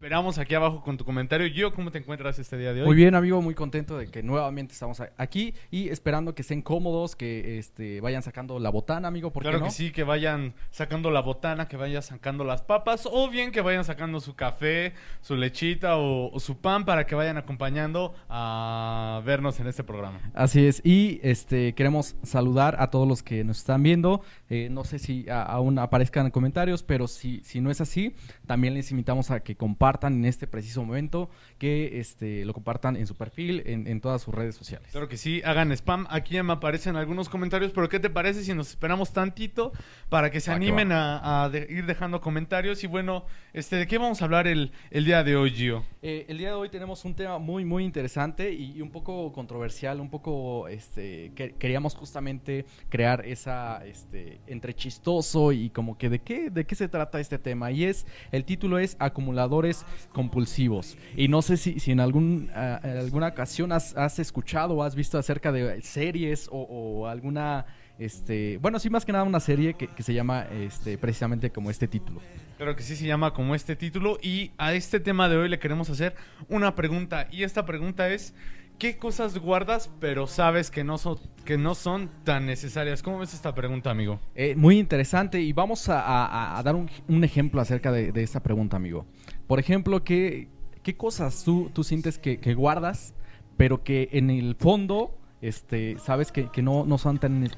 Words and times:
Esperamos 0.00 0.36
aquí 0.36 0.54
abajo 0.54 0.82
con 0.82 0.98
tu 0.98 1.06
comentario. 1.06 1.46
Yo, 1.46 1.72
¿cómo 1.72 1.90
te 1.90 1.96
encuentras 1.96 2.38
este 2.38 2.58
día 2.58 2.74
de 2.74 2.82
hoy? 2.82 2.86
Muy 2.86 2.96
bien, 2.96 3.14
amigo, 3.14 3.40
muy 3.40 3.54
contento 3.54 3.96
de 3.96 4.08
que 4.08 4.22
nuevamente 4.22 4.74
estamos 4.74 5.00
aquí 5.16 5.54
y 5.70 5.88
esperando 5.88 6.34
que 6.34 6.42
estén 6.42 6.60
cómodos, 6.60 7.16
que 7.16 7.56
este, 7.58 8.02
vayan 8.02 8.22
sacando 8.22 8.58
la 8.58 8.68
botana, 8.68 9.08
amigo, 9.08 9.32
¿por 9.32 9.42
qué 9.42 9.48
Claro 9.48 9.60
no? 9.60 9.64
que 9.64 9.70
sí, 9.70 9.92
que 9.92 10.04
vayan 10.04 10.52
sacando 10.70 11.10
la 11.10 11.20
botana, 11.22 11.66
que 11.66 11.78
vayan 11.78 12.02
sacando 12.02 12.44
las 12.44 12.60
papas, 12.60 13.08
o 13.10 13.30
bien 13.30 13.50
que 13.52 13.62
vayan 13.62 13.86
sacando 13.86 14.20
su 14.20 14.34
café, 14.34 14.92
su 15.22 15.34
lechita 15.34 15.96
o, 15.96 16.30
o 16.30 16.40
su 16.40 16.58
pan 16.58 16.84
para 16.84 17.06
que 17.06 17.14
vayan 17.14 17.38
acompañando 17.38 18.14
a 18.28 19.22
vernos 19.24 19.60
en 19.60 19.66
este 19.66 19.82
programa. 19.82 20.20
Así 20.34 20.66
es, 20.66 20.82
y 20.84 21.20
este 21.22 21.74
queremos 21.74 22.16
saludar 22.22 22.76
a 22.80 22.90
todos 22.90 23.08
los 23.08 23.22
que 23.22 23.44
nos 23.44 23.56
están 23.60 23.82
viendo. 23.82 24.20
Eh, 24.50 24.68
no 24.70 24.84
sé 24.84 24.98
si 24.98 25.26
a- 25.30 25.42
aún 25.44 25.78
aparezcan 25.78 26.30
comentarios, 26.30 26.82
pero 26.82 27.08
si, 27.08 27.40
si 27.44 27.62
no 27.62 27.70
es 27.70 27.80
así, 27.80 28.14
también 28.46 28.74
les 28.74 28.90
invitamos 28.90 29.30
a 29.30 29.40
que 29.40 29.56
compartan 29.56 29.85
en 29.86 30.24
este 30.24 30.46
preciso 30.46 30.84
momento, 30.84 31.30
que 31.58 32.00
este, 32.00 32.44
lo 32.44 32.52
compartan 32.52 32.96
en 32.96 33.06
su 33.06 33.14
perfil, 33.14 33.62
en, 33.66 33.86
en 33.86 34.00
todas 34.00 34.20
sus 34.22 34.34
redes 34.34 34.54
sociales. 34.56 34.88
Claro 34.90 35.08
que 35.08 35.16
sí, 35.16 35.40
hagan 35.44 35.70
spam. 35.72 36.06
Aquí 36.10 36.34
ya 36.34 36.42
me 36.42 36.52
aparecen 36.52 36.96
algunos 36.96 37.28
comentarios, 37.28 37.72
pero 37.72 37.88
¿qué 37.88 38.00
te 38.00 38.10
parece 38.10 38.42
si 38.42 38.52
nos 38.54 38.68
esperamos 38.70 39.12
tantito 39.12 39.72
para 40.08 40.30
que 40.30 40.40
se 40.40 40.50
que 40.50 40.56
animen 40.56 40.92
a, 40.92 41.44
a 41.44 41.48
de- 41.48 41.66
ir 41.70 41.86
dejando 41.86 42.20
comentarios? 42.20 42.82
Y 42.84 42.86
bueno, 42.86 43.24
este, 43.56 43.76
¿de 43.76 43.86
qué 43.86 43.96
vamos 43.96 44.20
a 44.20 44.26
hablar 44.26 44.46
el, 44.46 44.70
el 44.90 45.06
día 45.06 45.24
de 45.24 45.34
hoy, 45.34 45.50
Gio? 45.50 45.82
Eh, 46.02 46.26
el 46.28 46.36
día 46.36 46.50
de 46.50 46.54
hoy 46.56 46.68
tenemos 46.68 47.02
un 47.06 47.14
tema 47.14 47.38
muy, 47.38 47.64
muy 47.64 47.84
interesante 47.84 48.52
y, 48.52 48.82
un 48.82 48.90
poco 48.90 49.32
controversial, 49.32 49.98
un 49.98 50.10
poco, 50.10 50.68
este, 50.68 51.32
que 51.34 51.54
queríamos 51.54 51.94
justamente 51.94 52.66
crear 52.90 53.24
esa, 53.24 53.82
este, 53.86 54.40
entre 54.46 54.74
chistoso 54.74 55.52
y 55.52 55.70
como 55.70 55.96
que 55.96 56.10
de 56.10 56.18
qué, 56.18 56.50
de 56.50 56.66
qué 56.66 56.74
se 56.74 56.86
trata 56.86 57.18
este 57.18 57.38
tema. 57.38 57.70
Y 57.70 57.84
es, 57.84 58.06
el 58.30 58.44
título 58.44 58.78
es 58.78 58.94
Acumuladores 58.98 59.86
Compulsivos. 60.12 60.98
Y 61.16 61.28
no 61.28 61.40
sé 61.40 61.56
si, 61.56 61.80
si 61.80 61.92
en 61.92 62.00
algún, 62.00 62.50
ah, 62.54 62.78
en 62.84 62.98
alguna 62.98 63.28
ocasión 63.28 63.72
has, 63.72 63.96
has 63.96 64.18
escuchado 64.18 64.74
o 64.74 64.82
has 64.82 64.94
visto 64.94 65.16
acerca 65.16 65.50
de 65.50 65.80
series 65.80 66.46
o 66.52 67.06
alguna, 67.06 67.64
este, 67.98 68.58
bueno, 68.58 68.78
sí, 68.78 68.90
más 68.90 69.04
que 69.04 69.12
nada 69.12 69.24
una 69.24 69.40
serie 69.40 69.74
que, 69.74 69.86
que 69.88 70.02
se 70.02 70.12
llama, 70.14 70.42
este, 70.52 70.98
precisamente 70.98 71.50
como 71.50 71.70
este 71.70 71.88
título. 71.88 72.20
Claro 72.56 72.76
que 72.76 72.82
sí 72.82 72.96
se 72.96 73.06
llama 73.06 73.32
como 73.32 73.54
este 73.54 73.76
título 73.76 74.18
y 74.22 74.52
a 74.58 74.74
este 74.74 75.00
tema 75.00 75.28
de 75.28 75.36
hoy 75.36 75.48
le 75.48 75.58
queremos 75.58 75.88
hacer 75.90 76.14
una 76.48 76.74
pregunta 76.74 77.28
y 77.30 77.42
esta 77.42 77.64
pregunta 77.66 78.08
es 78.08 78.34
¿qué 78.78 78.98
cosas 78.98 79.38
guardas 79.38 79.90
pero 80.00 80.26
sabes 80.26 80.70
que 80.70 80.84
no 80.84 80.98
son 80.98 81.18
que 81.44 81.56
no 81.58 81.74
son 81.74 82.10
tan 82.24 82.44
necesarias? 82.46 83.02
¿Cómo 83.02 83.18
ves 83.18 83.32
esta 83.34 83.54
pregunta, 83.54 83.90
amigo? 83.90 84.20
Eh, 84.34 84.54
muy 84.56 84.78
interesante 84.78 85.40
y 85.40 85.52
vamos 85.52 85.88
a, 85.88 86.00
a- 86.00 86.58
a 86.58 86.62
dar 86.62 86.74
un, 86.74 86.90
un 87.08 87.24
ejemplo 87.24 87.60
acerca 87.60 87.92
de, 87.92 88.12
de 88.12 88.22
esta 88.22 88.42
pregunta, 88.42 88.76
amigo. 88.76 89.06
Por 89.46 89.58
ejemplo, 89.60 90.02
¿qué, 90.04 90.48
qué 90.82 90.96
cosas 90.96 91.44
tú, 91.44 91.70
tú 91.72 91.84
sientes 91.84 92.18
que, 92.18 92.38
que 92.38 92.54
guardas, 92.54 93.14
pero 93.56 93.82
que 93.84 94.08
en 94.12 94.28
el 94.30 94.54
fondo 94.56 95.16
este, 95.42 95.96
sabes 95.98 96.32
que, 96.32 96.50
que 96.50 96.62
no, 96.62 96.84
no 96.86 96.98
son 96.98 97.18
tan, 97.18 97.48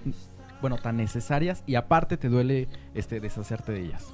bueno, 0.61 0.77
tan 0.79 0.97
necesarias 0.97 1.63
y 1.67 1.75
aparte 1.77 2.17
te 2.17 2.29
duele 2.29 2.69
este, 2.95 3.21
deshacerte 3.21 3.73
de 3.73 3.81
ellas? 3.81 4.13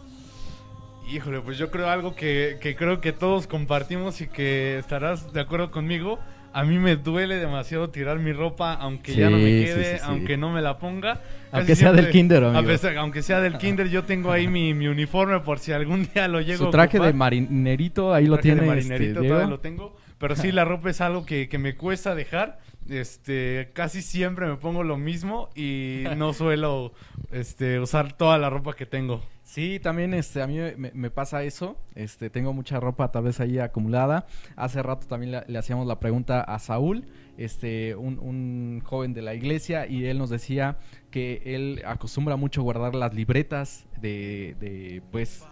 Híjole, 1.12 1.40
pues 1.40 1.58
yo 1.58 1.70
creo 1.70 1.88
algo 1.90 2.14
que, 2.14 2.56
que 2.60 2.76
creo 2.76 3.00
que 3.00 3.12
todos 3.12 3.46
compartimos 3.46 4.20
y 4.22 4.26
que 4.26 4.78
estarás 4.78 5.32
de 5.34 5.40
acuerdo 5.40 5.70
conmigo. 5.70 6.18
A 6.54 6.62
mí 6.64 6.78
me 6.78 6.94
duele 6.96 7.36
demasiado 7.36 7.90
tirar 7.90 8.18
mi 8.20 8.32
ropa, 8.32 8.72
aunque 8.74 9.12
ya 9.14 9.28
no 9.28 9.36
me 9.36 9.42
Sí, 9.44 9.64
quede, 9.64 9.84
sí, 9.84 9.90
sí, 9.90 9.96
sí. 9.98 10.02
aunque 10.04 10.36
no 10.36 10.50
me 10.50 10.62
la 10.62 10.78
ponga. 10.78 11.20
Aunque 11.50 11.74
sea 11.76 11.92
del 11.92 12.10
kinder, 12.10 12.44
a 12.44 12.50
amigo. 12.58 12.66
pesar- 12.72 12.96
aunque 12.96 13.22
sea 13.22 13.40
del 13.40 13.58
kinder, 13.58 13.88
yo 13.88 14.04
tengo 14.04 14.30
ahí 14.30 14.46
mi, 14.48 14.72
mi 14.72 14.86
uniforme 14.86 15.40
por 15.40 15.58
si 15.58 15.72
algún 15.72 16.08
día 16.14 16.26
lo 16.28 16.40
llego 16.40 16.58
Su 16.62 16.68
a 16.68 16.70
traje 16.70 16.92
de 16.98 17.08
ocupar. 17.08 17.14
marinerito, 17.14 18.14
ahí 18.14 18.26
lo 18.26 18.36
traje 18.36 18.50
de 18.50 18.54
tiene. 18.54 18.66
marinerito 18.68 19.18
este, 19.20 19.28
todavía 19.28 19.48
lo 19.50 19.60
tengo. 19.60 19.96
Pero 20.18 20.36
sí, 20.36 20.52
la 20.52 20.64
ropa 20.64 20.90
es 20.90 21.00
algo 21.00 21.26
que, 21.26 21.48
que 21.48 21.58
me 21.58 21.74
cuesta 21.74 22.14
dejar. 22.14 22.60
Este, 22.88 23.70
casi 23.72 24.02
siempre 24.02 24.46
me 24.46 24.56
pongo 24.56 24.82
lo 24.82 24.96
mismo 24.96 25.48
y 25.54 26.04
no 26.16 26.32
suelo 26.34 26.92
este, 27.30 27.80
usar 27.80 28.12
toda 28.12 28.38
la 28.38 28.50
ropa 28.50 28.74
que 28.74 28.86
tengo. 28.86 29.22
Sí, 29.42 29.78
también 29.78 30.14
este, 30.14 30.42
a 30.42 30.46
mí 30.46 30.58
me, 30.76 31.10
pasa 31.10 31.44
eso. 31.44 31.76
Este, 31.94 32.30
tengo 32.30 32.52
mucha 32.52 32.80
ropa 32.80 33.12
tal 33.12 33.24
vez 33.24 33.40
ahí 33.40 33.58
acumulada. 33.58 34.26
Hace 34.56 34.82
rato 34.82 35.06
también 35.06 35.32
le, 35.32 35.44
le 35.46 35.58
hacíamos 35.58 35.86
la 35.86 36.00
pregunta 36.00 36.40
a 36.40 36.58
Saúl, 36.58 37.04
este, 37.36 37.94
un, 37.94 38.18
un 38.18 38.80
joven 38.84 39.12
de 39.12 39.22
la 39.22 39.34
iglesia, 39.34 39.86
y 39.86 40.06
él 40.06 40.18
nos 40.18 40.30
decía 40.30 40.78
que 41.10 41.42
él 41.44 41.82
acostumbra 41.86 42.36
mucho 42.36 42.62
guardar 42.62 42.94
las 42.94 43.14
libretas 43.14 43.86
de, 44.00 44.56
de 44.58 45.02
pues, 45.12 45.44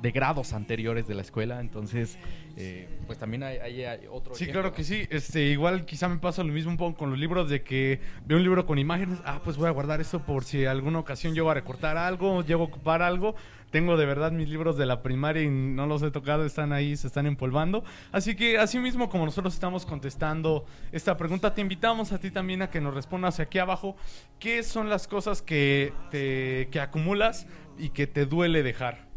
de 0.00 0.10
grados 0.12 0.52
anteriores 0.52 1.06
de 1.06 1.14
la 1.14 1.22
escuela. 1.22 1.60
Entonces, 1.60 2.18
eh, 2.56 2.88
pues 3.06 3.18
también 3.18 3.42
hay, 3.42 3.58
hay- 3.58 3.84
hay 3.84 4.00
otro. 4.10 4.34
Sí, 4.34 4.44
ejemplo. 4.44 4.62
claro 4.62 4.74
que 4.74 4.84
sí. 4.84 5.06
Este, 5.10 5.44
igual 5.44 5.84
quizá 5.84 6.08
me 6.08 6.16
pasa 6.18 6.42
lo 6.42 6.52
mismo 6.52 6.70
un 6.70 6.76
poco 6.76 6.96
con 6.98 7.10
los 7.10 7.18
libros 7.18 7.48
de 7.50 7.62
que 7.62 8.00
veo 8.26 8.38
un 8.38 8.42
libro 8.44 8.64
con 8.66 8.78
imágenes, 8.78 9.18
ah, 9.24 9.40
pues 9.44 9.56
voy 9.56 9.68
a 9.68 9.70
guardar 9.70 10.00
esto 10.00 10.20
por 10.20 10.44
si 10.44 10.64
alguna 10.64 10.98
ocasión 10.98 11.34
llego 11.34 11.50
a 11.50 11.54
recortar 11.54 11.96
algo, 11.96 12.42
llego 12.44 12.62
a 12.62 12.66
ocupar 12.66 13.02
algo. 13.02 13.34
Tengo 13.70 13.96
de 13.96 14.04
verdad 14.04 14.32
mis 14.32 14.48
libros 14.48 14.76
de 14.76 14.84
la 14.84 15.00
primaria 15.00 15.42
y 15.44 15.48
no 15.48 15.86
los 15.86 16.02
he 16.02 16.10
tocado, 16.10 16.44
están 16.44 16.72
ahí, 16.72 16.96
se 16.96 17.06
están 17.06 17.26
empolvando. 17.28 17.84
Así 18.10 18.34
que 18.34 18.58
así 18.58 18.80
mismo 18.80 19.08
como 19.08 19.26
nosotros 19.26 19.54
estamos 19.54 19.86
contestando 19.86 20.64
esta 20.90 21.16
pregunta, 21.16 21.54
te 21.54 21.60
invitamos 21.60 22.10
a 22.10 22.18
ti 22.18 22.32
también 22.32 22.62
a 22.62 22.70
que 22.70 22.80
nos 22.80 22.92
respondas 22.94 23.38
aquí 23.38 23.58
abajo 23.60 23.96
qué 24.40 24.64
son 24.64 24.88
las 24.88 25.06
cosas 25.06 25.40
que 25.40 25.92
te 26.10 26.66
que 26.72 26.80
acumulas 26.80 27.46
y 27.78 27.90
que 27.90 28.08
te 28.08 28.26
duele 28.26 28.64
dejar. 28.64 29.09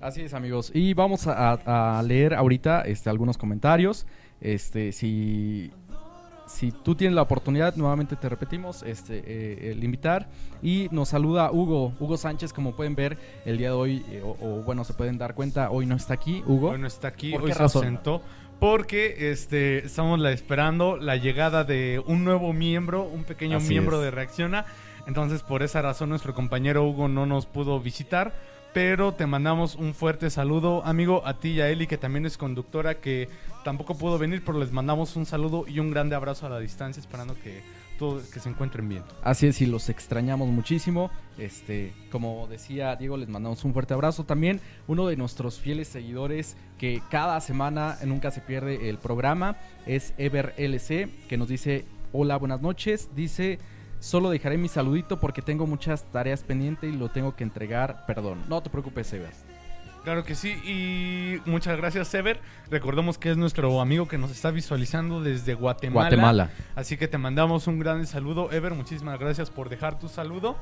Así 0.00 0.22
es, 0.22 0.34
amigos. 0.34 0.70
Y 0.74 0.94
vamos 0.94 1.26
a, 1.26 2.02
leer 2.06 2.34
ahorita 2.34 2.82
este, 2.82 3.10
algunos 3.10 3.36
comentarios. 3.36 4.06
Este, 4.40 4.92
si, 4.92 5.72
si 6.46 6.70
tú 6.70 6.94
tienes 6.94 7.16
la 7.16 7.22
oportunidad, 7.22 7.74
nuevamente 7.74 8.14
te 8.14 8.28
repetimos, 8.28 8.84
este, 8.84 9.22
eh, 9.26 9.72
el 9.72 9.82
invitar. 9.82 10.28
Y 10.62 10.88
nos 10.92 11.08
saluda 11.08 11.50
Hugo, 11.50 11.94
Hugo 11.98 12.16
Sánchez, 12.16 12.52
como 12.52 12.76
pueden 12.76 12.94
ver 12.94 13.18
el 13.44 13.58
día 13.58 13.68
de 13.68 13.74
hoy, 13.74 14.04
eh, 14.10 14.22
o, 14.24 14.36
o, 14.40 14.62
bueno, 14.62 14.84
se 14.84 14.94
pueden 14.94 15.18
dar 15.18 15.34
cuenta, 15.34 15.70
hoy 15.70 15.86
no 15.86 15.96
está 15.96 16.14
aquí, 16.14 16.44
Hugo. 16.46 16.70
Hoy 16.70 16.78
no 16.78 16.86
está 16.86 17.08
aquí, 17.08 17.32
¿Por 17.32 17.42
hoy 17.42 17.52
se 17.52 17.58
razón? 17.58 17.82
ausentó. 17.84 18.22
Porque 18.60 19.30
este, 19.32 19.84
estamos 19.86 20.18
la- 20.20 20.32
esperando 20.32 20.96
la 20.96 21.16
llegada 21.16 21.64
de 21.64 22.02
un 22.06 22.24
nuevo 22.24 22.52
miembro, 22.52 23.02
un 23.04 23.24
pequeño 23.24 23.56
Así 23.58 23.68
miembro 23.68 23.98
es. 23.98 24.04
de 24.04 24.10
Reacciona. 24.12 24.64
Entonces, 25.06 25.42
por 25.42 25.62
esa 25.62 25.80
razón, 25.80 26.08
nuestro 26.10 26.34
compañero 26.34 26.84
Hugo 26.84 27.08
no 27.08 27.24
nos 27.26 27.46
pudo 27.46 27.80
visitar. 27.80 28.34
Pero 28.74 29.14
te 29.14 29.26
mandamos 29.26 29.76
un 29.76 29.94
fuerte 29.94 30.30
saludo, 30.30 30.84
amigo, 30.84 31.26
a 31.26 31.40
ti 31.40 31.50
y 31.50 31.60
a 31.60 31.70
Eli, 31.70 31.86
que 31.86 31.96
también 31.96 32.26
es 32.26 32.36
conductora, 32.36 33.00
que 33.00 33.28
tampoco 33.64 33.96
pudo 33.96 34.18
venir, 34.18 34.42
pero 34.44 34.58
les 34.58 34.72
mandamos 34.72 35.16
un 35.16 35.26
saludo 35.26 35.64
y 35.66 35.78
un 35.78 35.90
grande 35.90 36.14
abrazo 36.14 36.46
a 36.46 36.50
la 36.50 36.60
distancia, 36.60 37.00
esperando 37.00 37.34
que, 37.34 37.62
todo, 37.98 38.20
que 38.32 38.40
se 38.40 38.48
encuentren 38.48 38.88
bien. 38.88 39.02
Así 39.22 39.46
es, 39.46 39.60
y 39.62 39.66
los 39.66 39.88
extrañamos 39.88 40.48
muchísimo. 40.48 41.10
Este, 41.38 41.94
como 42.10 42.46
decía 42.46 42.94
Diego, 42.96 43.16
les 43.16 43.28
mandamos 43.28 43.64
un 43.64 43.72
fuerte 43.72 43.94
abrazo. 43.94 44.24
También 44.24 44.60
uno 44.86 45.06
de 45.06 45.16
nuestros 45.16 45.58
fieles 45.58 45.88
seguidores 45.88 46.56
que 46.76 47.02
cada 47.10 47.40
semana 47.40 47.96
nunca 48.04 48.30
se 48.30 48.42
pierde 48.42 48.90
el 48.90 48.98
programa 48.98 49.56
es 49.86 50.12
Ever 50.18 50.54
LC, 50.58 51.08
que 51.28 51.38
nos 51.38 51.48
dice, 51.48 51.86
hola, 52.12 52.36
buenas 52.36 52.60
noches. 52.60 53.08
Dice, 53.14 53.58
solo 54.00 54.30
dejaré 54.30 54.58
mi 54.58 54.68
saludito 54.68 55.20
porque 55.20 55.42
tengo 55.42 55.66
muchas 55.66 56.04
tareas 56.10 56.42
pendientes 56.42 56.92
y 56.92 56.96
lo 56.96 57.08
tengo 57.08 57.34
que 57.34 57.44
entregar. 57.44 58.04
Perdón, 58.06 58.44
no 58.48 58.62
te 58.62 58.70
preocupes, 58.70 59.12
Ever. 59.12 59.32
Claro 60.04 60.24
que 60.24 60.34
sí, 60.34 60.52
y 60.64 61.50
muchas 61.50 61.76
gracias, 61.76 62.08
Sever. 62.08 62.40
Recordemos 62.70 63.18
que 63.18 63.30
es 63.30 63.36
nuestro 63.36 63.80
amigo 63.80 64.08
que 64.08 64.16
nos 64.16 64.30
está 64.30 64.50
visualizando 64.50 65.20
desde 65.20 65.54
Guatemala. 65.54 66.08
Guatemala. 66.08 66.50
Así 66.76 66.96
que 66.96 67.08
te 67.08 67.18
mandamos 67.18 67.66
un 67.66 67.78
gran 67.78 68.06
saludo, 68.06 68.50
Ever. 68.50 68.72
Muchísimas 68.72 69.18
gracias 69.18 69.50
por 69.50 69.68
dejar 69.68 69.98
tu 69.98 70.08
saludo. 70.08 70.56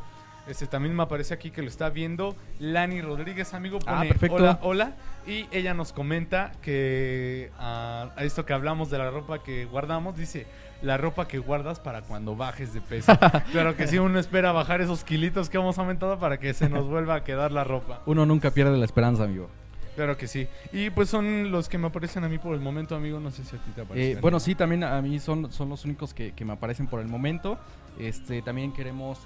Este 0.49 0.67
también 0.67 0.95
me 0.95 1.03
aparece 1.03 1.35
aquí 1.35 1.51
que 1.51 1.61
lo 1.61 1.69
está 1.69 1.91
viendo 1.91 2.37
Lani 2.61 3.01
Rodríguez, 3.03 3.53
amigo. 3.53 3.79
Ah, 3.87 3.97
Pone 3.97 4.09
perfecto. 4.09 4.37
hola, 4.37 4.59
hola. 4.63 4.97
Y 5.27 5.47
ella 5.51 5.75
nos 5.75 5.93
comenta 5.93 6.53
que 6.63 7.51
ah, 7.59 8.11
a 8.17 8.25
esto 8.25 8.45
que 8.47 8.53
hablamos 8.53 8.91
de 8.91 8.99
la 8.99 9.11
ropa 9.11 9.43
que 9.43 9.65
guardamos, 9.65 10.17
dice 10.17 10.47
la 10.83 10.97
ropa 10.97 11.27
que 11.29 11.39
guardas 11.39 11.81
para 11.81 12.03
cuando 12.03 12.37
bajes 12.37 12.73
de 12.75 12.81
peso. 12.81 13.13
claro 13.53 13.77
que 13.77 13.87
sí, 13.87 13.99
uno 13.99 14.19
espera 14.19 14.53
bajar 14.53 14.81
esos 14.81 15.05
kilitos 15.05 15.49
que 15.51 15.57
hemos 15.59 15.79
aumentado 15.79 16.19
para 16.19 16.39
que 16.39 16.53
se 16.55 16.69
nos 16.69 16.87
vuelva 16.87 17.15
a 17.17 17.25
quedar 17.25 17.53
la 17.53 17.65
ropa. 17.65 18.03
Uno 18.07 18.27
nunca 18.27 18.51
pierde 18.51 18.77
la 18.77 18.85
esperanza, 18.85 19.25
amigo. 19.25 19.49
Claro 19.95 20.19
que 20.19 20.27
sí. 20.29 20.47
Y 20.73 20.91
pues 20.91 21.09
son 21.09 21.51
los 21.51 21.71
que 21.71 21.79
me 21.79 21.87
aparecen 21.87 22.23
a 22.25 22.29
mí 22.29 22.37
por 22.37 22.53
el 22.55 22.61
momento, 22.61 22.95
amigo. 22.95 23.19
No 23.19 23.31
sé 23.31 23.45
si 23.45 23.57
a 23.57 23.59
ti 23.59 23.71
te 23.75 23.81
Eh, 23.81 23.85
aparecen. 23.85 24.21
bueno, 24.21 24.39
sí, 24.41 24.55
también 24.55 24.85
a 24.85 25.01
mí 25.01 25.19
son, 25.19 25.51
son 25.51 25.71
los 25.71 25.85
únicos 25.87 26.13
que, 26.13 26.33
que 26.33 26.45
me 26.45 26.53
aparecen 26.53 26.87
por 26.87 27.01
el 27.01 27.09
momento. 27.09 27.57
Este, 27.99 28.43
también 28.43 28.73
queremos 28.75 29.19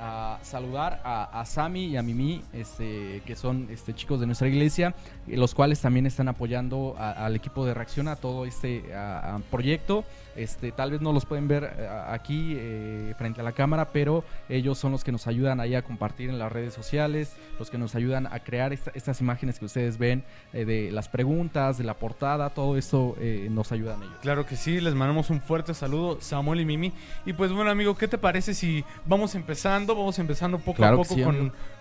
a 0.00 0.38
saludar 0.42 1.00
a, 1.04 1.40
a 1.40 1.44
Sami 1.44 1.86
y 1.86 1.96
a 1.96 2.02
Mimi, 2.02 2.42
este, 2.52 3.20
que 3.26 3.34
son 3.34 3.66
este, 3.70 3.94
chicos 3.94 4.20
de 4.20 4.26
nuestra 4.26 4.46
iglesia, 4.46 4.94
los 5.26 5.54
cuales 5.56 5.80
también 5.80 6.06
están 6.06 6.28
apoyando 6.28 6.94
a- 6.98 7.12
al 7.26 7.34
equipo 7.34 7.66
de 7.66 7.74
reacción 7.74 8.06
a 8.06 8.14
todo 8.16 8.44
este 8.44 8.94
a 8.94 9.38
proyecto. 9.50 10.04
Este, 10.38 10.72
tal 10.72 10.90
vez 10.92 11.00
no 11.00 11.12
los 11.12 11.26
pueden 11.26 11.48
ver 11.48 11.64
eh, 11.78 11.88
aquí 12.08 12.54
eh, 12.56 13.14
frente 13.18 13.40
a 13.40 13.44
la 13.44 13.52
cámara, 13.52 13.90
pero 13.92 14.24
ellos 14.48 14.78
son 14.78 14.92
los 14.92 15.02
que 15.04 15.12
nos 15.12 15.26
ayudan 15.26 15.60
ahí 15.60 15.74
a 15.74 15.82
compartir 15.82 16.30
en 16.30 16.38
las 16.38 16.50
redes 16.52 16.72
sociales, 16.74 17.34
los 17.58 17.70
que 17.70 17.78
nos 17.78 17.94
ayudan 17.94 18.26
a 18.26 18.40
crear 18.40 18.72
esta- 18.72 18.92
estas 18.94 19.20
imágenes 19.20 19.58
que 19.58 19.64
ustedes 19.64 19.98
ven 19.98 20.22
eh, 20.52 20.64
de 20.64 20.90
las 20.92 21.08
preguntas, 21.08 21.76
de 21.78 21.84
la 21.84 21.94
portada, 21.94 22.50
todo 22.50 22.76
esto 22.76 23.16
eh, 23.20 23.48
nos 23.50 23.72
ayudan 23.72 24.02
ellos. 24.02 24.14
Claro 24.22 24.46
que 24.46 24.56
sí, 24.56 24.80
les 24.80 24.94
mandamos 24.94 25.30
un 25.30 25.40
fuerte 25.40 25.74
saludo, 25.74 26.18
Samuel 26.20 26.60
y 26.60 26.64
Mimi. 26.64 26.92
Y 27.26 27.32
pues 27.32 27.52
bueno, 27.52 27.70
amigo, 27.70 27.96
¿qué 27.96 28.06
te 28.08 28.18
parece 28.18 28.54
si 28.54 28.84
vamos 29.06 29.34
empezando? 29.34 29.94
Vamos 29.94 30.18
empezando 30.18 30.58
poco 30.58 30.76
Claro 30.76 30.94
a 30.94 31.02
poco 31.02 31.14
sí, 31.14 31.22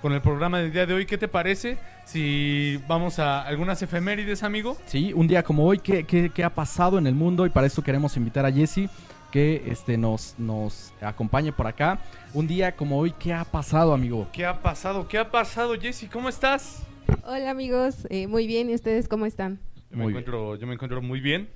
con, 0.02 0.14
el 0.14 0.22
programa 0.22 0.60
del 0.60 0.72
día 0.72 0.86
de 0.86 0.94
hoy. 0.94 1.06
¿Qué 1.06 1.18
te 1.18 1.28
parece 1.28 1.78
si 2.06 2.80
vamos 2.88 3.20
a 3.20 3.42
algunas 3.42 3.82
efemérides, 3.82 4.44
amigo? 4.44 4.78
Sí, 4.86 5.12
un 5.14 5.28
día 5.28 5.44
como 5.44 5.66
hoy, 5.66 5.80
¿qué, 5.80 6.04
qué, 6.06 6.30
qué 6.34 6.44
ha 6.44 6.50
pasado 6.50 6.98
en 6.98 7.06
el 7.08 7.14
mundo? 7.16 7.46
Y 7.46 7.50
para 7.50 7.68
eso 7.68 7.82
queremos 7.84 8.16
invitar 8.18 8.46
a 8.46 8.47
Jesse 8.52 8.90
que 9.32 9.64
este, 9.68 9.98
nos, 9.98 10.36
nos 10.38 10.94
acompañe 11.02 11.52
por 11.52 11.68
acá. 11.68 12.00
Un 12.34 12.48
día 12.48 12.76
como 12.76 12.98
hoy, 12.98 13.12
¿qué 13.12 13.34
ha 13.34 13.44
pasado, 13.46 13.94
amigo? 13.94 14.28
¿Qué 14.32 14.46
ha 14.46 14.62
pasado? 14.62 15.08
¿Qué 15.08 15.18
ha 15.18 15.30
pasado, 15.30 15.76
Jesse? 15.80 16.10
¿Cómo 16.12 16.30
estás? 16.30 16.84
Hola 17.24 17.52
amigos, 17.52 18.08
eh, 18.10 18.28
muy 18.28 18.48
bien, 18.48 18.70
¿y 18.70 18.74
ustedes 18.74 19.08
cómo 19.08 19.26
están? 19.26 19.60
Yo 19.92 19.98
me, 19.98 20.04
Muy 20.04 20.14
bien. 20.14 20.20
encuentro, 20.24 20.56
yo 20.56 20.68
me 20.68 20.74
encuentro 20.74 21.02
muy 21.02 21.20
bien. 21.20 21.50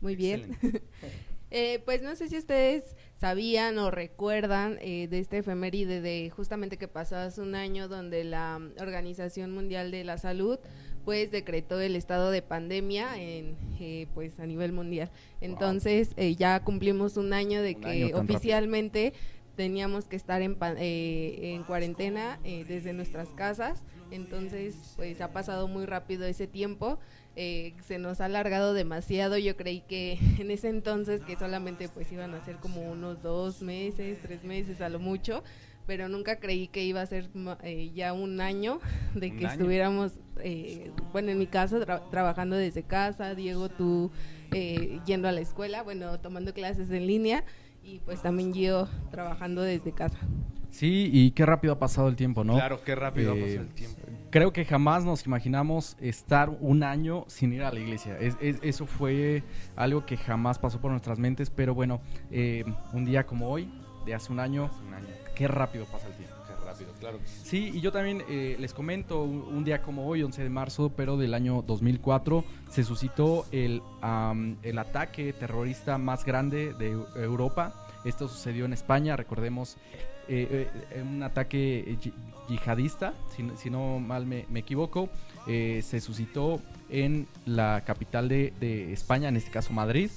Muy 0.00 0.16
bien. 0.16 0.56
Eh, 1.52 1.82
pues 1.84 2.00
no 2.00 2.14
sé 2.14 2.28
si 2.28 2.38
ustedes 2.38 2.94
sabían 3.16 3.76
o 3.80 3.90
recuerdan 3.90 4.78
eh, 4.80 5.08
de 5.08 5.18
este 5.18 5.38
efeméride 5.38 6.00
de 6.00 6.30
justamente 6.30 6.76
que 6.76 6.86
pasó 6.86 7.16
hace 7.16 7.40
un 7.40 7.56
año 7.56 7.88
donde 7.88 8.22
la 8.22 8.60
Organización 8.78 9.50
Mundial 9.50 9.90
de 9.90 10.04
la 10.04 10.16
Salud 10.16 10.60
pues 11.04 11.30
decretó 11.30 11.80
el 11.80 11.96
estado 11.96 12.30
de 12.30 12.42
pandemia 12.42 13.20
en 13.20 13.56
eh, 13.80 14.06
pues 14.14 14.38
a 14.40 14.46
nivel 14.46 14.72
mundial. 14.72 15.10
Entonces 15.40 16.10
eh, 16.16 16.34
ya 16.36 16.60
cumplimos 16.60 17.16
un 17.16 17.32
año 17.32 17.62
de 17.62 17.74
Un 17.74 17.80
que 17.80 17.88
año 17.88 18.10
tan 18.10 18.26
rápido. 18.26 18.36
oficialmente 18.36 19.12
teníamos 19.56 20.06
que 20.06 20.16
estar 20.16 20.42
en, 20.42 20.56
eh, 20.78 21.54
en 21.54 21.64
cuarentena 21.64 22.38
eh, 22.44 22.64
desde 22.66 22.92
nuestras 22.92 23.28
casas. 23.30 23.82
Entonces 24.10 24.74
pues 24.96 25.20
ha 25.20 25.32
pasado 25.32 25.68
muy 25.68 25.86
rápido 25.86 26.26
ese 26.26 26.46
tiempo 26.46 26.98
eh, 27.36 27.74
se 27.86 27.98
nos 27.98 28.20
ha 28.20 28.26
alargado 28.26 28.74
demasiado. 28.74 29.38
Yo 29.38 29.56
creí 29.56 29.80
que 29.82 30.18
en 30.38 30.50
ese 30.50 30.68
entonces 30.68 31.22
que 31.22 31.36
solamente 31.36 31.88
pues 31.88 32.10
iban 32.12 32.34
a 32.34 32.44
ser 32.44 32.56
como 32.56 32.82
unos 32.82 33.22
dos 33.22 33.62
meses, 33.62 34.18
tres 34.20 34.44
meses 34.44 34.80
a 34.80 34.88
lo 34.88 34.98
mucho, 34.98 35.42
pero 35.90 36.08
nunca 36.08 36.36
creí 36.38 36.68
que 36.68 36.84
iba 36.84 37.00
a 37.02 37.06
ser 37.06 37.28
eh, 37.64 37.90
ya 37.92 38.12
un 38.12 38.40
año 38.40 38.78
de 39.16 39.30
Un 39.32 39.36
que 39.38 39.44
año. 39.46 39.54
estuviéramos, 39.54 40.12
eh, 40.38 40.92
bueno, 41.12 41.32
en 41.32 41.38
mi 41.40 41.48
caso 41.48 41.80
tra- 41.80 42.08
trabajando 42.10 42.54
desde 42.54 42.84
casa, 42.84 43.34
Diego 43.34 43.68
tú 43.68 44.12
eh, 44.52 45.00
yendo 45.04 45.26
a 45.26 45.32
la 45.32 45.40
escuela, 45.40 45.82
bueno, 45.82 46.20
tomando 46.20 46.54
clases 46.54 46.92
en 46.92 47.08
línea 47.08 47.42
y 47.82 47.98
pues 48.04 48.22
también 48.22 48.52
yo 48.54 48.86
trabajando 49.10 49.62
desde 49.62 49.90
casa. 49.90 50.16
Sí, 50.70 51.10
y 51.12 51.32
qué 51.32 51.44
rápido 51.44 51.72
ha 51.72 51.78
pasado 51.80 52.06
el 52.06 52.14
tiempo, 52.14 52.44
¿no? 52.44 52.54
Claro, 52.54 52.80
qué 52.84 52.94
rápido 52.94 53.32
ha 53.32 53.36
Eh, 53.36 53.40
pasado 53.42 53.60
el 53.62 53.74
tiempo. 53.74 53.96
Creo 54.30 54.52
que 54.52 54.64
jamás 54.64 55.04
nos 55.04 55.26
imaginamos 55.26 55.96
estar 56.00 56.50
un 56.60 56.84
año 56.84 57.24
sin 57.26 57.52
ir 57.52 57.64
a 57.64 57.72
la 57.72 57.80
iglesia. 57.80 58.16
Es- 58.20 58.36
es- 58.40 58.60
eso 58.62 58.86
fue 58.86 59.42
algo 59.74 60.06
que 60.06 60.16
jamás 60.16 60.60
pasó 60.60 60.80
por 60.80 60.92
nuestras 60.92 61.18
mentes, 61.18 61.50
pero 61.50 61.74
bueno, 61.74 62.00
eh, 62.30 62.62
un 62.92 63.04
día 63.04 63.26
como 63.26 63.48
hoy, 63.50 63.68
de 64.04 64.14
hace 64.14 64.32
un 64.32 64.40
año, 64.40 64.70
Un 64.86 64.94
año. 64.94 65.06
qué 65.34 65.48
rápido 65.48 65.84
pasa 65.86 66.06
el 66.08 66.14
tiempo. 66.14 66.34
Qué 66.46 66.64
rápido, 66.66 66.92
claro. 67.00 67.18
sí. 67.26 67.70
Y 67.74 67.80
yo 67.80 67.90
también 67.92 68.22
eh, 68.28 68.56
les 68.58 68.72
comento, 68.74 69.22
un, 69.22 69.64
día 69.64 69.82
como 69.82 70.06
hoy, 70.06 70.22
11 70.22 70.42
de 70.42 70.48
marzo, 70.50 70.90
pero 70.96 71.16
del 71.16 71.34
año 71.34 71.62
2004, 71.66 72.44
se 72.70 72.84
suscitó 72.84 73.44
el, 73.52 73.82
am, 74.02 74.56
el 74.62 74.78
ataque 74.78 75.32
terrorista 75.32 75.98
más 75.98 76.24
grande 76.24 76.72
de 76.74 76.94
Eu- 76.94 77.06
Europa. 77.16 77.74
Esto 78.04 78.28
sucedió 78.28 78.64
en 78.64 78.72
España, 78.72 79.16
recordemos, 79.16 79.76
eh, 80.28 80.68
eh, 80.92 81.02
un 81.02 81.22
ataque 81.22 81.96
yi- 82.00 82.12
yihadista, 82.48 83.14
si, 83.36 83.42
no- 83.42 83.56
si 83.56 83.68
no 83.70 83.98
mal 83.98 84.26
me, 84.26 84.46
me 84.48 84.60
equivoco, 84.60 85.08
se 85.46 86.00
suscitó 86.00 86.60
en 86.90 87.26
la 87.46 87.82
capital 87.84 88.28
de, 88.28 88.52
de 88.60 88.92
España, 88.92 89.28
en 89.28 89.36
este 89.36 89.50
caso 89.50 89.72
Madrid, 89.72 90.10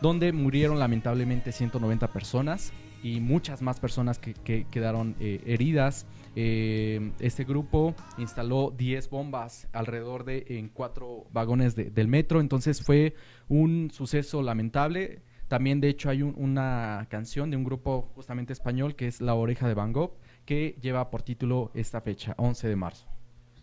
donde 0.00 0.32
murieron 0.32 0.78
lamentablemente 0.80 1.52
190 1.52 2.08
personas 2.08 2.72
y 3.06 3.20
muchas 3.20 3.62
más 3.62 3.78
personas 3.78 4.18
que, 4.18 4.34
que 4.34 4.66
quedaron 4.70 5.14
eh, 5.20 5.40
heridas. 5.46 6.06
Eh, 6.34 7.12
este 7.20 7.44
grupo 7.44 7.94
instaló 8.18 8.72
10 8.76 9.08
bombas 9.10 9.68
alrededor 9.72 10.24
de 10.24 10.44
en 10.48 10.68
cuatro 10.68 11.26
vagones 11.32 11.76
de- 11.76 11.90
del 11.90 12.08
metro, 12.08 12.40
entonces 12.40 12.82
fue 12.84 13.14
un 13.48 13.90
suceso 13.92 14.42
lamentable. 14.42 15.22
También 15.48 15.80
de 15.80 15.88
hecho 15.88 16.10
hay 16.10 16.22
un- 16.22 16.34
una 16.36 17.06
canción 17.08 17.50
de 17.50 17.56
un 17.56 17.62
grupo 17.64 18.10
justamente 18.14 18.52
español 18.52 18.96
que 18.96 19.06
es 19.06 19.20
La 19.20 19.34
Oreja 19.34 19.68
de 19.68 19.74
Van 19.74 19.92
Gogh 19.92 20.16
que 20.44 20.76
lleva 20.80 21.08
por 21.10 21.22
título 21.22 21.70
esta 21.74 22.00
fecha, 22.00 22.34
11 22.38 22.66
de 22.68 22.76
marzo. 22.76 23.06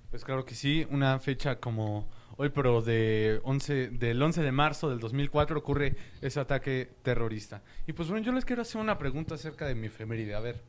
Pues 0.10 0.24
claro 0.24 0.45
que 0.45 0.54
sí, 0.56 0.86
una 0.92 1.19
fecha 1.19 1.60
como 1.60 2.07
hoy, 2.38 2.50
pero 2.50 2.81
de 2.81 3.39
11, 3.44 3.89
del 3.89 4.21
11 4.21 4.41
de 4.41 4.51
marzo 4.51 4.89
del 4.89 5.00
2004 5.00 5.57
ocurre 5.59 5.95
ese 6.21 6.39
ataque 6.39 6.89
terrorista. 7.03 7.62
Y 7.88 7.94
pues 7.94 8.09
bueno, 8.09 8.25
yo 8.25 8.31
les 8.31 8.45
quiero 8.45 8.62
hacer 8.62 8.81
una 8.81 8.97
pregunta 8.97 9.35
acerca 9.35 9.65
de 9.68 9.75
mi 9.75 9.88
efeméride. 9.88 10.35
A 10.35 10.39
ver, 10.39 10.62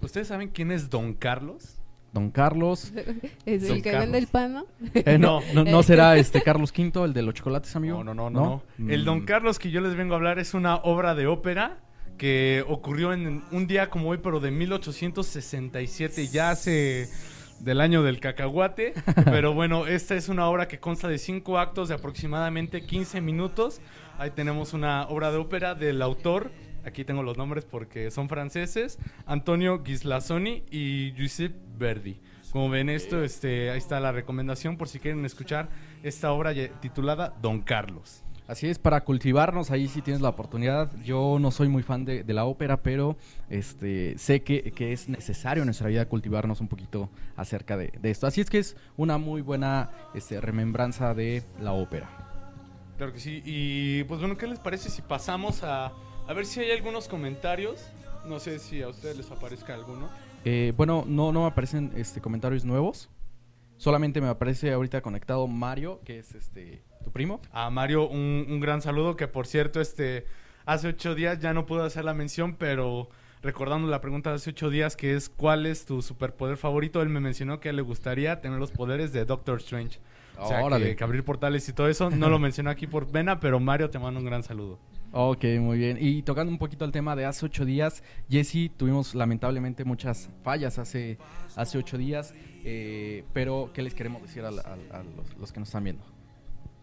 ¿ustedes 0.00 0.28
saben 0.28 0.48
quién 0.48 0.70
es 0.72 0.90
Don 0.90 1.14
Carlos? 1.14 1.76
Don 2.12 2.30
Carlos. 2.30 2.92
Es 3.46 3.68
Don 3.68 3.76
el 3.76 3.82
que 3.82 3.90
Carlos. 3.92 4.06
vende 4.06 4.18
el 4.18 4.26
pan, 4.26 4.52
¿no? 4.54 4.66
Eh, 4.94 5.16
no, 5.18 5.40
no, 5.54 5.62
no 5.64 5.82
será 5.84 6.16
este 6.16 6.42
Carlos 6.42 6.72
V, 6.76 7.04
el 7.04 7.12
de 7.12 7.22
los 7.22 7.34
chocolates, 7.34 7.74
amigo. 7.76 8.02
No, 8.02 8.14
no, 8.14 8.28
no, 8.28 8.30
no. 8.30 8.62
no. 8.78 8.90
El 8.92 9.04
Don 9.04 9.20
Mm. 9.20 9.24
Carlos 9.26 9.58
que 9.60 9.70
yo 9.70 9.80
les 9.80 9.94
vengo 9.94 10.14
a 10.14 10.16
hablar 10.16 10.38
es 10.40 10.52
una 10.54 10.76
obra 10.76 11.14
de 11.14 11.26
ópera 11.28 11.78
que 12.18 12.64
ocurrió 12.68 13.12
en 13.14 13.44
un 13.52 13.66
día 13.66 13.88
como 13.90 14.08
hoy, 14.10 14.18
pero 14.22 14.40
de 14.40 14.50
1867, 14.50 16.26
ya 16.28 16.50
hace 16.50 17.08
del 17.60 17.80
año 17.80 18.02
del 18.02 18.20
cacahuate. 18.20 18.94
Pero 19.24 19.54
bueno, 19.54 19.86
esta 19.86 20.14
es 20.14 20.28
una 20.28 20.48
obra 20.48 20.68
que 20.68 20.80
consta 20.80 21.08
de 21.08 21.18
cinco 21.18 21.58
actos 21.58 21.88
de 21.88 21.94
aproximadamente 21.94 22.82
15 22.82 23.20
minutos. 23.20 23.80
Ahí 24.18 24.30
tenemos 24.30 24.72
una 24.72 25.06
obra 25.08 25.30
de 25.30 25.38
ópera 25.38 25.74
del 25.74 26.02
autor. 26.02 26.50
Aquí 26.84 27.04
tengo 27.04 27.22
los 27.22 27.36
nombres 27.36 27.64
porque 27.64 28.10
son 28.10 28.28
franceses. 28.28 28.98
Antonio 29.26 29.82
Ghislazzoni 29.82 30.64
y 30.70 31.12
Giuseppe 31.12 31.58
Verdi. 31.78 32.20
Como 32.52 32.68
ven 32.68 32.88
esto, 32.88 33.22
este, 33.22 33.70
ahí 33.70 33.78
está 33.78 34.00
la 34.00 34.10
recomendación 34.10 34.76
por 34.76 34.88
si 34.88 34.98
quieren 34.98 35.24
escuchar 35.24 35.68
esta 36.02 36.32
obra 36.32 36.52
titulada 36.80 37.32
Don 37.40 37.60
Carlos. 37.60 38.24
Así 38.50 38.66
es, 38.66 38.80
para 38.80 39.04
cultivarnos, 39.04 39.70
ahí 39.70 39.86
sí 39.86 40.02
tienes 40.02 40.20
la 40.20 40.30
oportunidad. 40.30 40.90
Yo 41.04 41.38
no 41.38 41.52
soy 41.52 41.68
muy 41.68 41.84
fan 41.84 42.04
de, 42.04 42.24
de 42.24 42.34
la 42.34 42.46
ópera, 42.46 42.82
pero 42.82 43.16
este 43.48 44.18
sé 44.18 44.42
que, 44.42 44.72
que 44.72 44.92
es 44.92 45.08
necesario 45.08 45.62
en 45.62 45.68
nuestra 45.68 45.86
vida 45.86 46.08
cultivarnos 46.08 46.60
un 46.60 46.66
poquito 46.66 47.10
acerca 47.36 47.76
de, 47.76 47.92
de 48.00 48.10
esto. 48.10 48.26
Así 48.26 48.40
es 48.40 48.50
que 48.50 48.58
es 48.58 48.76
una 48.96 49.18
muy 49.18 49.40
buena 49.40 49.92
este, 50.14 50.40
remembranza 50.40 51.14
de 51.14 51.44
la 51.60 51.74
ópera. 51.74 52.08
Claro 52.96 53.12
que 53.12 53.20
sí. 53.20 53.40
Y 53.44 54.02
pues 54.04 54.18
bueno, 54.18 54.36
¿qué 54.36 54.48
les 54.48 54.58
parece 54.58 54.90
si 54.90 55.00
pasamos 55.00 55.62
a, 55.62 55.92
a 56.26 56.32
ver 56.34 56.44
si 56.44 56.58
hay 56.58 56.72
algunos 56.72 57.06
comentarios? 57.06 57.86
No 58.26 58.40
sé 58.40 58.58
si 58.58 58.82
a 58.82 58.88
ustedes 58.88 59.16
les 59.16 59.30
aparezca 59.30 59.74
alguno. 59.74 60.08
Eh, 60.44 60.72
bueno, 60.76 61.04
no, 61.06 61.30
no 61.30 61.42
me 61.42 61.46
aparecen 61.46 61.92
este, 61.94 62.20
comentarios 62.20 62.64
nuevos. 62.64 63.10
Solamente 63.76 64.20
me 64.20 64.26
aparece 64.26 64.72
ahorita 64.72 65.02
conectado 65.02 65.46
Mario, 65.46 66.00
que 66.04 66.18
es 66.18 66.34
este 66.34 66.82
tu 67.02 67.10
primo. 67.10 67.40
A 67.52 67.70
Mario, 67.70 68.08
un, 68.08 68.46
un 68.48 68.60
gran 68.60 68.82
saludo, 68.82 69.16
que 69.16 69.28
por 69.28 69.46
cierto, 69.46 69.80
este, 69.80 70.26
hace 70.64 70.88
ocho 70.88 71.14
días 71.14 71.38
ya 71.40 71.52
no 71.52 71.66
pude 71.66 71.84
hacer 71.84 72.04
la 72.04 72.14
mención, 72.14 72.56
pero 72.56 73.08
recordando 73.42 73.88
la 73.88 74.00
pregunta 74.00 74.30
de 74.30 74.36
hace 74.36 74.50
ocho 74.50 74.70
días, 74.70 74.96
que 74.96 75.14
es 75.14 75.28
¿cuál 75.28 75.66
es 75.66 75.86
tu 75.86 76.02
superpoder 76.02 76.56
favorito? 76.56 77.00
Él 77.02 77.08
me 77.08 77.20
mencionó 77.20 77.60
que 77.60 77.72
le 77.72 77.82
gustaría 77.82 78.40
tener 78.40 78.58
los 78.58 78.70
poderes 78.70 79.12
de 79.12 79.24
Doctor 79.24 79.58
Strange. 79.58 79.98
O 80.38 80.46
sea, 80.48 80.60
que, 80.78 80.96
que 80.96 81.04
abrir 81.04 81.22
portales 81.24 81.68
y 81.68 81.72
todo 81.74 81.88
eso. 81.88 82.08
No 82.08 82.30
lo 82.30 82.38
mencionó 82.38 82.70
aquí 82.70 82.86
por 82.86 83.06
pena, 83.08 83.40
pero 83.40 83.60
Mario 83.60 83.90
te 83.90 83.98
manda 83.98 84.20
un 84.20 84.24
gran 84.26 84.42
saludo. 84.42 84.78
Ok, 85.12 85.44
muy 85.58 85.76
bien. 85.76 85.98
Y 86.00 86.22
tocando 86.22 86.50
un 86.52 86.56
poquito 86.58 86.84
el 86.86 86.92
tema 86.92 87.14
de 87.16 87.24
hace 87.26 87.44
ocho 87.44 87.64
días, 87.66 88.02
Jesse, 88.30 88.70
tuvimos 88.74 89.14
lamentablemente 89.14 89.84
muchas 89.84 90.30
fallas 90.42 90.78
hace, 90.78 91.18
hace 91.56 91.76
ocho 91.78 91.98
días, 91.98 92.32
eh, 92.64 93.24
pero 93.34 93.70
¿qué 93.74 93.82
les 93.82 93.92
queremos 93.92 94.22
decir 94.22 94.44
a, 94.44 94.50
la- 94.50 94.62
a- 94.62 95.00
a 95.00 95.02
los, 95.02 95.36
los 95.38 95.52
que 95.52 95.60
nos 95.60 95.68
están 95.68 95.84
viendo? 95.84 96.04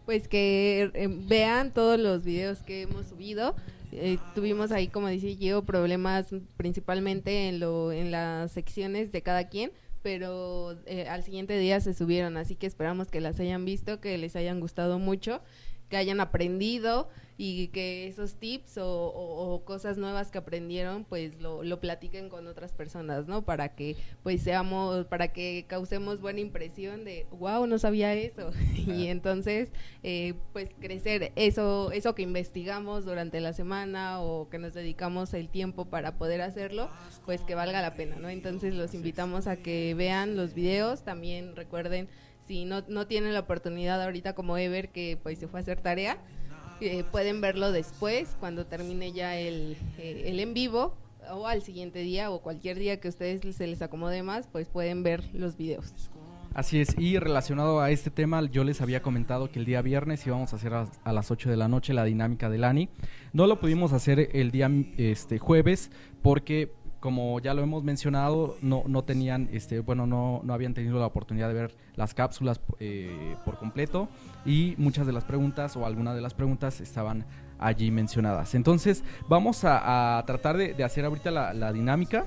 Pues 0.08 0.26
que 0.26 0.90
eh, 0.94 1.06
vean 1.06 1.74
todos 1.74 2.00
los 2.00 2.24
videos 2.24 2.62
que 2.62 2.80
hemos 2.80 3.08
subido. 3.08 3.54
Eh, 3.92 4.16
tuvimos 4.34 4.72
ahí, 4.72 4.88
como 4.88 5.08
dice 5.08 5.36
Gio, 5.36 5.64
problemas 5.64 6.28
principalmente 6.56 7.50
en, 7.50 7.60
lo, 7.60 7.92
en 7.92 8.10
las 8.10 8.50
secciones 8.52 9.12
de 9.12 9.20
cada 9.20 9.50
quien, 9.50 9.70
pero 10.02 10.78
eh, 10.86 11.06
al 11.10 11.24
siguiente 11.24 11.58
día 11.58 11.78
se 11.80 11.92
subieron, 11.92 12.38
así 12.38 12.56
que 12.56 12.66
esperamos 12.66 13.10
que 13.10 13.20
las 13.20 13.38
hayan 13.38 13.66
visto, 13.66 14.00
que 14.00 14.16
les 14.16 14.34
hayan 14.34 14.60
gustado 14.60 14.98
mucho. 14.98 15.42
Que 15.88 15.96
hayan 15.96 16.20
aprendido 16.20 17.08
y 17.40 17.68
que 17.68 18.08
esos 18.08 18.34
tips 18.34 18.78
o, 18.82 19.62
cosas 19.64 19.96
nuevas 19.96 20.32
que 20.32 20.38
aprendieron 20.38 21.04
pues 21.04 21.40
lo, 21.40 21.62
lo, 21.62 21.78
platiquen 21.80 22.28
con 22.28 22.48
otras 22.48 22.72
personas, 22.72 23.28
¿no? 23.28 23.42
Para 23.42 23.76
que 23.76 23.96
pues 24.24 24.42
seamos, 24.42 25.06
para 25.06 25.28
que 25.28 25.64
causemos 25.68 26.20
buena 26.20 26.40
impresión 26.40 27.04
de, 27.04 27.26
wow, 27.30 27.66
no 27.66 27.78
sabía 27.78 28.12
eso. 28.14 28.50
y 28.74 29.06
entonces 29.06 29.70
eh, 30.02 30.34
pues 30.52 30.70
crecer 30.80 31.32
eso, 31.36 31.92
eso 31.92 32.16
que 32.16 32.22
investigamos 32.22 33.04
durante 33.04 33.40
la 33.40 33.52
semana 33.52 34.20
o 34.20 34.48
que 34.48 34.58
nos 34.58 34.74
dedicamos 34.74 35.32
el 35.32 35.48
tiempo 35.48 35.84
para 35.84 36.18
poder 36.18 36.40
hacerlo, 36.40 36.90
pues 37.24 37.42
que 37.42 37.54
valga 37.54 37.80
la 37.80 37.94
pena, 37.94 38.16
¿no? 38.16 38.28
Entonces 38.28 38.74
los 38.74 38.94
invitamos 38.94 39.46
a 39.46 39.56
que 39.56 39.94
vean 39.94 40.36
los 40.36 40.54
videos, 40.54 41.04
también 41.04 41.54
recuerden 41.54 42.08
si 42.48 42.64
no, 42.64 42.82
no 42.88 43.06
tienen 43.06 43.34
la 43.34 43.40
oportunidad 43.40 44.02
ahorita 44.02 44.34
como 44.34 44.56
Ever 44.56 44.88
que 44.88 45.18
pues 45.22 45.38
se 45.38 45.46
fue 45.46 45.60
a 45.60 45.62
hacer 45.62 45.80
tarea, 45.80 46.18
eh, 46.80 47.04
pueden 47.12 47.40
verlo 47.40 47.70
después, 47.70 48.36
cuando 48.40 48.66
termine 48.66 49.12
ya 49.12 49.36
el, 49.36 49.76
eh, 49.98 50.24
el 50.26 50.40
en 50.40 50.54
vivo, 50.54 50.96
o 51.30 51.46
al 51.46 51.62
siguiente 51.62 52.00
día, 52.00 52.30
o 52.30 52.40
cualquier 52.40 52.78
día 52.78 53.00
que 53.00 53.08
ustedes 53.08 53.54
se 53.54 53.66
les 53.66 53.82
acomode 53.82 54.22
más, 54.22 54.46
pues 54.46 54.68
pueden 54.68 55.02
ver 55.02 55.22
los 55.34 55.56
videos. 55.56 55.92
Así 56.54 56.80
es, 56.80 56.96
y 56.98 57.18
relacionado 57.18 57.80
a 57.80 57.90
este 57.90 58.10
tema, 58.10 58.42
yo 58.50 58.64
les 58.64 58.80
había 58.80 59.02
comentado 59.02 59.50
que 59.50 59.58
el 59.58 59.64
día 59.64 59.82
viernes 59.82 60.26
íbamos 60.26 60.52
a 60.52 60.56
hacer 60.56 60.72
a, 60.72 60.90
a, 61.04 61.12
las 61.12 61.30
8 61.30 61.50
de 61.50 61.56
la 61.56 61.68
noche 61.68 61.92
la 61.92 62.04
dinámica 62.04 62.48
del 62.48 62.64
ANI. 62.64 62.88
No 63.32 63.46
lo 63.46 63.60
pudimos 63.60 63.92
hacer 63.92 64.30
el 64.32 64.50
día 64.50 64.70
este, 64.96 65.38
jueves 65.38 65.90
porque 66.22 66.72
como 67.00 67.38
ya 67.40 67.54
lo 67.54 67.62
hemos 67.62 67.84
mencionado, 67.84 68.56
no, 68.60 68.82
no 68.86 69.04
tenían, 69.04 69.48
este, 69.52 69.80
bueno, 69.80 70.06
no, 70.06 70.40
no 70.44 70.52
habían 70.54 70.74
tenido 70.74 70.98
la 70.98 71.06
oportunidad 71.06 71.48
de 71.48 71.54
ver 71.54 71.76
las 71.96 72.14
cápsulas 72.14 72.60
eh, 72.80 73.36
por 73.44 73.58
completo 73.58 74.08
y 74.44 74.74
muchas 74.78 75.06
de 75.06 75.12
las 75.12 75.24
preguntas 75.24 75.76
o 75.76 75.86
algunas 75.86 76.14
de 76.14 76.20
las 76.20 76.34
preguntas 76.34 76.80
estaban 76.80 77.24
allí 77.58 77.90
mencionadas. 77.90 78.54
Entonces, 78.54 79.04
vamos 79.28 79.64
a, 79.64 80.22
tratar 80.26 80.56
de, 80.56 80.82
hacer 80.82 81.04
ahorita 81.04 81.30
la, 81.30 81.72
dinámica. 81.72 82.26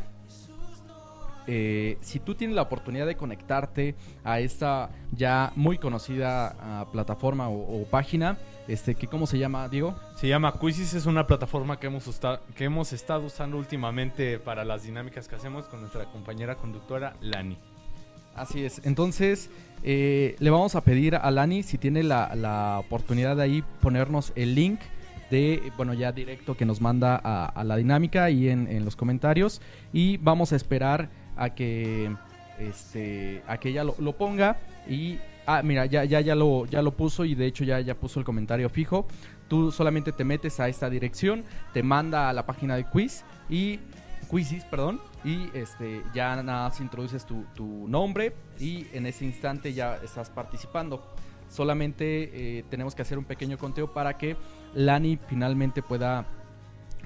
Eh, 1.48 1.98
si 2.01 2.19
tú 2.19 2.36
tienes 2.36 2.55
la 2.55 2.62
oportunidad 2.62 3.05
de 3.07 3.15
conectarte 3.15 3.95
a 4.24 4.39
esta 4.39 4.89
ya 5.12 5.51
muy 5.55 5.77
conocida 5.77 6.55
ah, 6.60 6.86
plataforma 6.91 7.50
o 7.50 7.86
página, 7.89 8.38
este, 8.71 8.95
¿Cómo 8.95 9.27
se 9.27 9.38
llama, 9.38 9.67
Diego? 9.67 9.95
Se 10.15 10.29
llama 10.29 10.53
Quizzes, 10.57 10.93
es 10.93 11.05
una 11.05 11.27
plataforma 11.27 11.77
que 11.77 11.88
hemos, 11.88 12.19
que 12.55 12.63
hemos 12.63 12.93
estado 12.93 13.25
usando 13.25 13.57
últimamente 13.57 14.39
para 14.39 14.63
las 14.63 14.83
dinámicas 14.83 15.27
que 15.27 15.36
hacemos 15.36 15.65
con 15.65 15.81
nuestra 15.81 16.05
compañera 16.05 16.55
conductora 16.55 17.15
Lani. 17.21 17.57
Así 18.33 18.63
es, 18.63 18.86
entonces 18.86 19.50
eh, 19.83 20.38
le 20.39 20.50
vamos 20.51 20.75
a 20.75 20.81
pedir 20.86 21.15
a 21.15 21.29
Lani 21.31 21.63
si 21.63 21.77
tiene 21.77 22.01
la, 22.01 22.77
oportunidad 22.79 23.36
de 23.36 23.43
ahí 23.43 23.63
ponernos 23.81 24.31
el 24.36 24.55
link 24.55 24.79
de, 25.29 25.71
bueno, 25.75 25.93
ya 25.93 26.13
directo 26.13 26.55
que 26.55 26.65
nos 26.65 26.79
manda 26.79 27.17
a, 27.17 27.63
la 27.65 27.75
dinámica 27.75 28.29
y 28.29 28.48
en, 28.48 28.67
en, 28.67 28.86
los 28.86 28.95
comentarios. 28.95 29.62
Y 29.91 30.15
vamos 30.17 30.53
a 30.53 30.55
esperar 30.55 31.10
a 31.41 31.50
que, 31.55 32.15
este, 32.60 33.41
a 33.48 33.57
que 33.57 33.69
ella 33.69 33.83
lo, 33.83 34.13
ponga 34.13 34.57
y 34.88 35.17
Ah, 35.48 35.63
mira, 35.63 35.88
ya, 35.88 36.05
ya, 36.05 36.21
ya, 36.21 36.36
lo, 36.36 36.67
ya 36.67 36.83
lo 36.83 36.91
puso 36.91 37.25
y 37.25 37.33
de 37.33 37.48
hecho 37.48 37.63
ya, 37.63 37.79
ya 37.79 37.95
puso 37.95 38.19
el 38.19 38.25
comentario 38.25 38.69
fijo. 38.69 39.07
Tú 39.48 39.71
solamente 39.71 40.12
te 40.12 40.24
metes 40.24 40.60
a 40.60 40.69
esta 40.69 40.88
dirección, 40.88 41.43
te 41.74 41.81
manda 41.81 42.29
a 42.29 42.33
la 42.33 42.45
página 42.45 42.75
de 42.75 42.86
quiz 42.86 43.24
y 43.50 43.79
quizzes, 44.29 44.63
perdón, 44.65 45.01
y 45.25 45.50
este 45.57 46.03
ya 46.13 46.41
nada 46.43 46.69
más 46.69 46.79
introduces 46.79 47.25
tu, 47.25 47.43
tu 47.55 47.88
nombre 47.88 48.33
y 48.60 48.86
en 48.93 49.07
ese 49.07 49.25
instante 49.25 49.74
ya 49.74 49.95
estás 49.95 50.29
participando. 50.29 51.03
Solamente 51.50 52.60
eh, 52.60 52.63
tenemos 52.69 52.93
que 52.93 53.01
hacer 53.01 53.17
un 53.17 53.25
pequeño 53.25 53.57
conteo 53.57 53.91
para 53.91 54.17
que 54.17 54.38
Lani 54.75 55.17
finalmente 55.27 55.81
pueda 55.81 56.27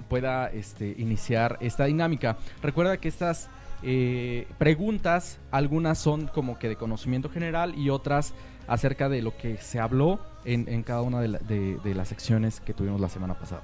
pueda 0.09 0.47
este, 0.47 0.93
iniciar 0.97 1.57
esta 1.61 1.85
dinámica. 1.85 2.37
Recuerda 2.61 2.97
que 2.97 3.07
estas 3.07 3.49
eh, 3.87 4.47
preguntas, 4.57 5.37
algunas 5.51 5.99
son 5.99 6.25
como 6.25 6.57
que 6.57 6.67
de 6.67 6.75
conocimiento 6.75 7.29
general 7.29 7.75
y 7.77 7.91
otras 7.91 8.33
acerca 8.67 9.09
de 9.09 9.21
lo 9.21 9.37
que 9.37 9.57
se 9.57 9.79
habló 9.79 10.19
en, 10.43 10.81
cada 10.81 11.03
una 11.03 11.21
de, 11.21 11.93
las 11.93 12.07
secciones 12.07 12.59
que 12.61 12.73
tuvimos 12.73 12.99
la 12.99 13.09
semana 13.09 13.37
pasada. 13.37 13.61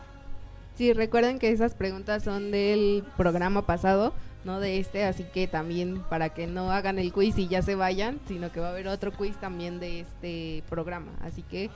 Sí, 0.75 0.93
recuerden 0.93 1.39
que 1.39 1.49
esas 1.49 1.73
preguntas 1.73 2.23
son 2.23 2.51
del 2.51 3.03
programa 3.17 3.65
pasado, 3.65 4.13
no 4.45 4.59
de 4.59 4.79
este, 4.79 5.05
así 5.05 5.23
que 5.23 5.47
también 5.47 6.03
para 6.09 6.29
que 6.29 6.45
no 6.45 6.71
hagan 6.71 6.99
el 6.99 7.11
quiz 7.11 7.37
y 7.39 7.47
ya 7.47 7.63
se 7.63 7.73
vayan, 7.73 8.19
sino 8.27 8.51
que 8.51 8.59
va 8.59 8.67
a 8.67 8.71
haber 8.71 8.87
otro 8.87 9.11
quiz 9.11 9.35
también 9.37 9.79
de 9.79 10.01
este 10.01 10.63
programa. 10.69 11.11
Así 11.21 11.41
que 11.41 11.71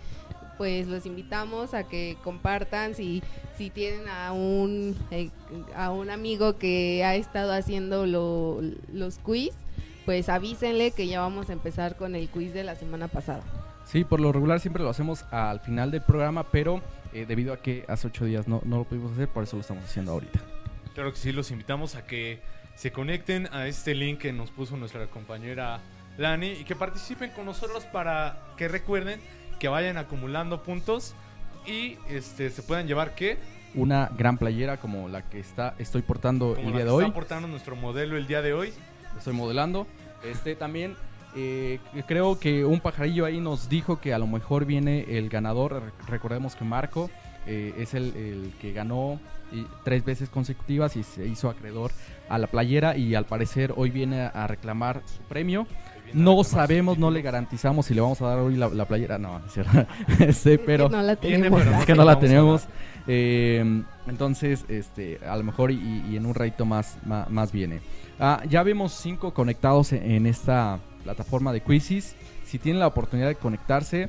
pues 0.58 0.88
los 0.88 1.06
invitamos 1.06 1.74
a 1.74 1.84
que 1.84 2.18
compartan 2.24 2.96
si, 2.96 3.22
si 3.58 3.70
tienen 3.70 4.08
a 4.08 4.32
un, 4.32 4.96
eh, 5.12 5.30
a 5.76 5.92
un 5.92 6.10
amigo 6.10 6.58
que 6.58 7.04
ha 7.04 7.16
estado 7.16 7.54
haciendo 7.54 8.06
los 8.06 9.18
quiz, 9.20 9.52
pues 10.06 10.30
avísenle 10.30 10.92
que 10.92 11.08
ya 11.08 11.22
vamos 11.22 11.50
a 11.50 11.54
empezar 11.54 11.98
con 11.98 12.16
el 12.16 12.30
quiz 12.30 12.54
de 12.54 12.64
la 12.64 12.76
semana 12.76 13.08
pasada. 13.08 13.44
Sí, 13.86 14.04
por 14.04 14.20
lo 14.20 14.32
regular 14.32 14.60
siempre 14.60 14.84
lo 14.84 14.90
hacemos 14.90 15.24
al 15.32 15.60
final 15.60 15.92
del 15.92 16.02
programa, 16.02 16.44
pero 16.52 16.82
eh, 17.14 17.26
debido 17.28 17.54
a 17.54 17.58
que 17.58 17.86
hace 17.88 18.08
ocho 18.08 18.26
días 18.26 18.48
no, 18.48 18.62
no 18.66 18.78
lo 18.78 18.84
pudimos 18.84 19.12
hacer, 19.14 19.28
por 19.28 19.44
eso 19.44 19.58
lo 19.58 19.62
estamos 19.62 19.84
haciendo 19.84 20.12
ahorita. 20.12 20.40
Claro 20.94 21.12
que 21.12 21.18
sí, 21.18 21.32
los 21.32 21.52
invitamos 21.52 21.96
a 21.96 22.06
que 22.06 22.40
se 22.76 22.92
conecten 22.92 23.48
a 23.54 23.68
este 23.68 23.96
link 23.96 24.20
que 24.20 24.34
nos 24.34 24.52
puso 24.52 24.76
nuestra 24.76 25.08
compañera 25.08 25.82
Lani 26.18 26.52
y 26.52 26.64
que 26.64 26.76
participen 26.76 27.32
con 27.32 27.46
nosotros 27.46 27.86
para 27.86 28.38
que 28.58 28.68
recuerden 28.68 29.20
que 29.60 29.68
vayan 29.68 29.98
acumulando 29.98 30.64
puntos 30.64 31.16
y 31.66 31.98
este 32.10 32.50
se 32.50 32.62
puedan 32.62 32.88
llevar 32.88 33.16
qué? 33.16 33.38
Una 33.74 34.10
gran 34.18 34.38
playera 34.38 34.78
como 34.78 35.10
la 35.10 35.24
que 35.24 35.40
está 35.40 35.76
estoy 35.80 36.02
portando 36.02 36.56
el 36.58 36.72
día 36.72 36.86
de 36.86 36.92
hoy. 36.92 37.04
Está 37.04 37.14
portando 37.14 37.48
nuestro 37.48 37.76
modelo 37.76 38.18
el 38.18 38.28
día 38.28 38.42
de 38.42 38.54
hoy. 38.54 38.74
Estoy 39.18 39.34
modelando. 39.34 39.88
Este 40.24 40.56
también 40.56 40.96
eh, 41.36 41.80
creo 42.08 42.40
que 42.40 42.64
un 42.64 42.80
pajarillo 42.80 43.26
ahí 43.26 43.42
nos 43.42 43.68
dijo 43.68 44.00
que 44.00 44.14
a 44.14 44.20
lo 44.20 44.28
mejor 44.28 44.66
viene 44.66 45.18
el 45.18 45.30
ganador. 45.30 45.92
Recordemos 46.08 46.56
que 46.56 46.64
Marco 46.64 47.10
eh, 47.46 47.74
es 47.78 47.94
el, 47.94 48.54
que 48.62 48.72
ganó 48.72 49.20
tres 49.84 50.04
veces 50.04 50.30
consecutivas 50.30 50.96
y 50.96 51.04
se 51.04 51.28
hizo 51.28 51.50
acreedor 51.50 51.92
a 52.28 52.38
la 52.38 52.48
playera 52.48 52.98
y 52.98 53.16
al 53.16 53.26
parecer 53.26 53.74
hoy 53.78 53.90
viene 53.90 54.22
a 54.22 54.48
reclamar 54.48 55.02
su 55.06 55.22
premio. 55.24 55.68
No 56.16 56.46
sabemos, 56.46 56.98
no 56.98 57.12
le 57.12 57.22
garantizamos 57.22 57.88
si 57.88 57.94
le 57.94 58.00
vamos 58.00 58.22
a 58.22 58.28
dar 58.28 58.40
hoy 58.40 58.56
la, 58.56 58.86
playera. 58.86 59.18
No, 59.18 59.42
es 59.46 59.52
cierto. 59.52 59.86
sí, 60.34 60.58
pero, 60.66 60.88
no 60.88 61.02
la 61.02 61.18
tenemos. 61.18 61.62
es 61.66 61.86
que 61.86 61.94
no 61.94 62.06
la 62.06 62.18
tenemos. 62.18 62.64
Eh, 63.06 63.84
entonces, 64.08 64.64
este, 64.70 65.20
a 65.28 65.36
lo 65.36 65.44
mejor 65.44 65.72
y, 65.72 66.16
en 66.16 66.26
un 66.26 66.34
ratito 66.34 66.66
más, 66.66 66.98
más, 67.06 67.52
viene. 67.52 67.82
Ah, 68.18 68.42
ya 68.48 68.64
vemos 68.64 68.94
cinco 68.94 69.34
conectados 69.34 69.92
en, 69.92 70.26
esta 70.26 70.80
plataforma 71.04 71.52
de 71.52 71.62
Quizzes. 71.62 72.16
Si 72.46 72.60
tienen 72.60 72.80
la 72.80 72.88
oportunidad 72.88 73.28
de 73.28 73.36
conectarse, 73.36 74.08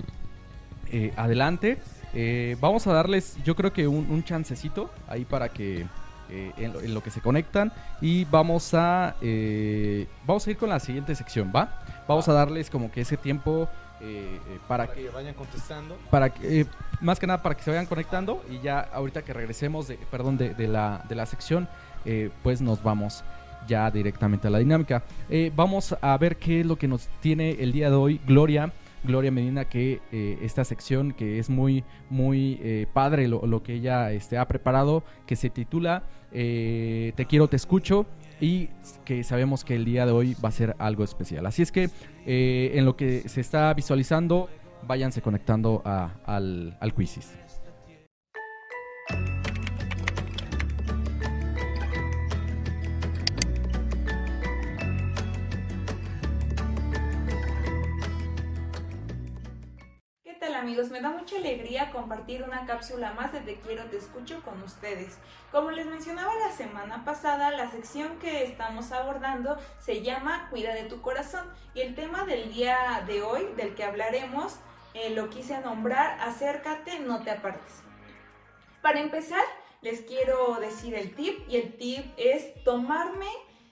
eh, 0.92 1.12
adelante. 1.16 1.78
Eh, 2.14 2.56
vamos 2.60 2.86
a 2.86 2.92
darles, 2.92 3.36
yo 3.44 3.56
creo 3.56 3.72
que 3.72 3.88
un, 3.88 4.06
un 4.08 4.22
chancecito 4.22 4.90
ahí 5.08 5.24
para 5.24 5.48
que 5.48 5.86
eh, 6.30 6.52
en, 6.56 6.94
lo, 6.94 7.02
que 7.02 7.10
se 7.10 7.20
conectan 7.20 7.72
y 8.00 8.24
vamos 8.24 8.74
a 8.74 9.14
eh, 9.20 10.06
vamos 10.26 10.46
a 10.46 10.50
ir 10.50 10.56
con 10.56 10.68
la 10.68 10.80
siguiente 10.80 11.14
sección, 11.14 11.52
¿va? 11.54 11.82
Vamos 12.08 12.28
a 12.28 12.32
darles 12.32 12.68
como 12.70 12.90
que 12.90 13.02
ese 13.02 13.16
tiempo 13.16 13.68
eh, 14.00 14.38
para, 14.66 14.88
que, 14.88 15.08
vayan 15.08 15.34
contestando. 15.34 15.96
Para 16.10 16.30
que, 16.30 16.66
más 17.00 17.20
que 17.20 17.26
nada 17.26 17.42
para 17.42 17.56
que 17.56 17.62
se 17.62 17.70
vayan 17.70 17.86
conectando 17.86 18.44
y 18.50 18.60
ya 18.60 18.80
ahorita 18.80 19.22
que 19.22 19.32
regresemos, 19.32 19.88
de, 19.88 19.98
perdón, 20.10 20.36
de, 20.36 20.54
de 20.54 20.68
la, 20.68 21.04
de 21.08 21.14
la 21.14 21.26
sección, 21.26 21.68
pues 22.42 22.60
nos 22.60 22.82
vamos 22.82 23.24
ya 23.66 23.90
directamente 23.90 24.46
a 24.46 24.50
la 24.50 24.58
dinámica. 24.58 25.02
vamos 25.54 25.96
a 26.00 26.16
ver 26.18 26.36
qué 26.36 26.60
es 26.60 26.66
lo 26.66 26.76
que 26.76 26.86
nos 26.86 27.08
tiene 27.20 27.50
el 27.50 27.72
día 27.72 27.90
de 27.90 27.96
hoy 27.96 28.20
Gloria. 28.26 28.72
Gloria 29.06 29.30
Medina 29.30 29.66
que 29.66 30.00
eh, 30.12 30.38
esta 30.42 30.64
sección 30.64 31.12
que 31.12 31.38
es 31.38 31.48
muy 31.48 31.84
muy 32.10 32.60
eh, 32.62 32.86
padre 32.92 33.28
lo, 33.28 33.62
que 33.62 33.74
ella 33.74 34.12
este, 34.12 34.38
ha 34.38 34.46
preparado 34.46 35.04
que 35.26 35.36
se 35.36 35.50
titula 35.50 36.04
eh, 36.32 37.12
Te 37.16 37.26
quiero, 37.26 37.48
te 37.48 37.56
escucho 37.56 38.06
y 38.40 38.68
que 39.04 39.24
sabemos 39.24 39.64
que 39.64 39.76
el 39.76 39.84
día 39.84 40.04
de 40.04 40.12
hoy 40.12 40.36
va 40.44 40.50
a 40.50 40.52
ser 40.52 40.76
algo 40.78 41.04
especial. 41.04 41.46
Así 41.46 41.62
es 41.62 41.72
que 41.72 41.88
en 42.26 42.84
lo 42.84 42.94
que 42.94 43.26
se 43.30 43.40
está 43.40 43.72
visualizando, 43.72 44.50
váyanse 44.86 45.22
conectando 45.22 45.80
al, 45.84 46.76
al. 46.78 46.92
Amigos? 60.66 60.90
Me 60.90 61.00
da 61.00 61.10
mucha 61.10 61.36
alegría 61.36 61.92
compartir 61.92 62.42
una 62.42 62.66
cápsula 62.66 63.12
más 63.12 63.32
de 63.32 63.38
Te 63.38 63.60
quiero, 63.60 63.84
te 63.84 63.98
escucho 63.98 64.42
con 64.42 64.60
ustedes. 64.64 65.16
Como 65.52 65.70
les 65.70 65.86
mencionaba 65.86 66.34
la 66.34 66.50
semana 66.50 67.04
pasada, 67.04 67.52
la 67.52 67.70
sección 67.70 68.18
que 68.18 68.42
estamos 68.42 68.90
abordando 68.90 69.56
se 69.78 70.02
llama 70.02 70.48
Cuida 70.50 70.74
de 70.74 70.82
tu 70.82 71.00
corazón 71.02 71.46
y 71.72 71.82
el 71.82 71.94
tema 71.94 72.24
del 72.24 72.52
día 72.52 73.04
de 73.06 73.22
hoy 73.22 73.46
del 73.56 73.76
que 73.76 73.84
hablaremos 73.84 74.56
eh, 74.94 75.10
lo 75.10 75.30
quise 75.30 75.56
nombrar, 75.60 76.18
acércate, 76.18 76.98
no 76.98 77.22
te 77.22 77.30
apartes. 77.30 77.84
Para 78.82 78.98
empezar, 78.98 79.44
les 79.82 80.00
quiero 80.00 80.58
decir 80.58 80.96
el 80.96 81.14
tip 81.14 81.48
y 81.48 81.58
el 81.58 81.76
tip 81.76 82.04
es 82.16 82.64
tomarme 82.64 83.28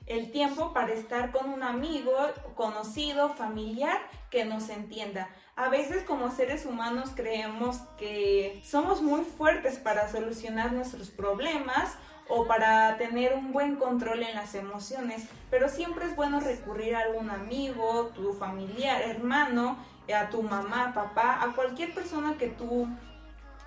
el 0.07 0.31
tiempo 0.31 0.73
para 0.73 0.93
estar 0.93 1.33
con 1.33 1.49
un 1.49 1.63
amigo, 1.63 2.15
conocido, 2.55 3.31
familiar 3.31 3.99
que 4.31 4.45
nos 4.45 4.69
entienda. 4.69 5.29
A 5.57 5.69
veces 5.69 6.03
como 6.03 6.33
seres 6.33 6.67
humanos 6.67 7.11
creemos 7.15 7.77
que 7.97 8.61
somos 8.65 9.03
muy 9.03 9.23
fuertes 9.25 9.79
para 9.79 10.11
solucionar 10.11 10.73
nuestros 10.73 11.11
problemas 11.11 11.95
o 12.29 12.47
para 12.47 12.97
tener 12.97 13.35
un 13.35 13.53
buen 13.53 13.77
control 13.77 14.25
en 14.25 14.35
las 14.35 14.57
emociones, 14.57 15.29
pero 15.51 15.69
siempre 15.69 16.07
es 16.07 16.17
bueno 16.17 16.41
recurrir 16.41 16.97
a 16.97 17.01
algún 17.03 17.31
amigo, 17.31 18.11
tu 18.17 18.33
familiar, 18.33 19.03
hermano, 19.03 19.79
a 20.13 20.29
tu 20.29 20.43
mamá, 20.43 20.93
papá, 20.93 21.41
a 21.41 21.53
cualquier 21.55 21.95
persona 21.95 22.37
que 22.37 22.49
tú 22.49 22.89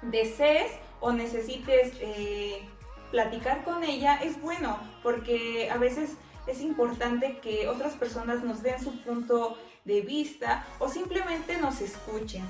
desees 0.01 0.71
o 0.99 1.13
necesites 1.13 1.93
eh, 2.01 2.67
platicar 3.11 3.63
con 3.63 3.85
ella, 3.85 4.19
es 4.21 4.41
bueno, 4.41 4.77
porque 5.03 5.69
a 5.71 5.77
veces 5.77 6.17
es 6.47 6.61
importante 6.61 7.39
que 7.39 7.69
otras 7.69 7.93
personas 7.93 8.43
nos 8.43 8.61
den 8.61 8.83
su 8.83 9.01
punto 9.03 9.57
de 9.87 10.01
vista 10.01 10.65
o 10.77 10.89
simplemente 10.89 11.57
nos 11.57 11.81
escuchen. 11.81 12.47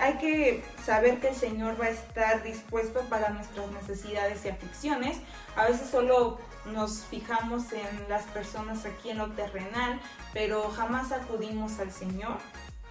Hay 0.00 0.18
que 0.18 0.64
saber 0.84 1.20
que 1.20 1.28
el 1.28 1.34
Señor 1.34 1.80
va 1.80 1.86
a 1.86 1.90
estar 1.90 2.42
dispuesto 2.42 3.00
para 3.08 3.30
nuestras 3.30 3.70
necesidades 3.72 4.44
y 4.44 4.48
aflicciones. 4.48 5.18
A 5.56 5.66
veces 5.66 5.90
solo 5.90 6.38
nos 6.66 7.04
fijamos 7.06 7.72
en 7.72 8.08
las 8.08 8.22
personas 8.24 8.86
aquí 8.86 9.10
en 9.10 9.18
lo 9.18 9.30
terrenal, 9.32 10.00
pero 10.32 10.70
jamás 10.70 11.10
acudimos 11.12 11.78
al 11.80 11.90
Señor. 11.90 12.38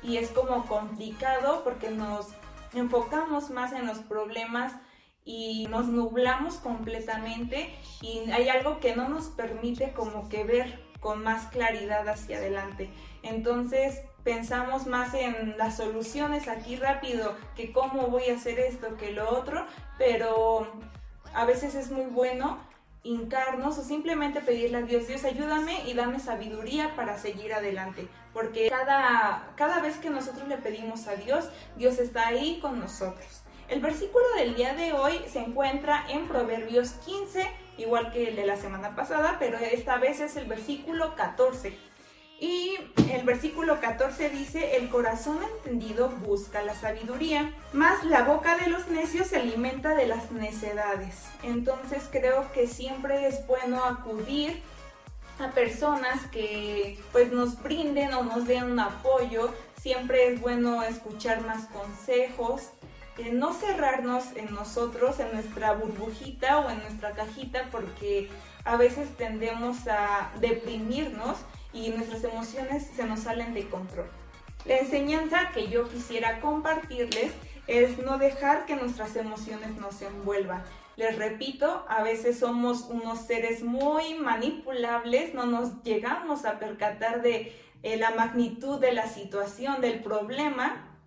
Y 0.04 0.18
es 0.18 0.30
como 0.32 0.66
complicado 0.66 1.64
porque 1.64 1.90
nos 1.90 2.28
enfocamos 2.74 3.50
más 3.50 3.72
en 3.74 3.88
los 3.88 4.00
problemas 4.00 4.74
y 5.26 5.68
nos 5.70 5.88
nublamos 5.88 6.56
completamente 6.56 7.76
y 8.02 8.30
hay 8.32 8.50
algo 8.50 8.80
que 8.80 8.96
no 8.96 9.08
nos 9.10 9.28
permite 9.28 9.92
como 9.94 10.28
que 10.28 10.44
ver 10.44 10.84
con 11.00 11.24
más 11.24 11.48
claridad 11.48 12.08
hacia 12.08 12.38
adelante. 12.38 12.90
Entonces 13.24 14.02
pensamos 14.24 14.88
más 14.88 15.14
en 15.14 15.58
las 15.58 15.78
soluciones 15.78 16.48
aquí 16.48 16.76
rápido, 16.76 17.36
que 17.56 17.72
cómo 17.72 18.08
voy 18.08 18.30
a 18.30 18.36
hacer 18.36 18.60
esto, 18.60 18.98
que 18.98 19.12
lo 19.12 19.30
otro, 19.30 19.66
pero 19.98 20.72
a 21.34 21.46
veces 21.46 21.76
es 21.76 21.92
muy 21.92 22.06
bueno 22.06 22.60
hincarnos 23.04 23.78
o 23.78 23.84
simplemente 23.84 24.42
pedirle 24.42 24.78
a 24.80 24.82
Dios, 24.82 25.08
Dios 25.08 25.24
ayúdame 25.24 25.88
y 25.88 25.94
dame 25.94 26.20
sabiduría 26.20 26.96
para 26.96 27.18
seguir 27.18 27.54
adelante, 27.54 28.08
porque 28.34 28.70
cada, 28.70 29.54
cada 29.56 29.80
vez 29.82 29.98
que 29.98 30.10
nosotros 30.10 30.48
le 30.48 30.58
pedimos 30.58 31.08
a 31.08 31.16
Dios, 31.16 31.50
Dios 31.78 31.98
está 32.00 32.28
ahí 32.28 32.60
con 32.62 32.80
nosotros. 32.80 33.44
El 33.70 33.82
versículo 33.82 34.26
del 34.36 34.56
día 34.56 34.74
de 34.74 34.94
hoy 34.94 35.14
se 35.32 35.40
encuentra 35.40 36.04
en 36.10 36.28
Proverbios 36.28 36.92
15, 37.06 37.48
igual 37.78 38.12
que 38.12 38.30
el 38.30 38.36
de 38.36 38.46
la 38.46 38.58
semana 38.58 38.96
pasada, 38.96 39.38
pero 39.40 39.60
esta 39.60 39.98
vez 39.98 40.20
es 40.20 40.36
el 40.38 40.46
versículo 40.46 41.16
14. 41.16 41.78
Y 42.40 42.78
el 43.12 43.26
versículo 43.26 43.82
14 43.82 44.30
dice, 44.30 44.78
el 44.78 44.90
corazón 44.90 45.40
entendido 45.58 46.10
busca 46.10 46.62
la 46.62 46.74
sabiduría, 46.74 47.54
más 47.74 48.06
la 48.06 48.24
boca 48.24 48.58
de 48.58 48.70
los 48.70 48.88
necios 48.88 49.28
se 49.28 49.38
alimenta 49.38 49.94
de 49.94 50.08
las 50.08 50.32
necedades. 50.32 51.26
Entonces 51.44 52.04
creo 52.10 52.50
que 52.54 52.66
siempre 52.68 53.28
es 53.28 53.46
bueno 53.46 53.84
acudir 53.84 54.62
a 55.40 55.52
personas 55.52 56.26
que 56.28 56.98
pues 57.12 57.32
nos 57.32 57.62
brinden 57.62 58.14
o 58.14 58.24
nos 58.24 58.48
den 58.48 58.72
un 58.72 58.80
apoyo. 58.80 59.54
Siempre 59.82 60.28
es 60.28 60.40
bueno 60.40 60.84
escuchar 60.84 61.42
más 61.42 61.66
consejos, 61.66 62.70
no 63.34 63.54
cerrarnos 63.54 64.36
en 64.36 64.54
nosotros, 64.54 65.20
en 65.20 65.34
nuestra 65.34 65.74
burbujita 65.74 66.60
o 66.60 66.70
en 66.70 66.80
nuestra 66.80 67.12
cajita, 67.12 67.68
porque 67.72 68.30
a 68.64 68.78
veces 68.78 69.10
tendemos 69.18 69.88
a 69.88 70.32
deprimirnos 70.40 71.38
y 71.74 71.90
nuestras 71.90 72.24
emociones 72.24 72.88
se 72.96 73.06
nos 73.06 73.22
salen 73.22 73.54
de 73.54 73.68
control. 73.68 74.10
La 74.66 74.78
enseñanza 74.78 75.52
que 75.54 75.70
yo 75.70 75.88
quisiera 75.88 76.42
compartirles 76.42 77.32
es 77.68 77.98
no 78.00 78.18
dejar 78.18 78.66
que 78.66 78.76
nuestras 78.76 79.16
emociones 79.16 79.76
nos 79.78 80.02
envuelvan. 80.02 80.64
Les 80.96 81.18
repito, 81.18 81.86
a 81.88 82.04
veces 82.04 82.40
somos 82.40 82.82
unos 82.90 83.26
seres 83.26 83.64
muy 83.64 84.16
manipulables, 84.16 85.34
no 85.34 85.46
nos 85.46 85.82
llegamos 85.84 86.46
a 86.46 86.60
percatar 86.60 87.22
de 87.22 87.56
eh, 87.84 87.96
la 87.98 88.12
magnitud 88.12 88.80
de 88.80 88.92
la 88.92 89.08
situación, 89.08 89.80
del 89.80 90.02
problema, 90.02 90.98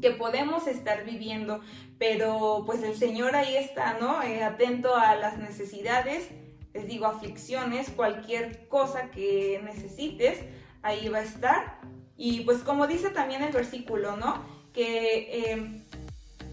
que 0.00 0.12
podemos 0.12 0.66
estar 0.66 1.04
viviendo, 1.04 1.60
pero 1.98 2.62
pues 2.64 2.82
el 2.82 2.96
Señor 2.96 3.36
ahí 3.36 3.56
está, 3.56 3.98
¿no? 4.00 4.22
Eh, 4.22 4.42
atento 4.42 4.96
a 4.96 5.14
las 5.16 5.36
necesidades, 5.36 6.30
les 6.74 6.88
digo, 6.88 7.06
aflicciones, 7.06 7.88
cualquier 7.90 8.68
cosa 8.68 9.10
que 9.10 9.60
necesites, 9.64 10.40
ahí 10.82 11.08
va 11.08 11.18
a 11.18 11.22
estar. 11.22 11.80
Y 12.16 12.40
pues 12.40 12.58
como 12.58 12.86
dice 12.86 13.10
también 13.10 13.42
el 13.42 13.52
versículo, 13.52 14.16
¿no? 14.16 14.44
Que 14.72 15.52
em, 15.52 15.84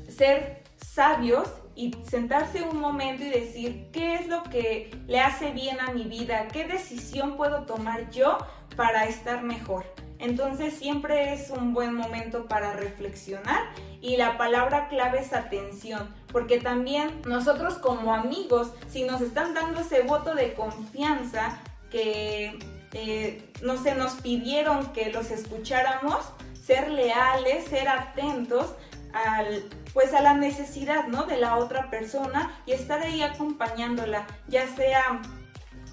ser 0.07 0.63
sabios 0.77 1.49
y 1.75 1.95
sentarse 2.07 2.62
un 2.62 2.79
momento 2.79 3.23
y 3.23 3.29
decir, 3.29 3.89
¿qué 3.91 4.15
es 4.15 4.27
lo 4.27 4.43
que 4.43 4.95
le 5.07 5.19
hace 5.19 5.51
bien 5.51 5.79
a 5.79 5.91
mi 5.91 6.03
vida? 6.03 6.47
¿Qué 6.47 6.65
decisión 6.65 7.38
puedo 7.38 7.65
tomar 7.65 8.12
yo 8.12 8.38
para 8.75 9.05
estar 9.05 9.41
mejor? 9.43 9.86
Entonces 10.21 10.75
siempre 10.75 11.34
es 11.34 11.49
un 11.49 11.73
buen 11.73 11.95
momento 11.95 12.45
para 12.45 12.73
reflexionar 12.73 13.63
y 14.01 14.17
la 14.17 14.38
palabra 14.38 14.88
clave 14.88 15.19
es 15.19 15.34
atención, 15.34 16.13
porque 16.31 16.60
también 16.60 17.21
nosotros 17.25 17.75
como 17.79 18.13
amigos, 18.13 18.71
si 18.88 19.03
nos 19.03 19.19
están 19.21 19.55
dando 19.55 19.81
ese 19.81 20.03
voto 20.03 20.36
de 20.36 20.53
confianza 20.53 21.57
que 21.89 22.60
eh, 22.93 23.51
no 23.63 23.81
se 23.81 23.95
nos 23.95 24.13
pidieron 24.13 24.93
que 24.93 25.12
los 25.12 25.31
escucháramos, 25.31 26.19
ser 26.63 26.91
leales, 26.91 27.65
ser 27.65 27.89
atentos 27.89 28.75
al, 29.13 29.63
pues 29.91 30.13
a 30.13 30.21
la 30.21 30.36
necesidad 30.36 31.07
¿no? 31.07 31.23
de 31.23 31.38
la 31.38 31.57
otra 31.57 31.89
persona 31.89 32.62
y 32.67 32.73
estar 32.73 33.01
ahí 33.01 33.23
acompañándola, 33.23 34.27
ya 34.47 34.67
sea 34.75 35.19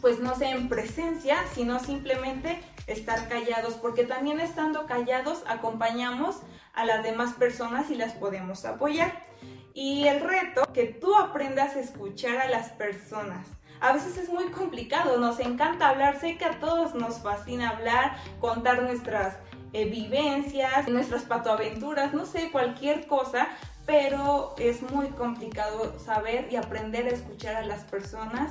pues 0.01 0.21
no 0.21 0.37
sea 0.37 0.51
en 0.51 0.69
presencia, 0.69 1.39
sino 1.55 1.81
simplemente 1.81 2.61
estar 2.89 3.29
callados, 3.29 3.75
porque 3.75 4.05
también 4.05 4.41
estando 4.41 4.87
callados 4.87 5.45
acompañamos 5.47 6.41
a 6.75 6.85
las 6.85 7.03
demás 7.03 7.35
personas 7.35 7.91
y 7.91 7.95
las 7.95 8.15
podemos 8.15 8.65
apoyar. 8.65 9.27
Y 9.75 10.09
el 10.09 10.21
reto, 10.21 10.63
que 10.73 10.87
tú 10.87 11.15
aprendas 11.15 11.77
a 11.77 11.81
escuchar 11.81 12.39
a 12.39 12.49
las 12.49 12.71
personas. 12.71 13.47
A 13.81 13.93
veces 13.93 14.17
es 14.17 14.29
muy 14.29 14.51
complicado, 14.51 15.19
nos 15.19 15.39
encanta 15.39 15.89
hablar, 15.89 16.19
sé 16.19 16.37
que 16.37 16.45
a 16.45 16.59
todos 16.59 16.95
nos 16.95 17.21
fascina 17.21 17.71
hablar, 17.71 18.17
contar 18.41 18.83
nuestras 18.83 19.37
eh, 19.73 19.85
vivencias, 19.85 20.89
nuestras 20.89 21.23
patoaventuras, 21.23 22.13
no 22.13 22.27
sé, 22.27 22.51
cualquier 22.51 23.07
cosa, 23.07 23.49
pero 23.87 24.55
es 24.59 24.83
muy 24.83 25.09
complicado 25.09 25.99
saber 25.99 26.49
y 26.51 26.57
aprender 26.57 27.07
a 27.07 27.11
escuchar 27.11 27.55
a 27.57 27.63
las 27.63 27.85
personas 27.85 28.51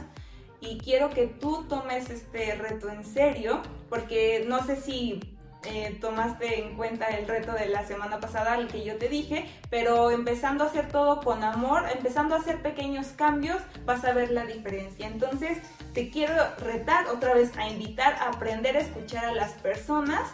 y 0.59 0.77
quiero 0.77 1.09
que 1.09 1.27
tú 1.27 1.65
tomes 1.67 2.09
este 2.09 2.55
reto 2.55 2.89
en 2.89 3.03
serio, 3.03 3.61
porque 3.89 4.45
no 4.47 4.65
sé 4.65 4.75
si 4.75 5.19
eh, 5.63 5.97
tomaste 5.99 6.63
en 6.63 6.75
cuenta 6.75 7.07
el 7.07 7.27
reto 7.27 7.51
de 7.51 7.67
la 7.67 7.85
semana 7.85 8.19
pasada, 8.19 8.55
el 8.55 8.67
que 8.67 8.83
yo 8.83 8.97
te 8.97 9.09
dije, 9.09 9.45
pero 9.69 10.11
empezando 10.11 10.63
a 10.63 10.67
hacer 10.67 10.87
todo 10.89 11.21
con 11.21 11.43
amor, 11.43 11.83
empezando 11.91 12.35
a 12.35 12.39
hacer 12.39 12.61
pequeños 12.61 13.07
cambios, 13.07 13.61
vas 13.85 14.05
a 14.05 14.13
ver 14.13 14.31
la 14.31 14.45
diferencia. 14.45 15.07
Entonces, 15.07 15.57
te 15.93 16.09
quiero 16.09 16.35
retar 16.59 17.07
otra 17.07 17.33
vez 17.33 17.57
a 17.57 17.67
invitar 17.67 18.13
a 18.13 18.29
aprender 18.29 18.77
a 18.77 18.81
escuchar 18.81 19.25
a 19.25 19.33
las 19.33 19.53
personas 19.53 20.29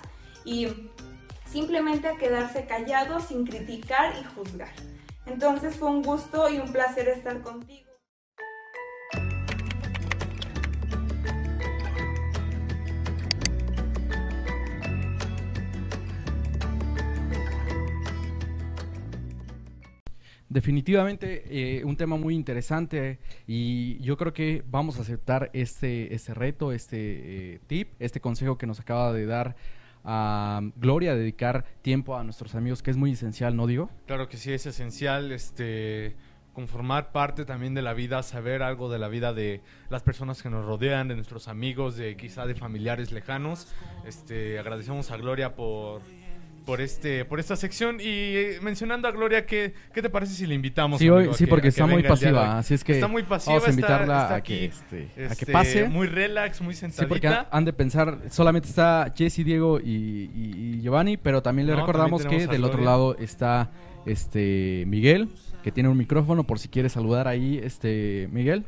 y 0.46 0.68
simplemente 1.46 2.08
a 2.08 2.18
quedarse 2.18 2.66
callado 2.66 3.20
sin 3.20 3.46
criticar 3.46 4.14
y 4.20 4.24
juzgar. 4.36 4.74
Entonces, 5.26 5.76
fue 5.76 5.90
un 5.90 6.04
gusto 6.04 6.50
y 6.50 6.60
un 6.60 6.72
placer 6.72 7.08
estar 7.08 7.42
contigo. 7.42 7.93
Definitivamente 20.54 21.46
eh, 21.50 21.84
un 21.84 21.98
tema 21.98 22.16
muy 22.16 22.36
interesante 22.36 23.18
y 23.48 23.98
yo 24.02 24.18
creo 24.18 24.34
que 24.34 24.64
vamos 24.68 25.00
a 25.00 25.02
aceptar 25.02 25.50
este, 25.52 26.14
este 26.14 26.36
reto, 26.36 26.72
este 26.72 27.56
eh, 27.56 27.60
tip, 27.66 27.94
este 27.98 28.22
consejo 28.22 28.56
que 28.56 28.68
nos 28.68 28.80
acaba 28.80 29.12
de 29.14 29.26
dar 29.26 29.56
a 30.04 30.62
Gloria, 30.76 31.16
dedicar 31.16 31.66
tiempo 31.82 32.16
a 32.16 32.24
nuestros 32.24 32.54
amigos, 32.54 32.84
que 32.84 32.92
es 32.92 32.98
muy 32.98 33.14
esencial, 33.14 33.56
¿no 33.56 33.66
digo? 33.66 33.90
Claro 34.06 34.30
que 34.30 34.38
sí, 34.38 34.54
es 34.54 34.68
esencial 34.68 35.32
este 35.32 36.16
conformar 36.54 37.12
parte 37.12 37.46
también 37.46 37.74
de 37.74 37.82
la 37.82 37.96
vida, 37.96 38.22
saber 38.22 38.62
algo 38.62 38.92
de 38.92 39.00
la 39.00 39.08
vida 39.08 39.34
de 39.34 39.62
las 39.90 40.04
personas 40.04 40.44
que 40.44 40.52
nos 40.52 40.64
rodean, 40.66 41.08
de 41.08 41.16
nuestros 41.16 41.48
amigos, 41.48 41.98
de 41.98 42.16
quizá 42.16 42.46
de 42.46 42.54
familiares 42.54 43.12
lejanos. 43.12 43.74
Este, 44.06 44.60
agradecemos 44.60 45.10
a 45.10 45.18
Gloria 45.18 45.56
por 45.56 46.04
por 46.66 46.80
este 46.82 47.26
por 47.26 47.40
esta 47.40 47.56
sección 47.56 47.98
y 48.00 48.04
eh, 48.06 48.60
mencionando 48.62 49.08
a 49.08 49.12
Gloria 49.12 49.46
¿qué, 49.46 49.74
qué 49.94 50.02
te 50.02 50.10
parece 50.10 50.34
si 50.34 50.46
le 50.46 50.56
invitamos 50.56 51.00
Sí, 51.00 51.08
amigo, 51.08 51.18
hoy, 51.22 51.28
a 51.30 51.34
sí 51.34 51.44
que- 51.46 51.50
porque 51.50 51.62
que 51.64 51.68
está 51.70 51.86
muy 51.86 52.04
pasiva, 52.04 52.58
así 52.58 52.74
es 52.74 52.84
que 52.84 52.94
está 52.94 53.08
muy 53.08 53.24
pasiva 53.24 53.56
vamos 53.56 53.68
a 53.68 53.70
está- 53.70 53.82
invitarla 53.82 54.22
está 54.24 54.36
a, 54.36 54.42
que, 54.44 54.56
aquí, 54.56 54.66
este, 54.66 55.26
a 55.26 55.28
que 55.30 55.34
este, 55.34 55.46
pase. 55.52 55.90
muy 55.90 56.08
relax 56.08 56.62
muy 56.62 56.74
Sí, 56.74 56.82
sentadita 56.82 57.08
porque 57.10 57.28
han- 57.28 57.48
han 57.52 57.66
de 57.66 57.74
pensar, 57.74 58.20
solamente 58.30 58.70
está 58.70 59.12
Jesse, 59.16 59.44
Diego 59.44 59.80
y, 59.80 59.86
y- 60.34 60.76
y 60.78 60.82
Giovanni, 60.82 61.18
pero 61.18 61.42
también 61.42 61.68
le 61.68 61.74
No, 61.74 61.80
recordamos 61.82 62.22
también 62.22 62.48
que 62.48 62.52
del 62.54 62.64
otro 62.64 62.82
lado 62.82 63.16
está 63.18 63.70
este 64.06 64.84
Miguel, 64.88 65.30
que 65.64 65.72
tiene 65.72 65.90
un 65.90 65.98
micrófono 65.98 66.44
por 66.46 66.60
si 66.60 66.68
quiere 66.70 66.90
saludar 66.90 67.28
ahí, 67.28 67.60
este 67.64 68.28
Miguel. 68.32 68.66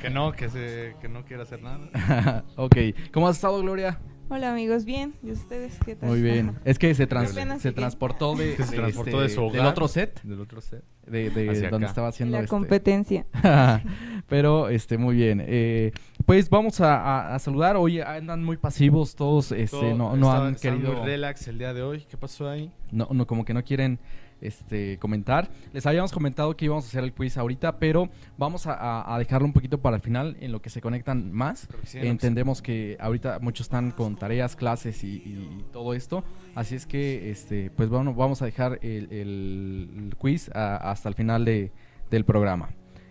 que 0.00 0.08
no 0.10 0.32
que 0.32 0.48
se 0.48 0.94
que 1.00 1.08
no 1.08 1.24
quiere 1.26 1.42
hacer 1.42 1.62
nada 1.62 2.42
ok, 2.56 2.74
¿cómo 3.12 3.28
has 3.28 3.36
estado 3.36 3.60
Gloria? 3.60 3.98
Hola 4.30 4.52
amigos, 4.52 4.84
bien. 4.84 5.14
¿Y 5.22 5.30
ustedes 5.30 5.78
qué 5.86 5.96
tal? 5.96 6.10
Muy 6.10 6.20
bien. 6.20 6.58
Es 6.66 6.78
que 6.78 6.94
se, 6.94 7.06
trans- 7.06 7.32
se 7.60 7.72
transportó 7.72 8.34
de, 8.36 8.56
se 8.56 8.64
de 8.66 8.76
transportó 8.76 9.20
de 9.22 9.28
su 9.30 9.40
del 9.40 9.48
hogar. 9.60 9.66
otro 9.68 9.88
set, 9.88 10.20
del 10.22 10.40
otro 10.40 10.60
set 10.60 10.84
de, 11.06 11.30
de 11.30 11.46
donde 11.70 11.76
acá. 11.78 11.86
estaba 11.86 12.08
haciendo 12.08 12.36
La 12.36 12.40
este- 12.44 12.50
competencia. 12.50 13.24
Pero, 14.28 14.68
este, 14.68 14.98
muy 14.98 15.16
bien. 15.16 15.42
Eh, 15.46 15.92
pues 16.26 16.50
vamos 16.50 16.78
a, 16.82 16.96
a- 17.00 17.34
a 17.36 17.38
saludar. 17.38 17.76
Hoy 17.76 18.00
andan 18.00 18.44
muy 18.44 18.58
pasivos 18.58 19.16
todos. 19.16 19.50
Este, 19.52 19.76
Todo- 19.78 19.94
no, 19.96 20.14
no 20.16 20.26
está- 20.30 20.46
han 20.46 20.54
querido. 20.56 20.92
muy 20.98 21.06
relax 21.06 21.48
el 21.48 21.56
día 21.58 21.72
de 21.72 21.82
hoy 21.82 22.04
qué 22.10 22.18
pasó 22.18 22.50
ahí 22.50 22.70
No, 22.92 23.08
no, 23.12 23.26
como 23.26 23.46
que 23.46 23.54
no 23.54 23.64
quieren 23.64 23.98
este, 24.40 24.98
comentar. 24.98 25.48
Les 25.72 25.84
habíamos 25.86 26.12
comentado 26.12 26.56
que 26.56 26.66
íbamos 26.66 26.84
a 26.84 26.88
hacer 26.88 27.04
el 27.04 27.12
quiz 27.12 27.36
ahorita, 27.38 27.78
pero 27.78 28.08
vamos 28.36 28.64
a, 28.66 29.16
dejarlo 29.18 29.46
un 29.46 29.52
poquito 29.52 29.80
para 29.80 29.96
el 29.96 30.02
final 30.02 30.36
en 30.40 30.52
lo 30.52 30.60
que 30.62 30.70
se 30.70 30.80
conectan 30.80 31.32
más. 31.32 31.68
Sí, 31.84 32.00
que 32.00 32.08
Entendemos 32.08 32.62
que 32.62 32.96
ahorita 33.00 33.38
muchos 33.40 33.66
están 33.66 33.90
con 33.90 34.16
tareas, 34.16 34.56
clases 34.56 35.02
y, 35.04 35.16
y 35.16 35.64
todo 35.72 35.94
esto. 35.94 36.24
Así 36.54 36.74
es 36.74 36.86
que, 36.86 37.30
este, 37.30 37.70
pues 37.70 37.88
bueno, 37.88 38.14
vamos 38.14 38.42
a 38.42 38.44
dejar 38.46 38.78
el, 38.82 39.08
el- 39.12 40.14
quiz 40.18 40.50
a- 40.54 40.76
hasta 40.90 41.08
el 41.08 41.14
final 41.14 41.44
de- 41.44 41.72
del 42.10 42.24
programa. 42.24 42.70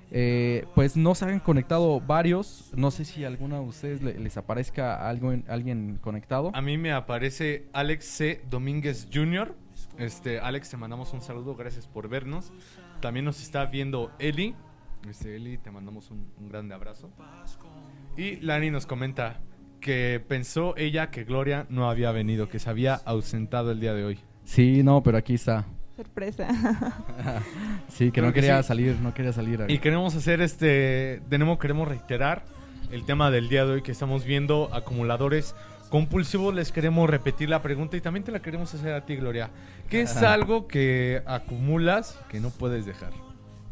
Eh, 0.09 0.65
pues 0.73 0.95
no 0.95 1.15
se 1.15 1.25
han 1.25 1.39
conectado 1.41 1.99
varios. 1.99 2.71
No 2.75 2.91
sé 2.91 3.03
si 3.03 3.25
a 3.25 3.27
alguno 3.27 3.61
de 3.61 3.67
ustedes 3.67 4.01
le- 4.01 4.17
les 4.17 4.37
aparezca 4.37 5.07
algo 5.07 5.33
en- 5.33 5.43
alguien 5.49 5.97
conectado. 6.01 6.51
A 6.53 6.61
mí 6.61 6.77
me 6.77 6.93
aparece 6.93 7.67
Alex 7.73 8.05
C. 8.05 8.41
Domínguez 8.49 9.07
Jr. 9.13 9.53
Este, 9.97 10.39
Alex, 10.39 10.69
te 10.69 10.77
mandamos 10.77 11.13
un 11.13 11.21
saludo, 11.21 11.55
gracias 11.55 11.87
por 11.87 12.07
vernos. 12.07 12.51
También 13.01 13.25
nos 13.25 13.41
está 13.41 13.65
viendo 13.65 14.11
Eli. 14.19 14.55
Este, 15.09 15.35
Eli, 15.35 15.57
te 15.57 15.71
mandamos 15.71 16.11
un, 16.11 16.31
un 16.39 16.49
grande 16.49 16.75
abrazo. 16.75 17.11
Y 18.15 18.37
Lani 18.37 18.71
nos 18.71 18.85
comenta 18.85 19.39
que 19.79 20.23
pensó 20.27 20.75
ella 20.77 21.09
que 21.09 21.23
Gloria 21.23 21.65
no 21.69 21.89
había 21.89 22.11
venido, 22.11 22.49
que 22.49 22.59
se 22.59 22.69
había 22.69 22.95
ausentado 22.95 23.71
el 23.71 23.79
día 23.79 23.93
de 23.93 24.05
hoy. 24.05 24.19
Sí, 24.43 24.83
no, 24.83 25.03
pero 25.03 25.17
aquí 25.17 25.35
está. 25.35 25.65
Sorpresa. 25.95 26.47
Sí, 27.89 28.05
que 28.05 28.11
Creo 28.11 28.25
no 28.25 28.33
que 28.33 28.41
quería 28.41 28.61
sí. 28.61 28.67
salir, 28.67 28.95
no 29.01 29.13
quería 29.13 29.33
salir. 29.33 29.65
Y 29.67 29.79
queremos 29.79 30.13
hacer 30.13 30.41
este, 30.41 31.21
nuevo 31.31 31.57
queremos 31.57 31.87
reiterar 31.87 32.43
el 32.91 33.05
tema 33.05 33.31
del 33.31 33.49
día 33.49 33.65
de 33.65 33.73
hoy 33.73 33.81
que 33.81 33.91
estamos 33.91 34.23
viendo, 34.23 34.69
acumuladores 34.73 35.55
compulsivos. 35.89 36.53
Les 36.53 36.71
queremos 36.71 37.09
repetir 37.09 37.49
la 37.49 37.61
pregunta 37.61 37.97
y 37.97 38.01
también 38.01 38.23
te 38.23 38.31
la 38.31 38.39
queremos 38.41 38.73
hacer 38.73 38.93
a 38.93 39.05
ti, 39.05 39.15
Gloria. 39.15 39.49
¿Qué 39.89 40.01
es 40.01 40.17
algo 40.17 40.67
que 40.67 41.21
acumulas 41.25 42.17
que 42.29 42.39
no 42.39 42.49
puedes 42.49 42.85
dejar? 42.85 43.11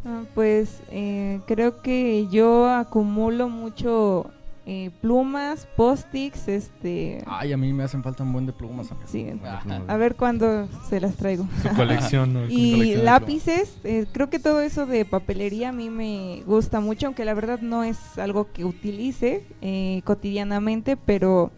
Ah, 0.05 0.21
pues 0.33 0.81
eh, 0.91 1.39
creo 1.47 1.81
que 1.81 2.27
yo 2.29 2.69
acumulo 2.69 3.49
mucho 3.49 4.29
eh, 4.67 4.91
plumas, 5.01 5.67
post-its, 5.75 6.47
este... 6.47 7.23
Ay, 7.27 7.53
a 7.53 7.57
mí 7.57 7.73
me 7.73 7.83
hacen 7.83 8.03
falta 8.03 8.23
un 8.23 8.31
buen 8.31 8.45
de 8.45 8.53
plumas. 8.53 8.91
amigo. 8.91 9.07
Sí, 9.07 9.27
Ah, 9.43 9.61
a 9.87 9.97
ver 9.97 10.15
cuándo 10.15 10.67
se 10.89 10.99
las 10.99 11.15
traigo. 11.15 11.47
Su 11.61 11.69
colección. 11.75 12.45
Y 12.49 12.71
colección 12.71 13.05
lápices, 13.05 13.77
eh, 13.83 14.05
creo 14.11 14.29
que 14.29 14.39
todo 14.39 14.61
eso 14.61 14.85
de 14.85 15.05
papelería 15.05 15.69
a 15.69 15.71
mí 15.71 15.89
me 15.89 16.43
gusta 16.45 16.79
mucho, 16.79 17.07
aunque 17.07 17.25
la 17.25 17.33
verdad 17.33 17.59
no 17.61 17.83
es 17.83 18.17
algo 18.19 18.51
que 18.53 18.63
utilice 18.65 19.43
eh, 19.61 20.01
cotidianamente, 20.03 20.97
pero 20.97 21.51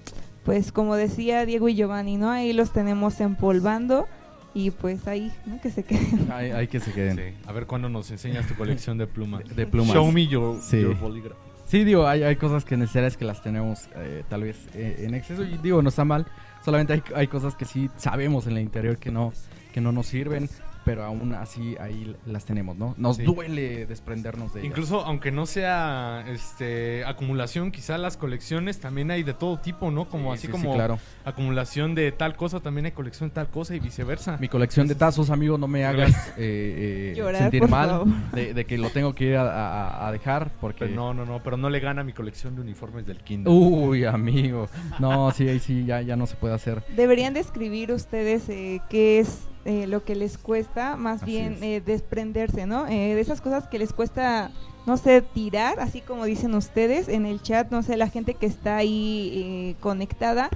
pues 0.47 0.71
como 0.71 0.95
decía 0.95 1.45
Diego 1.45 1.67
y 1.67 1.75
Giovanni, 1.75 2.15
¿no? 2.15 2.31
Ahí 2.31 2.53
los 2.53 2.71
tenemos 2.71 3.19
empolvando 3.19 4.07
y 4.53 4.71
pues 4.71 5.05
ahí, 5.05 5.29
¿no? 5.45 5.60
Que 5.60 5.69
se 5.69 5.83
queden. 5.83 6.29
Hay, 6.31 6.51
hay 6.51 6.67
que 6.69 6.79
se 6.79 6.93
queden. 6.93 7.17
Sí. 7.17 7.38
A 7.45 7.51
ver 7.51 7.65
cuándo 7.67 7.89
nos 7.89 8.10
enseñas 8.12 8.47
tu 8.47 8.55
colección 8.55 8.97
de 8.97 9.07
plumas. 9.07 9.43
De- 9.45 9.53
de 9.55 9.67
plumas. 9.67 9.93
Show 9.93 10.10
me 10.10 10.25
your, 10.25 10.62
Sí. 10.62 10.79
your 10.79 10.95
bolígrafo. 10.97 11.36
Sí, 11.67 11.83
digo, 11.83 12.07
hay, 12.07 12.23
hay 12.23 12.38
cosas 12.38 12.63
que 12.63 12.77
necesarias 12.77 13.17
que 13.17 13.25
las 13.25 13.43
tenemos 13.43 13.89
eh, 13.97 14.23
tal 14.29 14.43
vez 14.43 14.55
eh, 14.73 15.03
en 15.05 15.15
exceso. 15.15 15.43
Y 15.43 15.57
digo, 15.57 15.81
no 15.81 15.89
está 15.89 16.05
mal. 16.05 16.25
Solamente 16.63 16.93
hay, 16.93 17.03
hay 17.13 17.27
cosas 17.27 17.53
que 17.55 17.65
sí 17.65 17.89
sabemos 17.97 18.47
en 18.47 18.53
el 18.53 18.60
interior 18.63 18.97
que 18.99 19.12
no, 19.12 19.33
que 19.73 19.81
no 19.81 19.91
nos 19.91 20.07
sirven. 20.07 20.49
Pero 20.88 21.04
aún 21.04 21.34
así 21.34 21.76
ahí 21.82 22.15
las 22.26 22.45
tenemos, 22.45 22.78
¿no? 22.78 22.95
Nos 22.97 23.17
Sí. 23.17 23.23
duele 23.23 23.86
desprendernos 23.86 24.54
de 24.54 24.62
ellas. 24.62 24.69
Incluso 24.71 25.02
aunque 25.06 25.32
no 25.32 25.45
sea 25.45 26.23
este 26.30 27.04
acumulación, 27.04 27.71
quizá 27.71 27.97
las 27.97 28.15
colecciones 28.15 28.80
también 28.80 29.12
hay 29.12 29.23
de 29.23 29.34
todo 29.34 29.58
tipo, 29.60 29.91
¿no? 29.91 30.06
Como 30.10 30.32
Sí, 30.32 30.38
así 30.38 30.47
sí, 30.47 30.47
sí, 30.47 30.52
como 30.63 30.73
claro. 30.76 30.97
acumulación 31.26 31.93
de 31.93 32.13
tal 32.13 32.38
cosa, 32.38 32.62
también 32.62 32.86
hay 32.86 32.93
colección 32.93 33.30
de 33.30 33.36
tal 33.36 33.50
cosa 33.50 33.76
y 33.76 33.80
viceversa. 33.80 34.38
Mi 34.38 34.47
colección 34.47 34.88
de 34.88 34.95
tazos, 34.95 35.30
amigo, 35.30 35.58
no 35.58 35.67
me 35.67 35.84
hagas 35.86 36.15
eh, 36.38 37.12
eh, 37.12 37.13
Llorar, 37.17 37.41
sentir 37.41 37.67
mal 37.67 38.06
de, 38.34 38.54
de 38.54 38.65
que 38.65 38.78
lo 38.78 38.89
tengo 38.89 39.13
que 39.13 39.26
ir 39.26 39.36
a, 39.36 39.43
a- 39.43 40.08
a 40.08 40.12
dejar 40.13 40.52
porque... 40.62 40.86
Pero 40.86 40.95
no, 40.95 41.13
no, 41.13 41.26
no, 41.26 41.43
pero 41.43 41.58
no 41.58 41.69
le 41.69 41.82
gana 41.82 42.04
mi 42.06 42.13
colección 42.13 42.56
de 42.56 42.62
uniformes 42.62 43.06
del 43.06 43.17
kinder. 43.17 43.52
Uy, 43.54 44.06
amigo. 44.06 44.69
No, 45.00 45.32
sí, 45.32 45.50
ahí 45.50 45.60
sí, 45.60 45.84
ya, 45.86 46.02
ya 46.02 46.15
no 46.15 46.26
se 46.28 46.38
puede 46.38 46.54
hacer. 46.54 46.82
Deberían 46.95 47.34
describir 47.34 47.91
ustedes 47.91 48.47
eh, 48.47 48.80
qué 48.89 49.19
es 49.19 49.50
eh, 49.67 49.86
lo 49.86 50.03
que 50.03 50.15
les 50.15 50.38
cuesta, 50.38 50.95
más 50.95 51.21
Así 51.21 51.32
bien 51.32 51.58
eh, 51.62 51.82
desprenderse, 51.86 52.65
¿no? 52.65 52.88
Eh, 52.88 53.15
de 53.15 53.21
esas 53.21 53.41
cosas 53.41 53.67
que 53.67 53.77
les 53.77 53.91
cuesta, 53.91 54.49
no 54.86 54.95
sé, 54.95 55.21
tirar, 55.21 55.80
así 55.82 55.99
como 55.99 56.23
dicen 56.23 56.56
ustedes 56.56 57.10
en 57.10 57.25
el 57.25 57.41
chat, 57.41 57.69
no 57.69 57.84
sé, 57.84 57.97
la 57.97 58.08
gente 58.08 58.34
que 58.34 58.45
está 58.45 58.77
ahí 58.77 59.32
eh, 59.36 59.75
conectada, 59.82 60.49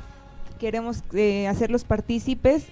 queremos 0.60 1.04
eh, 1.14 1.48
hacerlos 1.48 1.84
partícipes 1.84 2.68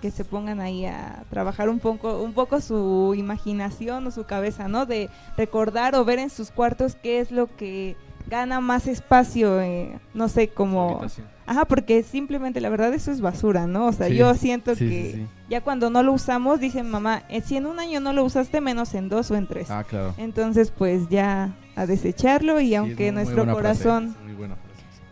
que 0.00 0.10
se 0.10 0.24
pongan 0.24 0.60
ahí 0.60 0.86
a 0.86 1.24
trabajar 1.28 1.68
un 1.68 1.80
poco, 1.80 2.22
un 2.22 2.32
poco 2.32 2.60
su 2.60 3.14
imaginación 3.16 4.06
o 4.06 4.10
su 4.10 4.24
cabeza, 4.24 4.68
¿no? 4.68 4.86
De 4.86 5.08
recordar 5.36 5.94
o 5.94 6.04
ver 6.04 6.18
en 6.18 6.30
sus 6.30 6.50
cuartos 6.50 6.94
qué 6.94 7.20
es 7.20 7.30
lo 7.30 7.54
que 7.56 7.96
gana 8.28 8.60
más 8.60 8.86
espacio, 8.86 9.60
eh, 9.60 9.98
no 10.14 10.28
sé, 10.28 10.48
como... 10.48 11.02
Ajá, 11.50 11.64
porque 11.64 12.04
simplemente 12.04 12.60
la 12.60 12.68
verdad 12.68 12.94
eso 12.94 13.10
es 13.10 13.20
basura, 13.20 13.66
¿no? 13.66 13.86
O 13.86 13.92
sea, 13.92 14.06
Sí, 14.06 14.14
yo 14.14 14.32
siento 14.34 14.76
Sí, 14.76 14.88
que 14.88 15.04
sí, 15.06 15.12
sí. 15.18 15.26
ya 15.48 15.60
cuando 15.62 15.90
no 15.90 16.04
lo 16.04 16.12
usamos, 16.12 16.60
dicen 16.60 16.88
mamá, 16.88 17.24
eh, 17.28 17.40
si 17.40 17.56
en 17.56 17.66
un 17.66 17.80
año 17.80 17.98
no 17.98 18.12
lo 18.12 18.22
usaste, 18.22 18.60
menos 18.60 18.94
en 18.94 19.08
dos 19.08 19.32
o 19.32 19.34
en 19.34 19.48
tres. 19.48 19.68
Ah, 19.68 19.82
claro. 19.82 20.14
Entonces, 20.16 20.70
pues 20.70 21.08
ya 21.08 21.56
a 21.74 21.86
desecharlo 21.86 22.60
y 22.60 22.76
aunque 22.76 23.10
muy- 23.10 23.12
muy 23.12 23.24
nuestro 23.24 23.42
frase. 23.42 23.52
corazón, 23.56 24.16
Muy 24.24 24.34
buena 24.34 24.54
frase. 24.54 24.70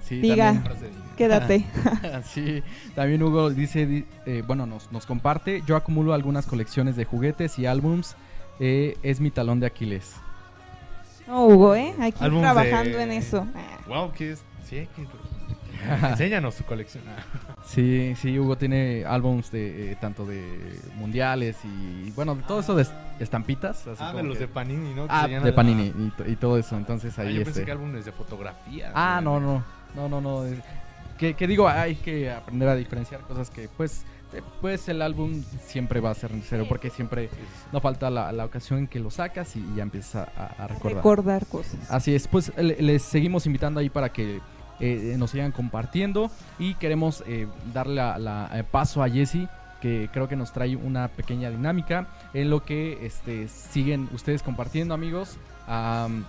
Sí, 0.09 0.21
Diga. 0.21 0.53
también- 0.63 0.93
quédate. 1.17 1.67
sí, 2.33 2.63
también 2.95 3.21
Hugo 3.21 3.51
dice, 3.51 3.85
di- 3.87 4.05
eh, 4.25 4.45
bueno, 4.47 4.65
nos, 4.65 4.93
nos 4.93 5.07
comparte, 5.07 5.65
yo 5.67 5.75
acumulo 5.75 6.15
algunas 6.15 6.47
colecciones 6.47 6.95
de 6.95 7.05
juguetes 7.05 7.59
y 7.59 7.67
álbums, 7.67 8.15
eh, 8.61 8.97
es 9.03 9.19
mi 9.21 9.33
talón 9.33 9.59
de 9.59 9.67
Aquiles. 9.67 10.13
No, 11.27 11.47
Hugo, 11.47 11.75
¿eh? 11.75 11.95
Aquí 12.01 12.17
Álbums 12.23 12.43
trabajando 12.43 12.97
de- 12.97 13.03
en 13.03 13.11
eso. 13.11 13.45
Wow, 13.89 14.13
¿qué 14.13 14.33
es? 14.33 14.43
Sí, 14.65 14.77
hay 14.79 14.87
que... 14.87 15.03
Enséñanos 16.11 16.57
tu 16.57 16.65
colección. 16.65 17.05
Ah. 17.09 17.57
Sí, 17.65 18.15
sí, 18.21 18.39
Hugo 18.39 18.57
tiene 18.57 19.05
álbums 19.07 19.51
de 19.53 19.93
eh, 19.93 19.97
tanto 20.01 20.25
de 20.27 20.81
mundiales 20.97 21.57
y 21.65 22.11
bueno, 22.13 22.35
de 22.35 22.43
todo 22.43 22.61
eso 22.61 22.75
de 22.75 22.83
es- 22.83 22.93
estampitas. 23.21 23.87
así 23.87 24.03
Ah, 24.03 24.13
de 24.13 24.23
los 24.23 24.35
que- 24.39 24.41
de 24.47 24.49
Panini, 24.49 24.95
¿no? 24.95 25.07
Que 25.07 25.13
Ah, 25.13 25.27
de 25.29 25.53
Panini 25.53 25.87
y, 25.97 26.11
to- 26.17 26.29
y 26.29 26.37
todo 26.37 26.59
eso, 26.59 26.77
entonces 26.77 27.19
Ah, 27.19 27.23
ahí 27.23 27.35
yo 27.35 27.45
pensé 27.45 27.61
este- 27.61 27.65
que 27.67 27.73
álbumes 27.73 28.05
de 28.05 28.13
fotografía. 28.13 28.93
Ah, 28.95 29.21
no, 29.23 29.39
no, 29.41 29.63
no, 29.95 30.09
no, 30.09 30.21
no. 30.21 30.45
es- 30.45 30.59
Que, 31.19 31.35
que 31.35 31.47
digo, 31.49 31.69
hay 31.69 31.97
que 31.97 32.31
aprender 32.31 32.69
a 32.69 32.77
diferenciar 32.77 33.21
cosas 33.23 33.51
que, 33.51 33.69
pues, 33.77 34.05
eh, 34.33 34.41
pues 34.61 34.89
el 34.89 35.03
álbum 35.03 35.43
siempre 35.67 35.99
va 36.01 36.11
a 36.11 36.15
ser 36.15 36.33
necesario 36.33 36.69
porque 36.69 36.91
siempre 36.91 37.29
no 37.73 37.81
falta 37.81 38.09
la, 38.09 38.31
la 38.31 38.45
ocasión 38.45 38.79
en 38.81 38.87
que 38.87 39.01
lo 39.01 39.11
sacas 39.11 39.57
y 39.57 39.65
ya 39.75 39.83
empiezas 39.83 40.29
a, 40.37 40.45
a 40.63 40.67
recordar. 40.69 40.97
recordar 40.97 41.47
cosas. 41.47 41.91
Así 41.91 42.15
es, 42.15 42.29
pues 42.29 42.53
le- 42.57 42.81
les 42.81 43.03
seguimos 43.03 43.47
invitando 43.47 43.81
ahí 43.81 43.91
para 43.91 44.11
que 44.13 44.41
eh, 44.81 45.15
nos 45.19 45.31
sigan 45.31 45.53
compartiendo 45.53 46.31
y 46.59 46.75
queremos 46.75 47.23
eh, 47.27 47.47
darle 47.73 47.97
la, 47.97 48.49
eh, 48.55 48.65
paso 48.65 49.03
a 49.03 49.09
Jesse 49.09 49.49
que 49.81 50.09
creo 50.13 50.27
que 50.29 50.35
nos 50.37 50.53
trae 50.53 50.75
una 50.77 51.09
pequeña 51.09 51.51
dinámica 51.51 52.07
en 52.35 52.51
lo 52.51 52.65
que 52.65 53.07
este, 53.07 53.47
siguen 53.49 54.09
ustedes 54.13 54.43
compartiendo 54.43 54.93
amigos 54.95 55.37
am, 55.69 56.25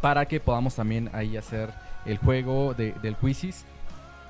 para 0.00 0.26
que 0.26 0.38
podamos 0.38 0.76
también 0.76 1.10
ahí 1.12 1.36
hacer 1.36 1.70
el 2.06 2.18
juego 2.18 2.74
de- 2.74 2.92
del 3.02 3.16
quizzes 3.16 3.64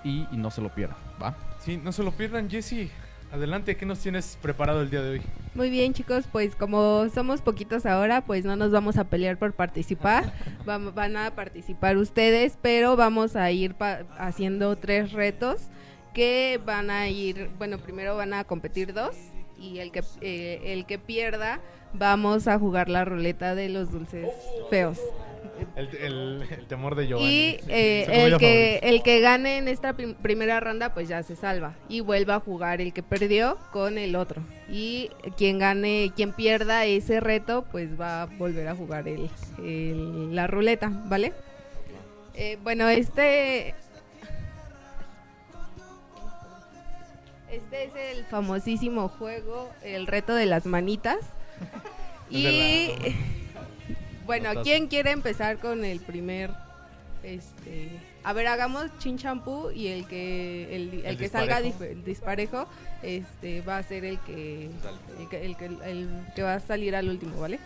y, 0.04 0.26
y 0.32 0.37
no 0.38 0.50
se 0.50 0.62
lo 0.62 0.70
pierdan, 0.70 0.96
¿va? 1.22 1.34
Sí, 1.61 1.78
no 1.82 1.92
se 1.92 2.02
lo 2.02 2.12
pierdan, 2.12 2.48
Jesse. 2.48 2.90
Adelante, 3.30 3.76
¿qué 3.76 3.84
nos 3.84 3.98
tienes 3.98 4.38
preparado 4.40 4.80
el 4.80 4.88
día 4.88 5.02
de 5.02 5.10
hoy? 5.10 5.22
Muy 5.54 5.68
bien, 5.68 5.92
chicos, 5.92 6.24
pues 6.32 6.56
como 6.56 7.08
somos 7.10 7.42
poquitos 7.42 7.84
ahora, 7.84 8.22
pues 8.22 8.46
no 8.46 8.56
nos 8.56 8.70
vamos 8.70 8.96
a 8.96 9.04
pelear 9.04 9.36
por 9.38 9.52
participar. 9.52 10.32
Vam- 10.66 10.94
van 10.94 11.16
a 11.18 11.34
participar 11.34 11.98
ustedes, 11.98 12.56
pero 12.62 12.96
vamos 12.96 13.36
a 13.36 13.50
ir 13.50 13.74
pa- 13.74 14.00
haciendo 14.18 14.76
tres 14.76 15.12
retos 15.12 15.60
que 16.14 16.58
van 16.64 16.90
a 16.90 17.08
ir, 17.08 17.50
bueno, 17.58 17.76
primero 17.78 18.16
van 18.16 18.32
a 18.32 18.44
competir 18.44 18.94
dos 18.94 19.14
y 19.58 19.78
el 19.80 19.92
que, 19.92 20.02
eh, 20.22 20.62
el 20.72 20.86
que 20.86 20.98
pierda 20.98 21.60
vamos 21.92 22.48
a 22.48 22.58
jugar 22.58 22.88
la 22.88 23.04
ruleta 23.04 23.54
de 23.54 23.68
los 23.68 23.92
dulces 23.92 24.30
feos. 24.70 24.98
El, 25.77 25.88
el- 25.96 26.42
el 26.51 26.66
temor 26.66 26.94
de 26.96 27.07
Giovanni. 27.07 27.27
Y 27.29 27.59
Sí, 27.61 27.64
eh, 27.68 28.07
el, 28.09 28.37
que, 28.38 28.81
el 28.83 29.03
que 29.03 29.20
gane 29.20 29.59
en 29.59 29.68
esta 29.68 29.92
prim- 29.92 30.14
primera 30.14 30.59
ronda 30.61 30.92
pues 30.94 31.09
ya 31.09 31.22
se 31.22 31.37
salva 31.37 31.74
y 31.88 32.01
vuelve 32.01 32.33
a 32.33 32.40
jugar 32.40 32.81
el 32.81 32.92
que 32.92 33.03
perdió 33.03 33.59
con 33.72 33.96
el 33.98 34.16
otro. 34.16 34.42
Y 34.68 35.11
quien 35.37 35.59
gane, 35.59 36.12
quien 36.16 36.33
pierda 36.33 36.85
ese 36.85 37.20
reto 37.20 37.64
pues 37.70 37.98
va 38.01 38.22
a 38.22 38.27
volver 38.27 38.66
a 38.68 38.74
jugar 38.74 39.07
el, 39.09 39.31
el- 39.59 40.35
la 40.35 40.46
ruleta, 40.46 40.90
¿vale? 41.07 41.33
Eh, 42.35 42.59
bueno, 42.62 42.88
este... 42.88 43.74
Este 47.51 47.85
es 47.85 48.16
el 48.16 48.24
famosísimo 48.27 49.09
juego, 49.09 49.70
el 49.83 50.07
reto 50.07 50.35
de 50.35 50.46
las 50.46 50.66
manitas. 50.66 51.18
Y... 52.31 52.90
Bueno, 54.28 54.50
Notazo. 54.50 54.62
¿quién 54.64 54.86
quiere 54.88 55.10
empezar 55.10 55.58
con 55.58 55.84
el 55.84 56.00
primer? 56.00 56.50
Este, 57.22 57.90
a 58.22 58.32
ver, 58.32 58.46
hagamos 58.46 58.86
chin 58.98 59.18
champú 59.18 59.70
y 59.74 59.88
el 59.88 60.06
que 60.06 60.76
el, 60.76 60.94
el 61.00 61.06
El 61.06 61.16
que 61.18 61.28
salga 61.28 61.60
disparejo. 61.60 61.94
dif- 62.00 62.04
disparejo, 62.04 62.68
este, 63.02 63.62
va 63.62 63.78
a 63.78 63.82
ser 63.82 64.04
el 64.04 64.18
que 64.20 64.66
el 65.18 65.28
que, 65.28 65.44
el 65.46 65.56
que 65.56 65.64
el 65.66 66.08
que 66.36 66.42
va 66.42 66.54
a 66.54 66.60
salir 66.60 66.94
al 66.94 67.08
último, 67.08 67.40
¿vale? 67.40 67.58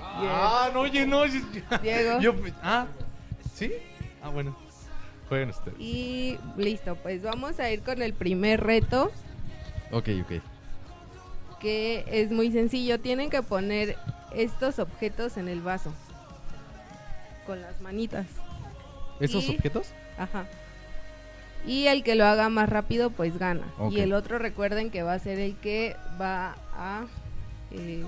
Ah, 0.00 0.70
no, 0.72 0.80
oye, 0.80 1.06
no. 1.06 1.24
Diego. 1.82 2.20
Yo, 2.20 2.34
ah, 2.62 2.86
¿sí? 3.54 3.72
Ah, 4.22 4.28
bueno. 4.30 4.56
Jueguen 5.28 5.50
ustedes. 5.50 5.78
Y 5.78 6.38
listo, 6.56 6.96
pues 6.96 7.22
vamos 7.22 7.60
a 7.60 7.70
ir 7.70 7.82
con 7.82 8.00
el 8.02 8.14
primer 8.14 8.60
reto, 8.62 9.12
Ok, 9.90 10.08
ok. 10.22 10.42
Que 11.60 12.04
es 12.08 12.30
muy 12.30 12.50
sencillo. 12.52 13.00
Tienen 13.00 13.30
que 13.30 13.42
poner 13.42 13.96
estos 14.32 14.78
objetos 14.78 15.36
en 15.36 15.48
el 15.48 15.60
vaso 15.60 15.92
con 17.46 17.60
las 17.60 17.80
manitas. 17.80 18.26
¿Esos 19.20 19.44
Y- 19.48 19.56
objetos? 19.56 19.88
Ajá. 20.18 20.46
Y 21.66 21.86
el 21.86 22.04
que 22.04 22.14
lo 22.14 22.24
haga 22.24 22.48
más 22.48 22.68
rápido, 22.68 23.10
pues 23.10 23.36
gana. 23.38 23.66
Y 23.90 24.00
el 24.00 24.12
otro, 24.12 24.38
recuerden 24.38 24.90
que 24.90 25.02
va 25.02 25.14
a 25.14 25.18
ser 25.18 25.38
el 25.40 25.56
que 25.56 25.96
va 26.20 26.56
a 26.74 27.04
eh, 27.72 28.04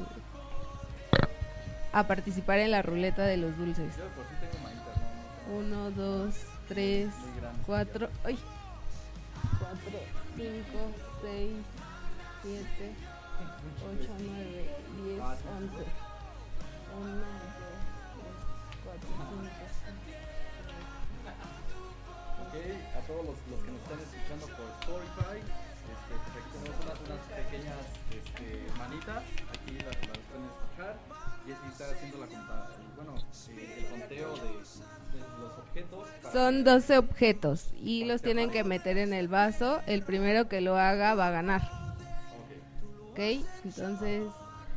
a 1.92 2.06
participar 2.06 2.60
en 2.60 2.70
la 2.70 2.82
ruleta 2.82 3.24
de 3.24 3.36
los 3.36 3.56
dulces. 3.58 3.92
Uno, 5.52 5.90
dos, 5.90 6.34
tres, 6.68 7.08
cuatro, 7.66 8.08
ay, 8.24 8.38
cuatro, 9.58 9.98
cinco, 10.36 10.92
seis, 11.20 11.50
siete, 12.42 12.92
ocho, 13.90 14.12
nueve, 14.20 14.70
diez, 15.02 15.20
once. 15.20 15.84
Uno, 16.90 17.14
dos, 17.14 17.50
tres, 18.14 18.38
cuatro, 18.84 19.08
cinco, 19.10 19.34
Ok, 22.40 22.54
a 22.96 23.00
todos 23.06 23.24
los, 23.26 23.36
los 23.50 23.60
que 23.62 23.70
nos 23.70 23.80
están 23.82 24.00
escuchando 24.00 24.46
por 24.58 24.66
Spotify, 24.80 25.38
este, 25.90 26.14
pues 26.32 26.44
tenemos 26.50 26.76
unas, 26.84 26.98
unas 27.06 27.22
pequeñas 27.30 27.82
este, 28.10 28.46
manitas, 28.78 29.22
aquí 29.54 29.72
las, 29.78 29.96
las 30.08 30.18
pueden 30.18 30.46
escuchar. 30.50 30.94
Jessy 31.46 31.68
está 31.72 31.84
haciendo 31.90 32.18
la 32.18 32.26
conta, 32.26 32.68
bueno, 32.96 33.14
eh, 33.50 33.76
el 33.78 33.86
conteo 33.86 34.34
de, 34.34 34.40
de 34.40 35.20
los 35.40 35.58
objetos. 35.58 36.08
Son 36.32 36.64
12 36.64 36.98
objetos 36.98 37.70
y 37.80 38.04
los 38.04 38.20
tienen 38.22 38.50
que 38.50 38.62
meter 38.62 38.98
en 38.98 39.12
el 39.12 39.28
vaso. 39.28 39.80
El 39.86 40.02
primero 40.02 40.48
que 40.48 40.60
lo 40.60 40.76
haga 40.76 41.14
va 41.14 41.28
a 41.28 41.30
ganar. 41.30 41.79
Ok. 43.10 43.18
Entonces, 43.64 44.22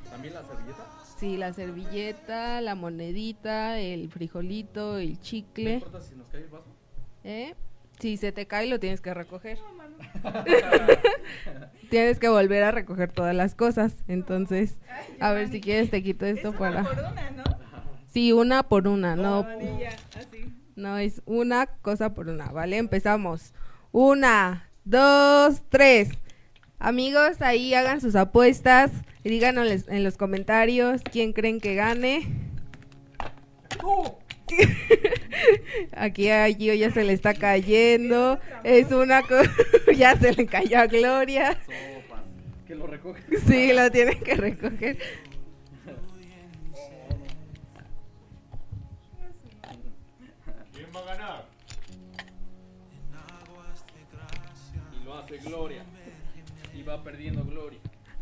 ¿También 0.10 0.34
la 0.34 0.44
servilleta? 0.44 0.88
sí, 1.18 1.38
la 1.38 1.54
servilleta, 1.54 2.62
la 2.62 2.76
monedita, 2.76 3.80
el 3.80 4.10
frijolito, 4.10 4.98
el 4.98 5.14
¿No 5.14 5.22
chicle. 5.22 5.74
importa 5.76 6.02
si 6.02 6.16
nos 6.16 6.28
cae 6.28 6.42
el 6.42 6.50
vaso? 6.50 6.66
¿eh? 7.24 7.56
Si 8.00 8.18
se 8.18 8.32
te 8.32 8.48
cae, 8.48 8.68
lo 8.68 8.80
tienes 8.80 9.02
que 9.02 9.14
recoger. 9.14 9.60
tienes 11.90 12.20
que 12.20 12.28
volver 12.30 12.64
a 12.64 12.72
recoger 12.72 13.12
todas 13.12 13.36
las 13.36 13.56
cosas. 13.56 13.96
Entonces, 14.08 14.76
a 15.20 15.32
ver 15.32 15.50
si 15.50 15.62
quieres, 15.62 15.90
te 15.90 16.02
quito 16.04 16.26
esto 16.26 16.50
Es 16.50 16.56
una 16.56 16.60
para. 16.60 16.84
por 16.84 17.00
una, 17.00 17.32
¿no? 17.32 17.44
Sí, 18.12 18.34
una 18.34 18.64
por 18.64 18.88
una, 18.88 19.16
no. 19.16 19.40
Así. 19.48 20.54
No, 20.76 20.98
es 20.98 21.22
una 21.26 21.68
cosa 21.68 22.14
por 22.14 22.30
una, 22.30 22.48
¿vale? 22.52 22.78
Empezamos. 22.78 23.54
Una, 23.92 24.70
dos, 24.84 25.62
tres. 25.70 26.10
Amigos, 26.84 27.42
ahí 27.42 27.74
hagan 27.74 28.02
sus 28.02 28.14
apuestas. 28.14 28.92
y 29.24 29.30
Díganos 29.30 29.88
en 29.88 30.04
los 30.04 30.18
comentarios 30.18 31.02
quién 31.10 31.32
creen 31.32 31.62
que 31.62 31.76
gane. 31.76 32.28
Aquí 35.96 36.30
a 36.30 36.46
Gio 36.48 36.74
ya 36.74 36.92
se 36.92 37.06
le 37.06 37.14
está 37.14 37.34
cayendo. 37.34 38.38
Es 38.66 38.92
una 38.92 39.22
cosa. 39.22 39.50
ya 39.96 40.20
se 40.20 40.34
le 40.34 40.46
cayó 40.46 40.80
a 40.80 40.88
Gloria. 40.88 41.58
Sopas. 41.62 42.24
Que 42.68 42.76
lo 42.76 42.86
recoge. 42.86 43.22
Sí, 43.48 43.72
lo 43.72 43.90
tienen 43.90 44.20
que 44.20 44.36
recoger. 44.36 44.98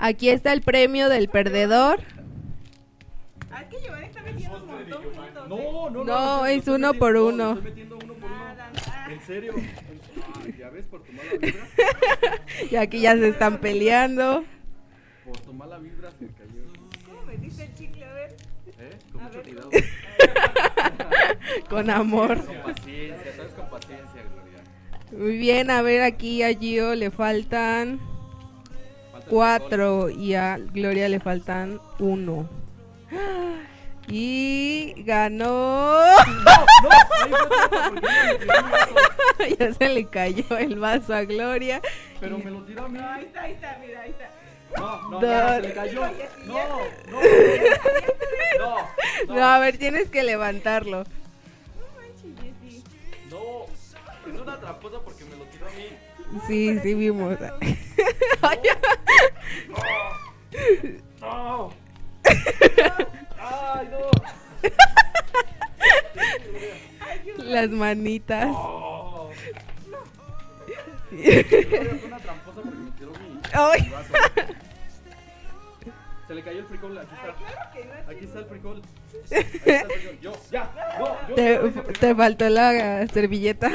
Aquí 0.03 0.29
está 0.29 0.51
el 0.51 0.61
premio 0.61 1.09
del 1.09 1.29
perdedor. 1.29 1.99
Ah, 3.51 3.61
es 3.61 3.67
que 3.69 3.81
Giovanni 3.85 4.05
está 4.07 4.21
metiendo 4.23 4.57
un 4.57 4.65
montón 4.67 5.03
juntos. 5.03 5.47
No, 5.47 5.89
no, 5.91 5.91
no. 5.91 6.03
No, 6.03 6.45
estoy- 6.47 6.59
es 6.59 6.67
uno 6.79 6.93
por 6.95 7.13
no, 7.13 7.25
uno. 7.27 7.49
Estoy 7.51 7.63
metiendo 7.65 7.95
uno 7.97 8.13
por 8.15 8.31
uno. 8.31 8.43
Nada. 8.45 8.71
¿En 9.11 9.21
serio? 9.21 9.53
Ay, 10.43 10.55
ya 10.57 10.69
ves, 10.69 10.87
por 10.87 11.03
tomar 11.03 11.23
la 11.25 11.37
vibra. 11.37 11.65
Y 12.71 12.75
aquí 12.77 12.99
ya 13.01 13.13
se 13.15 13.27
están 13.29 13.59
peleando. 13.59 14.43
Por 15.23 15.37
tomar 15.41 15.67
la 15.67 15.77
vibra 15.77 16.09
se 16.17 16.25
cayó. 16.27 16.63
¿Cómo 17.05 17.21
metiste 17.25 17.63
el 17.65 17.73
chicle? 17.75 18.05
A 18.05 18.13
ver. 18.13 18.35
¿Eh? 18.79 18.97
Con 19.13 19.23
mucho 19.23 19.43
cuidado. 19.43 19.69
Con 21.69 21.89
amor. 21.91 22.43
Con 22.45 22.55
paciencia, 22.73 23.35
sabes 23.35 23.53
con 23.53 23.69
paciencia, 23.69 24.23
Gloria. 24.33 24.63
Muy 25.11 25.37
bien, 25.37 25.69
a 25.69 25.81
ver, 25.83 26.01
aquí 26.01 26.41
a 26.41 26.57
Gio 26.57 26.95
le 26.95 27.11
faltan 27.11 27.99
cuatro 29.31 30.09
y 30.09 30.35
a 30.35 30.57
Gloria 30.57 31.07
le 31.09 31.19
faltan 31.19 31.79
uno. 31.99 32.47
Y 34.07 34.93
ganó. 35.05 36.01
ya 39.59 39.73
se 39.73 39.89
le 39.89 40.05
cayó 40.07 40.57
el 40.57 40.79
vaso 40.79 41.13
a 41.13 41.23
Gloria. 41.23 41.81
Pero 42.19 42.37
me 42.39 42.51
lo 42.51 42.61
tiró 42.63 42.85
a 42.85 42.89
mí. 42.89 42.97
No, 42.99 43.07
ahí 43.09 43.23
está, 43.25 43.43
ahí 43.43 43.53
está, 43.53 43.77
mira, 43.79 44.01
ahí 44.01 44.09
está. 44.09 44.29
No, 44.75 45.09
no, 45.11 45.21
No. 45.21 45.49
se 45.55 45.61
le 45.61 45.73
cayó. 45.73 46.01
No, 46.01 46.07
no, 46.47 46.67
no. 48.59 48.75
No, 49.27 49.35
No, 49.35 49.45
a 49.45 49.59
ver, 49.59 49.77
tienes 49.77 50.09
que 50.09 50.23
levantarlo. 50.23 51.03
No. 53.29 53.65
Es 54.33 54.41
una 54.41 54.59
tramposa 54.59 54.99
Sí, 56.47 56.79
sí 56.79 56.93
vimos. 56.93 57.37
No. 61.21 61.71
Ay, 63.39 63.87
no. 63.91 64.09
Las 67.43 67.69
manitas. 67.69 68.49
Oh. 68.51 69.29
Cayó 76.51 76.59
el 76.59 76.65
frijol, 76.67 76.97
aquí 76.97 77.07
está. 77.15 77.33
Claro 77.35 77.69
que 77.73 77.85
no. 77.85 78.11
Aquí 78.11 78.25
está 78.25 78.39
el 78.39 78.45
frijol. 78.45 78.81
Ahí 78.81 79.19
está 79.21 79.37
el 79.37 79.85
frijol. 79.85 80.19
Yo, 80.21 80.33
ya, 80.51 80.71
no, 80.99 81.27
yo 81.29 81.35
Te, 81.35 81.53
yo 81.55 81.83
te 81.99 82.15
faltó 82.15 82.49
la 82.49 83.07
servilleta. 83.07 83.67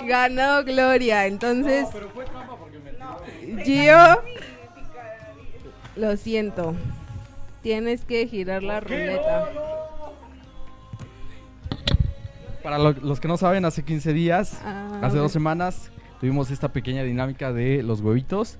Ay, 0.00 0.06
Ganó 0.08 0.62
Gloria. 0.64 1.26
Entonces, 1.26 1.84
no, 1.84 1.90
pero 1.92 2.08
fue 2.10 2.24
trampa 2.26 2.56
porque 2.56 2.78
me 2.78 2.92
tiró. 2.92 3.64
Gio, 3.64 4.22
lo 5.96 6.16
siento. 6.16 6.74
Tienes 7.62 8.04
que 8.04 8.26
girar 8.26 8.62
la 8.62 8.80
ruleta. 8.80 9.50
No, 9.54 9.60
no. 9.60 9.80
Para 12.62 12.78
lo- 12.78 12.92
los 12.92 13.20
que 13.20 13.28
no 13.28 13.36
saben, 13.36 13.64
hace 13.64 13.82
15 13.84 14.12
días, 14.12 14.60
Ah, 14.64 15.00
hace 15.02 15.16
dos 15.16 15.32
semanas, 15.32 15.90
tuvimos 16.20 16.50
esta 16.50 16.68
pequeña 16.72 17.02
dinámica 17.02 17.52
de 17.52 17.82
los 17.82 18.00
huevitos. 18.02 18.58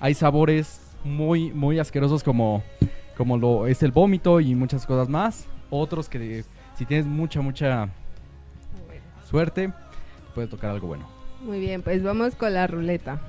Hay 0.00 0.14
sabores 0.14 0.80
muy, 1.04 1.52
muy 1.52 1.78
asquerosos 1.78 2.22
como, 2.22 2.62
como 3.16 3.36
lo 3.36 3.66
es 3.66 3.82
el 3.82 3.92
vómito 3.92 4.40
y 4.40 4.54
muchas 4.54 4.86
cosas 4.86 5.08
más. 5.08 5.46
Otros 5.70 6.08
que 6.08 6.44
Si 6.76 6.84
tienes 6.84 7.06
mucha, 7.06 7.40
mucha 7.40 7.88
suerte, 9.28 9.72
puede 10.34 10.48
tocar 10.48 10.70
algo 10.70 10.88
bueno. 10.88 11.06
Muy 11.42 11.58
bien, 11.60 11.82
pues 11.82 12.02
vamos 12.02 12.34
con 12.36 12.52
la 12.54 12.66
ruleta. 12.66 13.20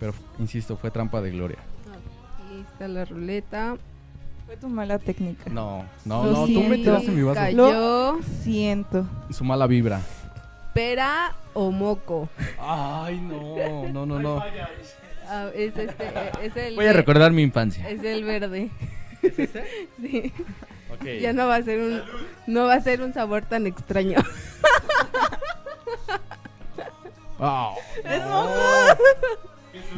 Pero, 0.00 0.14
insisto, 0.38 0.76
fue 0.76 0.90
trampa 0.90 1.20
de 1.20 1.30
gloria. 1.30 1.58
Aquí 2.46 2.60
está 2.60 2.88
la 2.88 3.04
ruleta. 3.04 3.76
Fue 4.46 4.56
tu 4.56 4.68
mala 4.68 4.98
técnica. 4.98 5.50
No, 5.50 5.84
no, 6.06 6.24
Lo 6.24 6.32
no, 6.32 6.46
tú 6.46 6.62
me 6.62 6.78
tiraste 6.78 7.10
mi 7.10 7.22
vaso. 7.22 7.34
Cayó 7.38 7.56
Lo 7.56 8.22
siento. 8.42 9.06
Su 9.30 9.44
mala 9.44 9.66
vibra. 9.66 10.00
pera 10.72 11.34
o 11.52 11.70
moco. 11.70 12.28
Ay, 12.58 13.20
no, 13.20 13.88
no, 13.92 14.06
no, 14.06 14.18
no. 14.18 14.42
Ah, 15.28 15.48
es, 15.54 15.76
este, 15.76 16.04
eh, 16.04 16.30
es 16.42 16.56
el 16.56 16.74
Voy 16.74 16.86
a 16.86 16.92
recordar 16.92 17.32
mi 17.32 17.42
infancia. 17.42 17.88
Es 17.88 18.02
el 18.02 18.24
verde. 18.24 18.70
Sí. 20.00 20.32
Ok. 20.92 21.04
Ya 21.20 21.32
no 21.32 21.48
va 21.48 21.56
a 21.56 21.62
ser 21.62 21.80
un 21.80 22.02
no 22.46 22.66
va 22.66 22.74
a 22.74 22.80
ser 22.80 23.02
un 23.02 23.12
sabor 23.12 23.42
tan 23.44 23.66
extraño. 23.66 24.16
Ah, 27.40 27.72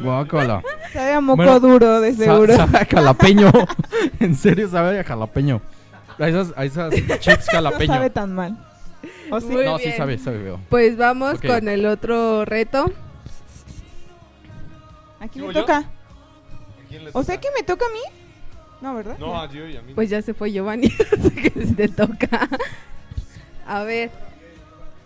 Guácala. 0.03 0.61
Sabe 0.93 1.13
a 1.13 1.21
moco 1.21 1.37
Bueno, 1.37 1.59
duro, 1.59 2.01
de 2.01 2.13
Sa- 2.13 2.23
seguro. 2.25 2.55
sabe 2.55 2.77
a 2.77 2.85
jalapeño. 2.85 3.51
en 4.19 4.35
serio, 4.35 4.69
sabe 4.69 4.99
a 4.99 5.03
jalapeño. 5.03 5.59
A 6.19 6.27
esas, 6.29 6.53
a 6.55 6.65
esas 6.65 6.93
chips 7.19 7.47
no 7.47 7.51
jalapeño. 7.53 7.93
sabe 7.93 8.09
tan 8.11 8.35
mal. 8.35 8.57
¿O 9.31 9.39
sí? 9.39 9.47
Muy 9.47 9.65
no, 9.65 9.77
sí 9.79 9.85
bien. 9.85 9.97
sabe, 9.97 10.17
sabe, 10.19 10.37
veo. 10.37 10.59
Pues 10.69 10.97
vamos 10.97 11.35
Ok. 11.35 11.47
con 11.47 11.67
el 11.67 11.85
otro 11.87 12.45
reto. 12.45 12.91
Toca. 15.27 15.77
¿A 15.77 16.87
quién 16.87 17.03
le 17.05 17.11
O 17.13 17.23
sea 17.23 17.35
toca? 17.35 17.41
que 17.41 17.47
me 17.57 17.63
toca 17.63 17.85
a 17.85 17.89
mí. 17.89 17.99
No, 18.81 18.95
¿verdad? 18.95 19.17
No, 19.19 19.39
a 19.39 19.47
yo 19.49 19.67
y 19.67 19.77
a 19.77 19.81
mí. 19.81 19.93
Pues 19.93 20.09
ya 20.09 20.21
se 20.21 20.33
fue 20.33 20.51
Giovanni, 20.51 20.87
así 21.11 21.29
que 21.31 21.49
te 21.51 21.87
toca. 21.87 22.49
A 23.67 23.83
ver, 23.83 24.09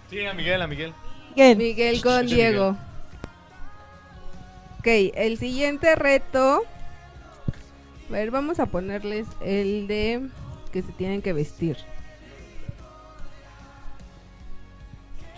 Sí, 0.10 0.26
a 0.26 0.34
Miguel, 0.34 0.62
a 0.62 0.68
Miguel. 0.68 0.94
Miguel. 1.36 1.58
Miguel 1.58 2.02
con 2.02 2.26
Diego. 2.28 2.78
Ok, 4.80 4.88
el 5.16 5.38
siguiente 5.38 5.96
reto. 5.96 6.64
A 8.08 8.12
ver, 8.12 8.30
vamos 8.32 8.60
a 8.60 8.68
ponerles 8.68 9.28
el 9.42 9.88
de 9.88 10.30
que 10.72 10.84
se 10.84 10.92
tienen 10.94 11.22
que 11.22 11.34
vestir. 11.34 11.76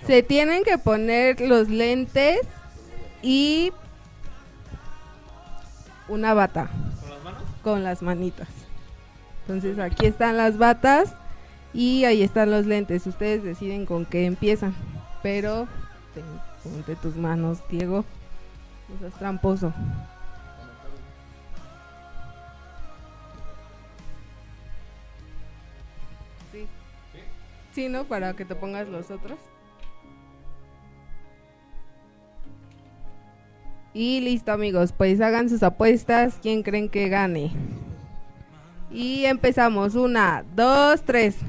Se 0.06 0.22
tienen 0.22 0.64
que 0.64 0.78
poner 0.78 1.42
los 1.42 1.70
lentes 1.70 2.42
y 3.22 3.72
una 6.08 6.34
bata 6.34 6.70
¿Con 7.02 7.10
las 7.10 7.24
manos? 7.24 7.44
con 7.64 7.84
las 7.84 8.02
manitas. 8.02 8.48
Entonces 9.42 9.80
aquí 9.80 10.06
están 10.06 10.38
las 10.38 10.58
batas 10.58 11.14
y 11.74 12.06
ahí 12.06 12.22
están 12.24 12.52
los 12.52 12.66
lentes. 12.66 13.06
Ustedes 13.08 13.44
deciden 13.44 13.86
con 13.86 14.06
qué 14.06 14.26
empiezan. 14.26 14.76
Pero 15.24 15.68
ponte 16.64 16.96
tus 16.96 17.16
manos, 17.16 17.60
Diego. 17.70 18.04
No 18.90 19.00
seas 19.00 19.14
tramposo. 19.20 19.74
Sí. 26.52 26.68
Sí, 27.74 27.90
¿no? 27.90 28.06
Para 28.06 28.34
que 28.36 28.46
te 28.46 28.56
pongas 28.56 28.88
los 28.88 29.12
otros. 29.12 29.38
Y 34.00 34.22
listo 34.22 34.52
amigos, 34.52 34.94
pues 34.96 35.20
hagan 35.22 35.50
sus 35.50 35.64
apuestas. 35.64 36.38
¿Quién 36.40 36.62
creen 36.62 36.88
que 36.88 37.10
gane? 37.10 37.52
Y 38.92 39.26
empezamos. 39.26 39.96
Una, 39.96 40.46
dos, 40.54 41.02
tres. 41.02 41.38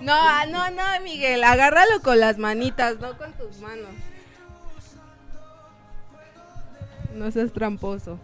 No, 0.00 0.46
no, 0.46 0.70
no, 0.70 0.82
Miguel, 1.02 1.44
agárralo 1.44 2.00
con 2.02 2.20
las 2.20 2.38
manitas, 2.38 2.98
no 3.00 3.16
con 3.18 3.32
tus 3.34 3.58
manos. 3.58 4.03
No 7.14 7.30
seas 7.30 7.52
tramposo. 7.52 8.18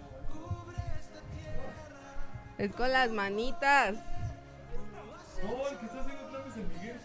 Es 2.59 2.73
con 2.73 2.93
las 2.93 3.11
manitas. 3.13 3.95
No, 5.43 5.69
el 5.69 5.79
que 5.79 5.87
está 5.87 6.01
haciendo 6.01 6.29
trampas 6.29 6.57
es 6.57 6.69
Miguel. 6.69 7.01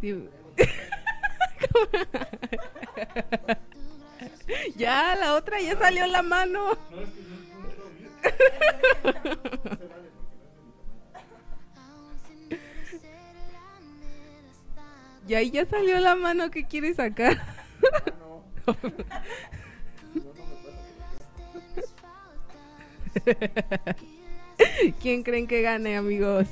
Sí. 0.00 0.28
ya, 4.76 5.16
la 5.16 5.34
otra 5.34 5.60
ya 5.60 5.76
salió 5.78 6.06
la 6.06 6.22
mano. 6.22 6.78
Y 15.26 15.34
ahí 15.34 15.50
ya 15.50 15.66
salió 15.66 15.98
la 16.00 16.14
mano 16.14 16.50
que 16.50 16.64
quiere 16.64 16.94
sacar. 16.94 17.38
¿Quién 25.00 25.22
creen 25.22 25.46
que 25.46 25.62
gane, 25.62 25.96
amigos? 25.96 26.46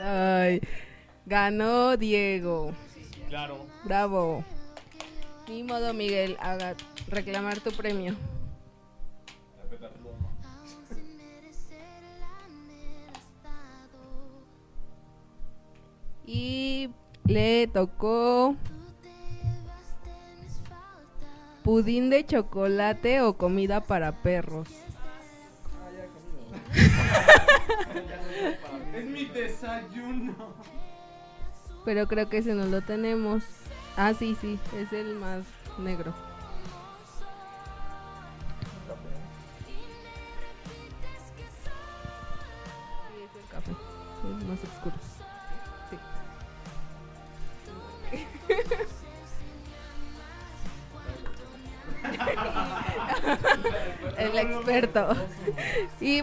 Ay, 0.00 0.60
ganó 1.26 1.96
Diego. 1.96 2.72
Claro. 3.28 3.66
Bravo. 3.84 4.44
Ni 5.48 5.62
modo, 5.62 5.94
Miguel, 5.94 6.36
haga 6.40 6.74
reclamar 7.08 7.60
tu 7.60 7.70
premio. 7.72 8.14
Y 16.30 16.90
le 17.24 17.68
tocó 17.68 18.54
pudín 21.64 22.10
de 22.10 22.26
chocolate 22.26 23.22
o 23.22 23.38
comida 23.38 23.80
para 23.80 24.12
perros. 24.12 24.68
Es 28.94 29.06
mi 29.06 29.24
desayuno. 29.24 30.34
Pero 31.86 32.06
creo 32.06 32.28
que 32.28 32.36
ese 32.38 32.52
no 32.54 32.66
lo 32.66 32.82
tenemos. 32.82 33.42
Ah, 33.96 34.12
sí, 34.12 34.36
sí, 34.38 34.60
es 34.76 34.92
el 34.92 35.14
más 35.14 35.46
negro. 35.78 36.12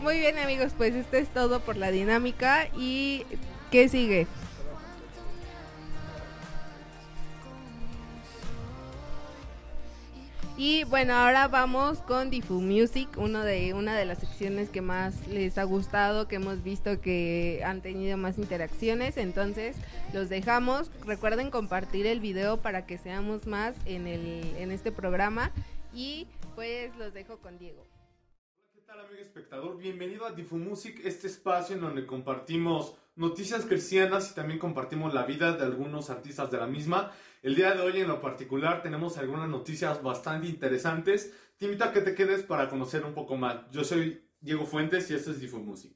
Muy 0.06 0.20
bien 0.20 0.38
amigos, 0.38 0.72
pues 0.78 0.94
esto 0.94 1.18
es 1.18 1.28
todo 1.30 1.62
por 1.62 1.78
la 1.78 1.90
dinámica. 1.90 2.68
¿Y 2.78 3.26
qué 3.72 3.90
sigue? 3.90 4.28
Y 10.58 10.84
bueno, 10.84 11.16
ahora 11.16 11.48
vamos 11.48 12.02
con 12.02 12.30
Difu 12.30 12.62
Music, 12.62 13.10
uno 13.18 13.42
de, 13.42 13.74
una 13.74 13.98
de 13.98 14.06
las 14.06 14.20
secciones 14.20 14.70
que 14.70 14.82
más 14.82 15.28
les 15.28 15.58
ha 15.58 15.64
gustado, 15.64 16.28
que 16.28 16.36
hemos 16.36 16.62
visto 16.62 17.02
que 17.02 17.64
han 17.66 17.82
tenido 17.82 18.16
más 18.16 18.38
interacciones. 18.38 19.18
Entonces, 19.18 19.76
los 20.14 20.30
dejamos. 20.30 20.92
Recuerden 21.04 21.50
compartir 21.50 22.06
el 22.06 22.20
video 22.20 22.58
para 22.58 22.86
que 22.86 23.00
seamos 23.00 23.48
más 23.48 23.74
en, 23.86 24.06
el, 24.06 24.56
en 24.60 24.70
este 24.70 24.92
programa. 24.92 25.52
Y 25.96 26.28
pues 26.54 26.96
los 26.96 27.12
dejo 27.16 27.38
con 27.40 27.58
Diego. 27.58 27.95
¿Qué 28.96 29.02
tal, 29.02 29.10
amigo 29.10 29.24
espectador? 29.26 29.78
Bienvenido 29.78 30.26
a 30.26 30.32
Difumusic, 30.32 31.06
este 31.06 31.28
espacio 31.28 31.76
en 31.76 31.82
donde 31.82 32.06
compartimos 32.06 32.96
noticias 33.18 33.66
cristianas 33.66 34.32
y 34.32 34.36
también 34.36 34.58
compartimos 34.58 35.14
la 35.14 35.26
vida 35.26 35.52
de 35.52 35.66
algunos 35.66 36.10
artistas 36.10 36.50
de 36.50 36.60
la 36.60 36.66
misma. 36.66 37.12
El 37.44 37.56
día 37.56 37.74
de 37.74 37.82
hoy, 37.82 38.00
en 38.00 38.08
lo 38.08 38.22
particular, 38.22 38.82
tenemos 38.82 39.18
algunas 39.18 39.50
noticias 39.50 40.02
bastante 40.02 40.48
interesantes. 40.48 41.34
Te 41.58 41.66
invito 41.66 41.84
a 41.84 41.92
que 41.92 42.00
te 42.00 42.16
quedes 42.16 42.44
para 42.44 42.70
conocer 42.70 43.04
un 43.04 43.14
poco 43.14 43.36
más. 43.36 43.70
Yo 43.70 43.84
soy 43.84 44.24
Diego 44.40 44.66
Fuentes 44.66 45.12
y 45.12 45.16
esto 45.16 45.32
es 45.32 45.42
Difumusic. 45.42 45.92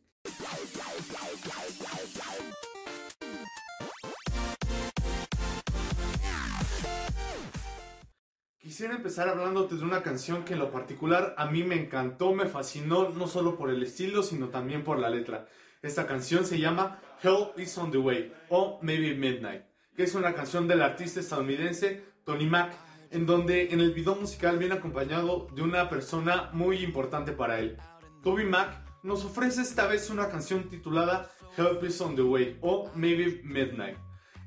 Quisiera 8.69 8.93
empezar 8.93 9.27
hablándote 9.27 9.77
de 9.77 9.83
una 9.83 10.03
canción 10.03 10.45
que 10.45 10.53
en 10.53 10.59
lo 10.59 10.69
particular 10.69 11.33
a 11.39 11.47
mí 11.47 11.63
me 11.63 11.73
encantó, 11.73 12.35
me 12.35 12.45
fascinó, 12.45 13.09
no 13.09 13.25
solo 13.25 13.57
por 13.57 13.71
el 13.71 13.81
estilo, 13.81 14.21
sino 14.21 14.49
también 14.49 14.83
por 14.83 14.99
la 14.99 15.09
letra. 15.09 15.47
Esta 15.81 16.05
canción 16.05 16.45
se 16.45 16.59
llama 16.59 16.99
Help 17.23 17.57
is 17.57 17.75
on 17.79 17.89
the 17.89 17.97
Way 17.97 18.31
o 18.49 18.77
Maybe 18.83 19.15
Midnight, 19.15 19.63
que 19.95 20.03
es 20.03 20.13
una 20.13 20.35
canción 20.35 20.67
del 20.67 20.83
artista 20.83 21.19
estadounidense 21.19 22.03
Tony 22.23 22.45
Mac, 22.45 22.71
en 23.09 23.25
donde 23.25 23.73
en 23.73 23.79
el 23.79 23.91
video 23.91 24.13
musical 24.13 24.59
viene 24.59 24.75
acompañado 24.75 25.47
de 25.55 25.63
una 25.63 25.89
persona 25.89 26.51
muy 26.53 26.83
importante 26.83 27.31
para 27.31 27.57
él. 27.57 27.75
Toby 28.21 28.45
Mac 28.45 28.83
nos 29.01 29.25
ofrece 29.25 29.63
esta 29.63 29.87
vez 29.87 30.11
una 30.11 30.29
canción 30.29 30.69
titulada 30.69 31.31
Help 31.57 31.83
is 31.85 31.99
on 32.01 32.15
the 32.15 32.21
Way 32.21 32.59
o 32.61 32.91
Maybe 32.93 33.41
Midnight. 33.43 33.97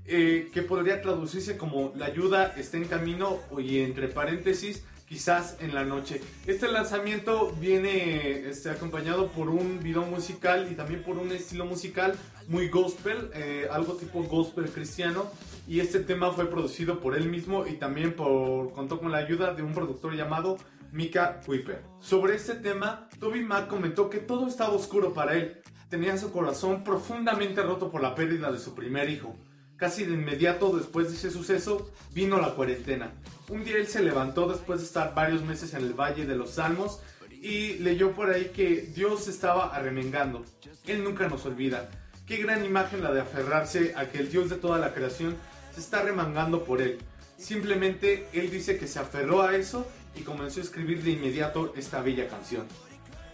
Eh, 0.04 0.50
que 0.52 0.62
podría 0.62 1.00
traducirse 1.00 1.56
como 1.56 1.92
la 1.94 2.06
ayuda 2.06 2.54
está 2.56 2.76
en 2.76 2.86
camino 2.86 3.38
y 3.56 3.78
entre 3.78 4.08
paréntesis 4.08 4.82
quizás 5.12 5.58
en 5.60 5.74
la 5.74 5.84
noche. 5.84 6.22
Este 6.46 6.68
lanzamiento 6.68 7.54
viene 7.60 8.48
este, 8.48 8.70
acompañado 8.70 9.28
por 9.28 9.50
un 9.50 9.78
video 9.80 10.06
musical 10.06 10.68
y 10.72 10.74
también 10.74 11.02
por 11.02 11.18
un 11.18 11.30
estilo 11.32 11.66
musical 11.66 12.14
muy 12.48 12.68
gospel, 12.68 13.30
eh, 13.34 13.68
algo 13.70 13.92
tipo 13.92 14.22
gospel 14.22 14.70
cristiano. 14.70 15.30
Y 15.68 15.80
este 15.80 16.00
tema 16.00 16.32
fue 16.32 16.50
producido 16.50 16.98
por 16.98 17.14
él 17.14 17.28
mismo 17.28 17.66
y 17.66 17.74
también 17.74 18.14
por, 18.14 18.72
contó 18.72 18.98
con 18.98 19.12
la 19.12 19.18
ayuda 19.18 19.52
de 19.52 19.62
un 19.62 19.74
productor 19.74 20.16
llamado 20.16 20.56
Mika 20.92 21.40
Kuiper. 21.44 21.82
Sobre 22.00 22.34
este 22.34 22.54
tema, 22.54 23.08
Toby 23.20 23.42
Mac 23.44 23.68
comentó 23.68 24.08
que 24.08 24.18
todo 24.18 24.48
estaba 24.48 24.72
oscuro 24.72 25.12
para 25.12 25.34
él. 25.34 25.60
Tenía 25.90 26.16
su 26.16 26.32
corazón 26.32 26.84
profundamente 26.84 27.62
roto 27.62 27.90
por 27.90 28.00
la 28.00 28.14
pérdida 28.14 28.50
de 28.50 28.58
su 28.58 28.74
primer 28.74 29.10
hijo. 29.10 29.36
Casi 29.82 30.04
de 30.04 30.14
inmediato 30.14 30.76
después 30.76 31.08
de 31.08 31.16
ese 31.16 31.32
suceso 31.32 31.90
vino 32.14 32.40
la 32.40 32.54
cuarentena. 32.54 33.10
Un 33.48 33.64
día 33.64 33.78
él 33.78 33.88
se 33.88 34.00
levantó 34.00 34.48
después 34.48 34.78
de 34.78 34.86
estar 34.86 35.12
varios 35.12 35.42
meses 35.42 35.74
en 35.74 35.82
el 35.82 35.92
Valle 35.92 36.24
de 36.24 36.36
los 36.36 36.52
Salmos 36.52 37.00
y 37.28 37.78
leyó 37.78 38.12
por 38.12 38.30
ahí 38.30 38.52
que 38.54 38.82
Dios 38.94 39.26
estaba 39.26 39.74
arremengando. 39.74 40.44
Él 40.86 41.02
nunca 41.02 41.26
nos 41.26 41.44
olvida. 41.46 41.90
Qué 42.28 42.36
gran 42.36 42.64
imagen 42.64 43.02
la 43.02 43.12
de 43.12 43.22
aferrarse 43.22 43.92
a 43.96 44.08
que 44.08 44.18
el 44.18 44.30
Dios 44.30 44.50
de 44.50 44.54
toda 44.54 44.78
la 44.78 44.94
creación 44.94 45.34
se 45.74 45.80
está 45.80 46.00
remangando 46.00 46.62
por 46.62 46.80
él. 46.80 47.00
Simplemente 47.36 48.28
él 48.32 48.52
dice 48.52 48.78
que 48.78 48.86
se 48.86 49.00
aferró 49.00 49.42
a 49.42 49.56
eso 49.56 49.84
y 50.14 50.20
comenzó 50.20 50.60
a 50.60 50.62
escribir 50.62 51.02
de 51.02 51.10
inmediato 51.10 51.74
esta 51.76 52.02
bella 52.02 52.28
canción. 52.28 52.68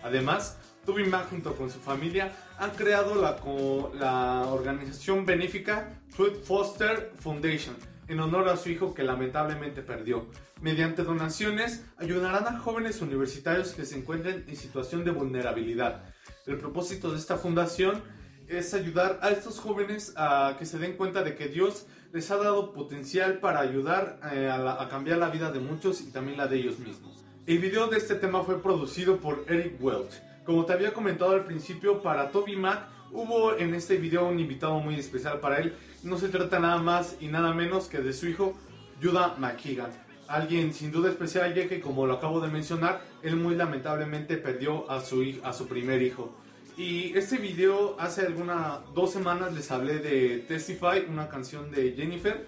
Además, 0.02 0.56
Toby 0.86 1.04
Mac 1.04 1.28
junto 1.28 1.54
con 1.56 1.70
su 1.70 1.78
familia 1.78 2.32
han 2.58 2.70
creado 2.72 3.14
la, 3.14 4.46
organización 4.48 5.24
benéfica 5.24 5.88
Truth 6.14 6.42
Foster 6.42 7.12
Foundation 7.20 7.76
en 8.08 8.20
honor 8.20 8.48
a 8.48 8.56
su 8.56 8.70
hijo 8.70 8.94
que 8.94 9.04
lamentablemente 9.04 9.82
perdió. 9.82 10.26
Mediante 10.60 11.04
donaciones 11.04 11.84
ayudarán 11.98 12.46
a 12.48 12.58
jóvenes 12.58 13.00
universitarios 13.00 13.72
que 13.72 13.84
se 13.84 13.98
encuentren 13.98 14.44
en 14.48 14.56
situación 14.56 15.04
de 15.04 15.12
vulnerabilidad. 15.12 16.02
El 16.46 16.56
propósito 16.56 17.12
de 17.12 17.18
esta 17.18 17.36
fundación 17.36 18.02
es 18.48 18.72
ayudar 18.74 19.20
a 19.22 19.30
estos 19.30 19.60
jóvenes 19.60 20.14
a 20.16 20.56
que 20.58 20.66
se 20.66 20.78
den 20.78 20.96
cuenta 20.96 21.22
de 21.22 21.36
que 21.36 21.48
Dios 21.48 21.86
les 22.12 22.30
ha 22.30 22.38
dado 22.38 22.72
potencial 22.72 23.38
para 23.38 23.60
ayudar 23.60 24.18
eh, 24.32 24.50
a 24.50 24.88
cambiar 24.88 25.18
la 25.18 25.28
vida 25.28 25.52
de 25.52 25.60
muchos 25.60 26.00
y 26.00 26.10
también 26.10 26.38
la 26.38 26.46
de 26.46 26.56
ellos 26.56 26.78
mismos. 26.78 27.24
El 27.46 27.58
video 27.58 27.88
de 27.88 27.98
este 27.98 28.14
tema 28.14 28.42
fue 28.42 28.60
producido 28.62 29.18
por 29.18 29.44
Eric 29.48 29.76
Welch 29.80 30.27
como 30.48 30.64
te 30.64 30.72
había 30.72 30.94
comentado 30.94 31.32
al 31.32 31.44
principio, 31.44 32.00
para 32.00 32.30
Toby 32.30 32.56
Mac 32.56 32.86
hubo 33.12 33.54
en 33.58 33.74
este 33.74 33.98
video 33.98 34.26
un 34.26 34.40
invitado 34.40 34.80
muy 34.80 34.94
especial 34.94 35.40
para 35.40 35.58
él. 35.58 35.76
No 36.02 36.16
se 36.16 36.30
trata 36.30 36.58
nada 36.58 36.78
más 36.78 37.18
y 37.20 37.26
nada 37.26 37.52
menos 37.52 37.86
que 37.86 37.98
de 37.98 38.14
su 38.14 38.28
hijo, 38.28 38.56
Judah 39.02 39.34
McKeegan. 39.36 39.90
Alguien 40.26 40.72
sin 40.72 40.90
duda 40.90 41.10
especial 41.10 41.54
ya 41.54 41.68
que 41.68 41.82
como 41.82 42.06
lo 42.06 42.14
acabo 42.14 42.40
de 42.40 42.48
mencionar, 42.48 43.02
él 43.22 43.36
muy 43.36 43.56
lamentablemente 43.56 44.38
perdió 44.38 44.90
a 44.90 45.02
su, 45.02 45.22
a 45.44 45.52
su 45.52 45.68
primer 45.68 46.00
hijo. 46.00 46.34
Y 46.78 47.12
este 47.14 47.36
video 47.36 47.96
hace 48.00 48.22
algunas 48.22 48.78
dos 48.94 49.12
semanas 49.12 49.52
les 49.52 49.70
hablé 49.70 49.98
de 49.98 50.46
Testify, 50.48 51.04
una 51.10 51.28
canción 51.28 51.70
de 51.70 51.92
Jennifer. 51.92 52.46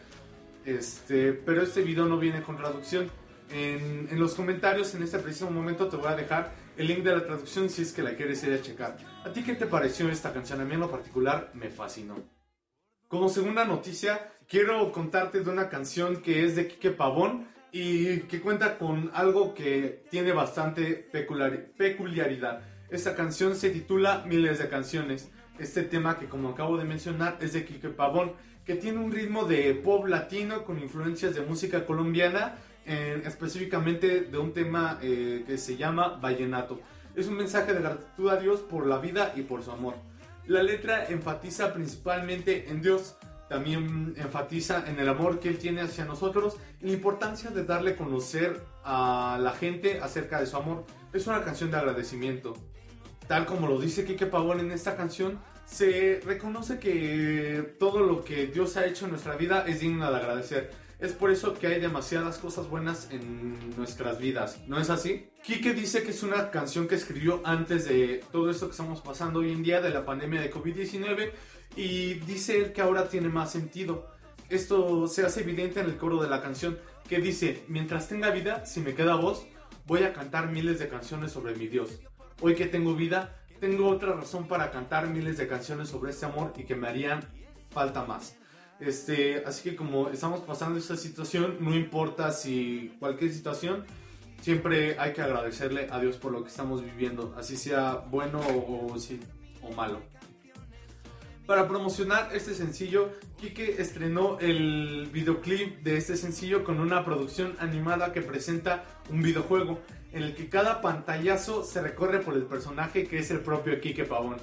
Este, 0.65 1.35
pero 1.35 1.61
este 1.61 1.83
video 1.83 2.07
no 2.07 2.17
viene 2.17 2.41
con 2.41 2.57
traducción. 2.57 3.11
En, 3.51 4.09
en, 4.11 4.19
los 4.19 4.35
comentarios 4.35 4.95
en 4.95 5.03
este 5.03 5.19
preciso 5.19 5.51
momento 5.51 5.89
te 5.89 5.97
voy 5.97 6.07
a 6.07 6.15
dejar 6.15 6.60
el 6.81 6.87
link 6.87 7.01
de 7.01 7.15
la 7.15 7.23
traducción 7.23 7.69
si 7.69 7.83
es 7.83 7.93
que 7.93 8.03
la 8.03 8.17
quieres 8.17 8.43
ir 8.43 8.55
a 8.55 8.63
checar. 8.63 8.97
¿A 9.23 9.31
ti 9.31 9.43
qué 9.43 9.55
te 9.55 9.67
pareció 9.67 10.09
esta 10.09 10.33
canción? 10.33 10.63
A 10.63 10.65
mí 10.65 10.73
en 10.73 10.81
lo 10.81 10.91
particular 10.91 11.51
me 11.53 11.69
fascinó. 11.69 12.17
Como 13.07 13.29
segunda 13.29 13.67
noticia, 13.67 14.33
quiero 14.49 14.91
contarte 14.91 15.41
de 15.41 15.51
una 15.51 15.69
canción 15.69 16.23
que 16.23 16.47
es 16.47 16.57
de 16.57 16.69
Quique 16.69 16.91
Pavón 16.91 17.49
y 17.71 18.21
que 18.21 18.41
cuenta 18.41 18.79
con 18.79 19.11
algo 19.13 19.53
que 19.53 20.07
tiene 20.11 20.33
bastante 20.33 20.95
peculiaridad. 21.77 22.63
Esta 22.89 23.15
canción 23.15 23.57
se 23.57 23.69
titula 23.69 24.25
Miles 24.27 24.59
de 24.59 24.71
Canciones. 24.71 25.31
Este 25.59 25.83
tema 25.83 26.19
que 26.19 26.31
como 26.31 26.49
acabo 26.49 26.79
de 26.79 26.85
mencionar 26.85 27.37
es 27.43 27.53
de 27.53 27.67
Quique 27.67 27.91
Pavón, 27.91 28.33
que 28.65 28.75
tiene 28.75 29.01
un 29.01 29.13
ritmo 29.13 29.45
de 29.45 29.75
pop 29.75 30.07
latino 30.07 30.65
con 30.65 30.79
influencias 30.79 31.35
de 31.35 31.43
música 31.43 31.85
colombiana 31.85 32.57
específicamente 32.91 34.23
de 34.23 34.39
un 34.39 34.53
tema 34.53 34.99
eh, 35.03 35.45
que 35.47 35.59
se 35.59 35.77
llama 35.77 36.19
Vallenato. 36.21 36.81
Es 37.15 37.27
un 37.27 37.37
mensaje 37.37 37.73
de 37.73 37.81
gratitud 37.81 38.29
a 38.29 38.37
Dios 38.37 38.61
por 38.61 38.87
la 38.87 38.99
vida 38.99 39.33
y 39.37 39.43
por 39.43 39.63
su 39.63 39.71
amor. 39.71 39.95
La 40.47 40.63
letra 40.63 41.07
enfatiza 41.07 41.73
principalmente 41.73 42.71
en 42.71 42.83
Dios, 42.83 43.17
también 43.49 44.15
enfatiza 44.17 44.85
en 44.89 44.99
el 44.99 45.09
amor 45.09 45.41
que 45.41 45.49
Él 45.49 45.59
tiene 45.59 45.81
hacia 45.81 46.05
nosotros 46.05 46.57
y 46.81 46.87
la 46.87 46.93
importancia 46.93 47.51
de 47.51 47.65
darle 47.65 47.97
conocer 47.97 48.61
a 48.85 49.39
la 49.41 49.53
gente 49.53 50.01
acerca 50.01 50.41
de 50.41 50.47
su 50.47 50.57
amor. 50.57 50.85
Es 51.13 51.27
una 51.27 51.43
canción 51.43 51.71
de 51.71 51.77
agradecimiento. 51.77 52.55
Tal 53.27 53.47
como 53.47 53.69
lo 53.69 53.81
dice 53.81 54.05
Kike 54.05 54.27
Pavón 54.27 54.61
en 54.61 54.73
esta 54.73 54.97
canción, 54.97 55.39
se 55.65 56.21
reconoce 56.25 56.81
que 56.81 57.77
todo 57.79 58.01
lo 58.01 58.25
que 58.25 58.49
Dios 58.49 58.77
ha 58.77 58.87
hecho 58.87 59.05
en 59.05 59.13
nuestra 59.13 59.37
vida 59.37 59.65
es 59.67 59.81
digno 59.81 60.11
de 60.11 60.17
agradecer. 60.17 60.71
Es 61.01 61.15
por 61.15 61.31
eso 61.31 61.55
que 61.55 61.67
hay 61.67 61.81
demasiadas 61.81 62.37
cosas 62.37 62.69
buenas 62.69 63.09
en 63.11 63.75
nuestras 63.75 64.19
vidas, 64.19 64.59
¿no 64.67 64.79
es 64.79 64.91
así? 64.91 65.31
Kike 65.43 65.73
dice 65.73 66.03
que 66.03 66.11
es 66.11 66.23
una 66.23 66.51
canción 66.51 66.87
que 66.87 66.95
escribió 66.95 67.41
antes 67.43 67.89
de 67.89 68.23
todo 68.31 68.51
esto 68.51 68.67
que 68.67 68.73
estamos 68.73 69.01
pasando 69.01 69.41
hoy 69.41 69.51
en 69.51 69.63
día, 69.63 69.81
de 69.81 69.89
la 69.89 70.05
pandemia 70.05 70.43
de 70.43 70.53
COVID-19, 70.53 71.31
y 71.75 72.15
dice 72.15 72.59
él 72.59 72.73
que 72.75 72.83
ahora 72.83 73.09
tiene 73.09 73.31
más 73.31 73.51
sentido. 73.51 74.09
Esto 74.51 75.07
se 75.07 75.25
hace 75.25 75.41
evidente 75.41 75.81
en 75.81 75.87
el 75.87 75.97
coro 75.97 76.21
de 76.21 76.29
la 76.29 76.43
canción, 76.43 76.79
que 77.09 77.19
dice, 77.19 77.65
mientras 77.69 78.07
tenga 78.07 78.31
vida, 78.31 78.67
si 78.67 78.81
me 78.81 78.95
queda 78.95 79.15
voz, 79.15 79.47
voy 79.87 80.03
a 80.03 80.13
cantar 80.13 80.51
miles 80.51 80.79
de 80.79 80.89
canciones 80.89 81.33
sobre 81.33 81.55
mi 81.55 81.67
Dios. 81.67 81.99
Hoy 82.43 82.55
que 82.55 82.67
tengo 82.67 82.95
vida, 82.95 83.41
tengo 83.59 83.89
otra 83.89 84.13
razón 84.13 84.47
para 84.47 84.71
cantar 84.71 85.09
miles 85.09 85.39
de 85.39 85.49
canciones 85.49 85.89
sobre 85.89 86.11
este 86.11 86.27
amor 86.27 86.53
y 86.59 86.65
que 86.65 86.77
me 86.77 86.89
harían 86.89 87.27
falta 87.71 88.05
más. 88.05 88.40
Este, 88.81 89.43
así 89.45 89.71
que 89.71 89.77
como 89.77 90.09
estamos 90.09 90.41
pasando 90.41 90.79
esta 90.79 90.97
situación, 90.97 91.59
no 91.61 91.75
importa 91.75 92.33
si 92.33 92.97
cualquier 92.99 93.31
situación, 93.33 93.85
siempre 94.41 94.99
hay 94.99 95.13
que 95.13 95.21
agradecerle 95.21 95.89
a 95.91 96.01
Dios 96.01 96.17
por 96.17 96.33
lo 96.33 96.43
que 96.43 96.49
estamos 96.49 96.83
viviendo, 96.83 97.35
así 97.37 97.57
sea 97.57 97.97
bueno 98.11 98.41
o, 98.41 98.97
o 99.63 99.73
malo. 99.73 100.01
Para 101.47 101.67
promocionar 101.67 102.31
este 102.33 102.55
sencillo, 102.55 103.11
Kike 103.39 103.83
estrenó 103.83 104.39
el 104.39 105.09
videoclip 105.13 105.83
de 105.83 105.97
este 105.97 106.17
sencillo 106.17 106.63
con 106.63 106.79
una 106.79 107.05
producción 107.05 107.57
animada 107.59 108.13
que 108.13 108.23
presenta 108.23 108.85
un 109.11 109.21
videojuego 109.21 109.81
en 110.13 110.23
el 110.23 110.35
que 110.35 110.49
cada 110.49 110.81
pantallazo 110.81 111.65
se 111.65 111.83
recorre 111.83 112.21
por 112.21 112.35
el 112.35 112.45
personaje 112.45 113.05
que 113.05 113.19
es 113.19 113.31
el 113.31 113.41
propio 113.41 113.81
Kike 113.81 114.05
Pavón. 114.05 114.37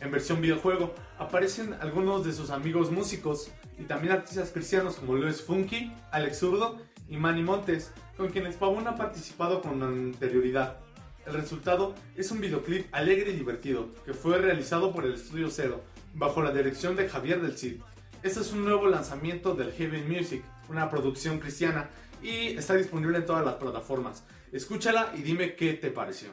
En 0.00 0.10
versión 0.10 0.40
videojuego 0.40 0.94
aparecen 1.18 1.74
algunos 1.74 2.24
de 2.24 2.32
sus 2.32 2.50
amigos 2.50 2.90
músicos 2.90 3.52
y 3.78 3.84
también 3.84 4.12
artistas 4.12 4.50
cristianos 4.50 4.96
como 4.96 5.14
Luis 5.14 5.40
Funky, 5.42 5.92
Alex 6.10 6.38
Zurdo 6.38 6.78
y 7.08 7.16
Manny 7.16 7.42
Montes, 7.42 7.92
con 8.16 8.28
quienes 8.28 8.56
Pavón 8.56 8.88
ha 8.88 8.96
participado 8.96 9.62
con 9.62 9.82
anterioridad. 9.82 10.78
El 11.26 11.34
resultado 11.34 11.94
es 12.16 12.30
un 12.30 12.40
videoclip 12.40 12.86
alegre 12.92 13.30
y 13.30 13.36
divertido 13.36 13.94
que 14.04 14.14
fue 14.14 14.38
realizado 14.38 14.92
por 14.92 15.04
el 15.04 15.14
Estudio 15.14 15.50
Cero, 15.50 15.82
bajo 16.14 16.42
la 16.42 16.52
dirección 16.52 16.96
de 16.96 17.08
Javier 17.08 17.40
del 17.40 17.56
Cid. 17.56 17.80
Este 18.22 18.40
es 18.40 18.52
un 18.52 18.64
nuevo 18.64 18.88
lanzamiento 18.88 19.54
del 19.54 19.72
Heaven 19.72 20.08
Music, 20.08 20.42
una 20.68 20.90
producción 20.90 21.38
cristiana, 21.38 21.88
y 22.22 22.56
está 22.56 22.74
disponible 22.74 23.18
en 23.18 23.26
todas 23.26 23.44
las 23.44 23.54
plataformas. 23.54 24.24
Escúchala 24.50 25.12
y 25.16 25.22
dime 25.22 25.54
qué 25.54 25.74
te 25.74 25.90
pareció. 25.90 26.30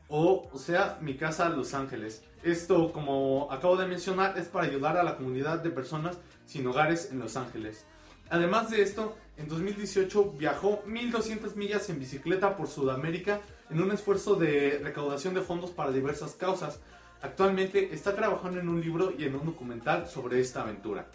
o, 0.09 0.51
o 0.53 0.59
sea, 0.59 0.99
Mi 1.01 1.15
Casa 1.15 1.49
Los 1.49 1.73
Ángeles. 1.73 2.23
Esto, 2.43 2.93
como 2.93 3.51
acabo 3.51 3.79
de 3.79 3.87
mencionar, 3.87 4.37
es 4.37 4.49
para 4.49 4.67
ayudar 4.67 4.99
a 4.99 5.03
la 5.03 5.17
comunidad 5.17 5.61
de 5.61 5.71
personas 5.71 6.19
sin 6.45 6.67
hogares 6.67 7.09
en 7.11 7.19
Los 7.19 7.39
Ángeles. 7.39 7.87
Además 8.29 8.69
de 8.69 8.83
esto, 8.83 9.17
en 9.39 9.49
2018 9.49 10.33
viajó 10.33 10.83
1200 10.85 11.57
millas 11.57 11.89
en 11.89 11.99
bicicleta 11.99 12.55
por 12.55 12.69
Sudamérica 12.69 13.41
en 13.71 13.81
un 13.81 13.93
esfuerzo 13.93 14.35
de 14.35 14.79
recaudación 14.85 15.33
de 15.33 15.41
fondos 15.41 15.71
para 15.71 15.91
diversas 15.91 16.35
causas. 16.35 16.81
Actualmente 17.23 17.95
está 17.95 18.15
trabajando 18.17 18.59
en 18.59 18.69
un 18.69 18.81
libro 18.81 19.15
y 19.17 19.25
en 19.25 19.37
un 19.37 19.47
documental 19.47 20.09
sobre 20.09 20.41
esta 20.41 20.63
aventura. 20.63 21.07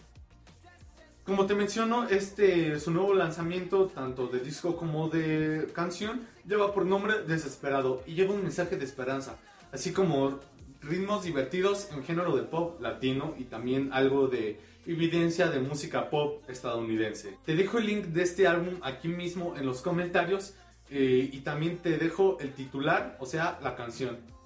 Como 1.26 1.46
te 1.46 1.54
menciono, 1.54 2.08
este 2.08 2.80
su 2.80 2.92
nuevo 2.92 3.14
lanzamiento, 3.14 3.88
tanto 3.88 4.28
de 4.28 4.40
disco 4.40 4.78
como 4.78 5.10
de 5.10 5.68
canción, 5.74 6.22
lleva 6.48 6.74
por 6.74 6.86
nombre 6.86 7.24
Desesperado 7.24 8.02
y 8.08 8.14
lleva 8.14 8.34
un 8.34 8.44
mensaje 8.44 8.78
de 8.78 8.86
esperanza, 8.86 9.36
así 9.74 9.92
como 9.92 10.40
ritmos 10.82 11.26
divertidos 11.26 11.90
en 11.92 12.06
género 12.06 12.34
de 12.38 12.44
pop 12.44 12.80
latino 12.80 13.36
y 13.38 13.44
también 13.44 13.90
algo 13.92 14.28
de 14.28 14.62
evidencia 14.86 15.50
de 15.50 15.60
música 15.60 16.10
pop 16.10 16.42
estadounidense. 16.50 17.38
Te 17.46 17.56
dejo 17.56 17.80
el 17.80 17.88
link 17.88 18.06
de 18.06 18.24
este 18.24 18.48
álbum 18.48 18.76
aquí 18.82 19.10
mismo 19.10 19.58
en 19.58 19.66
los 19.66 19.82
comentarios 19.82 20.54
eh, 20.90 21.30
y 21.34 21.40
también 21.40 21.80
te 21.80 21.98
dejo 21.98 22.38
el 22.40 22.54
titular, 22.54 23.18
o 23.20 23.26
sea, 23.26 23.60
la 23.62 23.76
canción. 23.76 24.37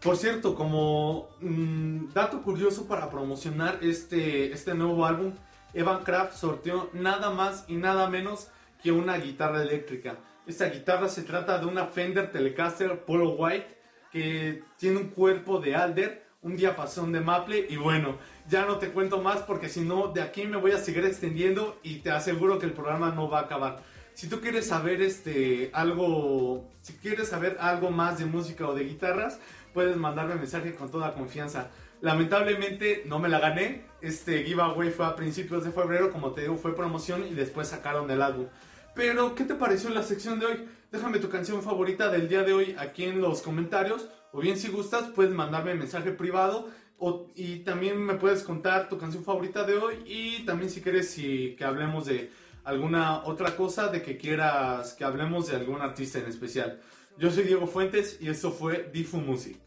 Por 0.00 0.16
cierto, 0.16 0.54
como 0.54 1.28
mm, 1.40 2.12
dato 2.14 2.42
curioso 2.42 2.88
para 2.88 3.10
promocionar 3.10 3.80
este, 3.82 4.50
este 4.50 4.72
nuevo 4.72 5.04
álbum, 5.04 5.34
Evan 5.74 6.04
Kraft 6.04 6.36
sorteó 6.36 6.88
nada 6.94 7.28
más 7.30 7.66
y 7.68 7.74
nada 7.74 8.08
menos 8.08 8.48
que 8.82 8.92
una 8.92 9.18
guitarra 9.18 9.62
eléctrica. 9.62 10.16
Esta 10.46 10.70
guitarra 10.70 11.08
se 11.10 11.22
trata 11.22 11.58
de 11.58 11.66
una 11.66 11.86
Fender 11.86 12.32
Telecaster 12.32 13.04
Polo 13.04 13.32
White 13.32 13.78
que 14.10 14.62
tiene 14.78 14.96
un 14.96 15.08
cuerpo 15.08 15.60
de 15.60 15.76
alder, 15.76 16.26
un 16.40 16.56
diapasón 16.56 17.12
de 17.12 17.20
maple 17.20 17.66
y 17.68 17.76
bueno, 17.76 18.16
ya 18.48 18.64
no 18.64 18.78
te 18.78 18.88
cuento 18.88 19.20
más 19.20 19.42
porque 19.42 19.68
si 19.68 19.82
no 19.82 20.08
de 20.08 20.22
aquí 20.22 20.46
me 20.46 20.56
voy 20.56 20.72
a 20.72 20.78
seguir 20.78 21.04
extendiendo 21.04 21.78
y 21.82 21.96
te 21.96 22.10
aseguro 22.10 22.58
que 22.58 22.64
el 22.64 22.72
programa 22.72 23.10
no 23.10 23.28
va 23.28 23.40
a 23.40 23.42
acabar. 23.42 23.82
Si 24.14 24.28
tú 24.28 24.40
quieres 24.40 24.66
saber 24.66 25.00
este 25.02 25.70
algo, 25.72 26.68
si 26.82 26.94
quieres 26.94 27.28
saber 27.28 27.56
algo 27.60 27.90
más 27.90 28.18
de 28.18 28.26
música 28.26 28.66
o 28.66 28.74
de 28.74 28.84
guitarras, 28.84 29.38
puedes 29.72 29.96
mandarme 29.96 30.34
mensaje 30.34 30.74
con 30.74 30.90
toda 30.90 31.14
confianza. 31.14 31.68
Lamentablemente 32.00 33.02
no 33.06 33.18
me 33.18 33.28
la 33.28 33.40
gané. 33.40 33.82
Este 34.00 34.42
giveaway 34.44 34.90
fue 34.90 35.06
a 35.06 35.16
principios 35.16 35.64
de 35.64 35.70
febrero, 35.70 36.10
como 36.10 36.32
te 36.32 36.42
digo, 36.42 36.56
fue 36.56 36.74
promoción 36.74 37.26
y 37.30 37.34
después 37.34 37.68
sacaron 37.68 38.10
el 38.10 38.22
álbum. 38.22 38.46
Pero, 38.94 39.34
¿qué 39.34 39.44
te 39.44 39.54
pareció 39.54 39.90
la 39.90 40.02
sección 40.02 40.40
de 40.40 40.46
hoy? 40.46 40.68
Déjame 40.90 41.18
tu 41.18 41.28
canción 41.28 41.62
favorita 41.62 42.10
del 42.10 42.28
día 42.28 42.42
de 42.42 42.52
hoy 42.52 42.76
aquí 42.78 43.04
en 43.04 43.20
los 43.20 43.42
comentarios. 43.42 44.08
O 44.32 44.40
bien, 44.40 44.56
si 44.58 44.68
gustas, 44.68 45.08
puedes 45.10 45.32
mandarme 45.32 45.74
mensaje 45.74 46.10
privado. 46.10 46.68
Y 47.34 47.60
también 47.60 47.98
me 48.02 48.14
puedes 48.14 48.42
contar 48.42 48.88
tu 48.88 48.98
canción 48.98 49.24
favorita 49.24 49.64
de 49.64 49.76
hoy. 49.76 50.02
Y 50.06 50.44
también, 50.44 50.70
si 50.70 50.80
quieres 50.80 51.10
si, 51.10 51.54
que 51.56 51.64
hablemos 51.64 52.06
de 52.06 52.30
alguna 52.64 53.24
otra 53.24 53.56
cosa, 53.56 53.88
de 53.88 54.02
que 54.02 54.16
quieras 54.16 54.94
que 54.94 55.04
hablemos 55.04 55.48
de 55.48 55.56
algún 55.56 55.80
artista 55.80 56.18
en 56.18 56.26
especial. 56.26 56.80
Yo 57.20 57.30
soy 57.30 57.44
Diego 57.44 57.66
Fuentes 57.66 58.16
y 58.18 58.30
esto 58.30 58.50
fue 58.50 58.88
Difu 58.94 59.18
Music. 59.18 59.58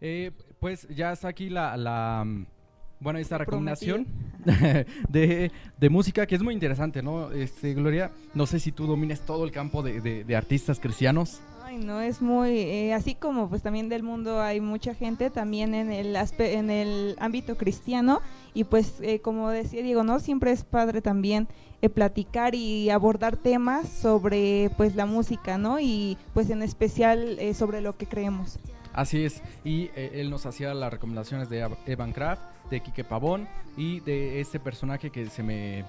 Eh, 0.00 0.30
pues 0.60 0.86
ya 0.88 1.10
está 1.10 1.26
aquí 1.26 1.48
la, 1.48 1.76
la 1.76 2.22
mm, 2.24 2.46
bueno, 3.00 3.18
esta 3.18 3.38
recomendación 3.38 4.06
de, 5.08 5.50
de, 5.78 5.90
música 5.90 6.26
que 6.26 6.34
es 6.34 6.42
muy 6.42 6.54
interesante, 6.54 7.02
¿no? 7.02 7.30
Este, 7.32 7.74
Gloria, 7.74 8.10
no 8.34 8.46
sé 8.46 8.60
si 8.60 8.72
tú 8.72 8.86
domines 8.86 9.20
todo 9.20 9.44
el 9.44 9.50
campo 9.50 9.82
de, 9.82 10.00
de, 10.00 10.36
artistas 10.36 10.80
cristianos. 10.80 11.40
Ay, 11.64 11.78
no, 11.78 12.00
es 12.00 12.22
muy, 12.22 12.50
eh, 12.58 12.94
así 12.94 13.14
como 13.14 13.48
pues 13.48 13.62
también 13.62 13.88
del 13.88 14.02
mundo 14.02 14.40
hay 14.40 14.60
mucha 14.60 14.94
gente, 14.94 15.30
también 15.30 15.74
en 15.74 15.90
el, 15.90 16.16
en 16.38 16.70
el 16.70 17.16
ámbito 17.18 17.56
cristiano, 17.56 18.22
y 18.54 18.64
pues 18.64 18.94
eh, 19.00 19.20
como 19.20 19.50
decía 19.50 19.82
Diego, 19.82 20.04
¿no? 20.04 20.20
Siempre 20.20 20.52
es 20.52 20.64
padre 20.64 21.02
también 21.02 21.48
eh, 21.82 21.88
platicar 21.88 22.54
y 22.54 22.90
abordar 22.90 23.36
temas 23.36 23.88
sobre 23.88 24.70
pues 24.76 24.94
la 24.94 25.06
música, 25.06 25.58
¿no? 25.58 25.80
Y 25.80 26.16
pues 26.34 26.50
en 26.50 26.62
especial 26.62 27.38
sobre 27.54 27.80
lo 27.80 27.96
que 27.96 28.06
creemos. 28.06 28.58
Así 28.96 29.26
es, 29.26 29.42
y 29.62 29.90
eh, 29.94 30.12
él 30.14 30.30
nos 30.30 30.46
hacía 30.46 30.72
las 30.72 30.90
recomendaciones 30.90 31.50
de 31.50 31.68
Evan 31.84 32.12
Kraft, 32.12 32.40
de 32.70 32.80
Quique 32.80 33.04
Pavón 33.04 33.48
y 33.76 34.00
de 34.00 34.40
este 34.40 34.60
personaje 34.60 35.10
que 35.10 35.26
se 35.28 35.42
me... 35.42 35.84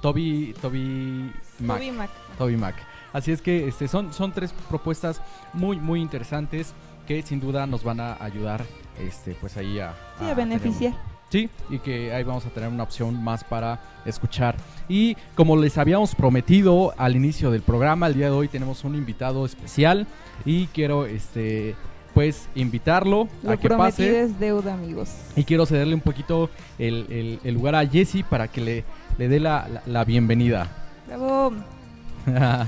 Toby, 0.00 0.54
Toby 0.60 1.32
Mac. 1.58 1.78
Toby 1.78 1.90
Mac. 1.90 2.10
Toby 2.38 2.56
Mac. 2.56 2.76
Así 3.12 3.32
es 3.32 3.42
que 3.42 3.66
este, 3.66 3.88
son, 3.88 4.12
son 4.12 4.32
tres 4.32 4.52
propuestas 4.68 5.20
muy, 5.52 5.76
muy 5.76 6.00
interesantes 6.00 6.72
que 7.06 7.22
sin 7.22 7.40
duda 7.40 7.66
nos 7.66 7.82
van 7.82 8.00
a 8.00 8.22
ayudar 8.22 8.64
este, 9.00 9.34
pues 9.34 9.56
ahí 9.56 9.80
a... 9.80 9.94
Sí, 10.20 10.26
a, 10.26 10.34
beneficiar. 10.34 10.94
Sí, 11.30 11.50
y 11.68 11.78
que 11.78 12.12
ahí 12.12 12.22
vamos 12.22 12.46
a 12.46 12.50
tener 12.50 12.70
una 12.70 12.84
opción 12.84 13.22
más 13.22 13.44
para 13.44 13.80
escuchar. 14.06 14.56
Y 14.88 15.16
como 15.34 15.56
les 15.56 15.76
habíamos 15.76 16.14
prometido 16.14 16.94
al 16.96 17.16
inicio 17.16 17.50
del 17.50 17.62
programa, 17.62 18.06
el 18.06 18.14
día 18.14 18.26
de 18.26 18.32
hoy 18.32 18.48
tenemos 18.48 18.84
un 18.84 18.94
invitado 18.94 19.44
especial 19.44 20.06
y 20.44 20.66
quiero 20.68 21.06
este 21.06 21.76
pues 22.18 22.48
invitarlo 22.56 23.28
a 23.46 23.56
que 23.56 23.68
pase. 23.68 24.22
es 24.22 24.40
deuda, 24.40 24.74
amigos. 24.74 25.08
Y 25.36 25.44
quiero 25.44 25.66
cederle 25.66 25.94
un 25.94 26.00
poquito 26.00 26.50
el, 26.76 27.38
lugar 27.44 27.76
a 27.76 27.86
Jesse 27.86 28.24
para 28.28 28.48
que 28.48 28.60
le, 28.60 28.84
le 29.18 29.28
dé 29.28 29.38
la, 29.38 29.82
la, 29.86 30.04
bienvenida. 30.04 30.66
Bravo. 31.06 31.52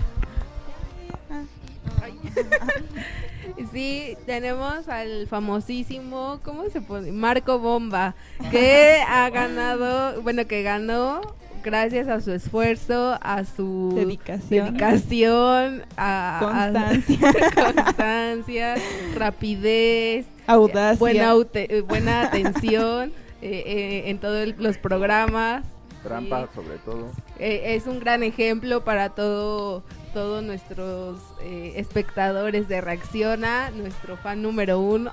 Sí, 3.72 4.16
tenemos 4.26 4.88
al 4.88 5.26
famosísimo, 5.28 6.40
¿cómo 6.44 6.68
se 6.70 6.80
pone? 6.80 7.12
Marco 7.12 7.58
Bomba, 7.58 8.14
que 8.50 9.00
ha 9.06 9.28
ganado, 9.30 10.22
bueno, 10.22 10.46
que 10.46 10.62
ganó 10.62 11.20
gracias 11.62 12.08
a 12.08 12.20
su 12.20 12.32
esfuerzo, 12.32 13.18
a 13.20 13.44
su 13.44 13.92
dedicación, 13.94 15.82
a, 15.96 16.38
constancia, 16.40 17.34
constancia 17.74 18.74
rapidez, 19.16 20.26
audacia, 20.46 20.98
buena, 20.98 21.34
eh, 21.54 21.80
buena 21.82 22.22
atención 22.22 23.12
eh, 23.42 23.62
eh, 23.66 24.02
en 24.10 24.18
todos 24.18 24.48
los 24.58 24.78
programas. 24.78 25.64
Trampa, 26.02 26.48
sobre 26.54 26.78
todo. 26.78 27.10
es 27.38 27.86
un 27.86 28.00
gran 28.00 28.22
ejemplo 28.22 28.84
para 28.84 29.10
todo 29.10 29.82
todos 30.12 30.42
nuestros 30.42 31.20
eh, 31.40 31.74
espectadores 31.76 32.68
de 32.68 32.80
Reacciona, 32.80 33.70
nuestro 33.70 34.16
fan 34.16 34.42
número 34.42 34.80
uno. 34.80 35.12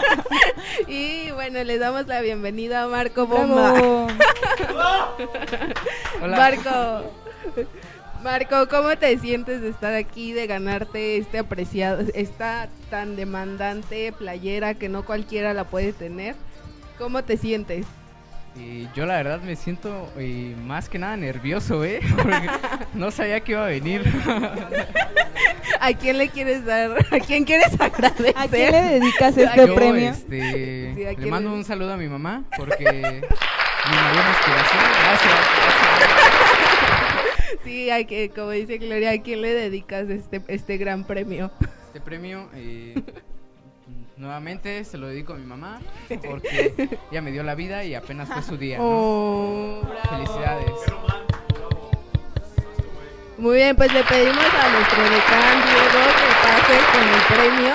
y 0.88 1.30
bueno, 1.32 1.62
les 1.64 1.80
damos 1.80 2.06
la 2.06 2.20
bienvenida 2.20 2.84
a 2.84 2.88
Marco 2.88 3.26
Bomba. 3.26 3.72
Marco. 6.20 7.04
Marco, 8.22 8.68
¿cómo 8.68 8.96
te 8.96 9.18
sientes 9.18 9.60
de 9.62 9.68
estar 9.70 9.94
aquí, 9.94 10.32
de 10.32 10.46
ganarte 10.46 11.16
este 11.16 11.38
apreciado, 11.38 12.04
esta 12.14 12.68
tan 12.88 13.16
demandante 13.16 14.12
playera 14.12 14.74
que 14.74 14.88
no 14.88 15.04
cualquiera 15.04 15.54
la 15.54 15.64
puede 15.64 15.92
tener? 15.92 16.36
¿Cómo 16.98 17.24
te 17.24 17.36
sientes? 17.36 17.86
Y 18.54 18.86
yo 18.94 19.06
la 19.06 19.16
verdad 19.16 19.40
me 19.40 19.56
siento 19.56 20.12
más 20.64 20.88
que 20.88 20.98
nada 20.98 21.16
nervioso, 21.16 21.84
¿eh? 21.84 22.00
Porque 22.16 22.48
no 22.94 23.10
sabía 23.10 23.40
que 23.40 23.52
iba 23.52 23.64
a 23.64 23.68
venir. 23.68 24.02
¿A 25.80 25.92
quién 25.94 26.18
le 26.18 26.28
quieres 26.28 26.64
dar? 26.64 26.92
¿A 27.10 27.18
quién 27.18 27.44
quieres 27.44 27.72
agradecer? 27.80 28.34
¿A 28.36 28.46
quién 28.46 28.72
le 28.72 28.82
dedicas 28.82 29.36
este 29.36 29.66
Yo, 29.66 29.74
premio? 29.74 30.10
este, 30.10 30.92
Sí, 30.94 31.04
¿a 31.04 31.12
le 31.12 31.26
mando 31.26 31.50
le- 31.50 31.56
un 31.56 31.64
saludo 31.64 31.92
a 31.94 31.96
mi 31.96 32.08
mamá 32.08 32.44
porque 32.56 32.84
mi 32.92 32.92
mayor 32.92 34.24
inspiración. 34.28 34.82
Gracias. 35.02 35.34
Sí, 37.64 37.90
hay 37.90 38.04
que, 38.04 38.30
como 38.30 38.50
dice 38.50 38.78
Gloria, 38.78 39.10
¿a 39.12 39.22
quién 39.22 39.40
le 39.40 39.54
dedicas 39.54 40.08
este, 40.10 40.42
este 40.48 40.76
gran 40.76 41.04
premio? 41.04 41.50
Este 41.86 42.00
premio, 42.00 42.48
eh, 42.54 42.94
nuevamente 44.22 44.84
se 44.84 44.96
lo 44.98 45.08
dedico 45.08 45.32
a 45.34 45.36
mi 45.36 45.44
mamá 45.44 45.80
porque 46.24 46.72
ella 47.10 47.20
me 47.20 47.32
dio 47.32 47.42
la 47.42 47.54
vida 47.56 47.84
y 47.84 47.94
apenas 47.96 48.28
fue 48.28 48.40
su 48.42 48.56
día. 48.56 48.78
¿no? 48.78 48.84
Oh. 48.86 49.80
Felicidades. 50.08 50.70
Muy 53.36 53.56
bien, 53.56 53.74
pues 53.74 53.92
le 53.92 54.04
pedimos 54.04 54.36
a 54.38 54.68
nuestro 54.70 55.02
decán 55.02 55.62
Diego 55.64 56.00
que 56.16 56.32
pase 56.44 56.78
con 56.92 57.02
el 57.08 57.22
premio. 57.34 57.74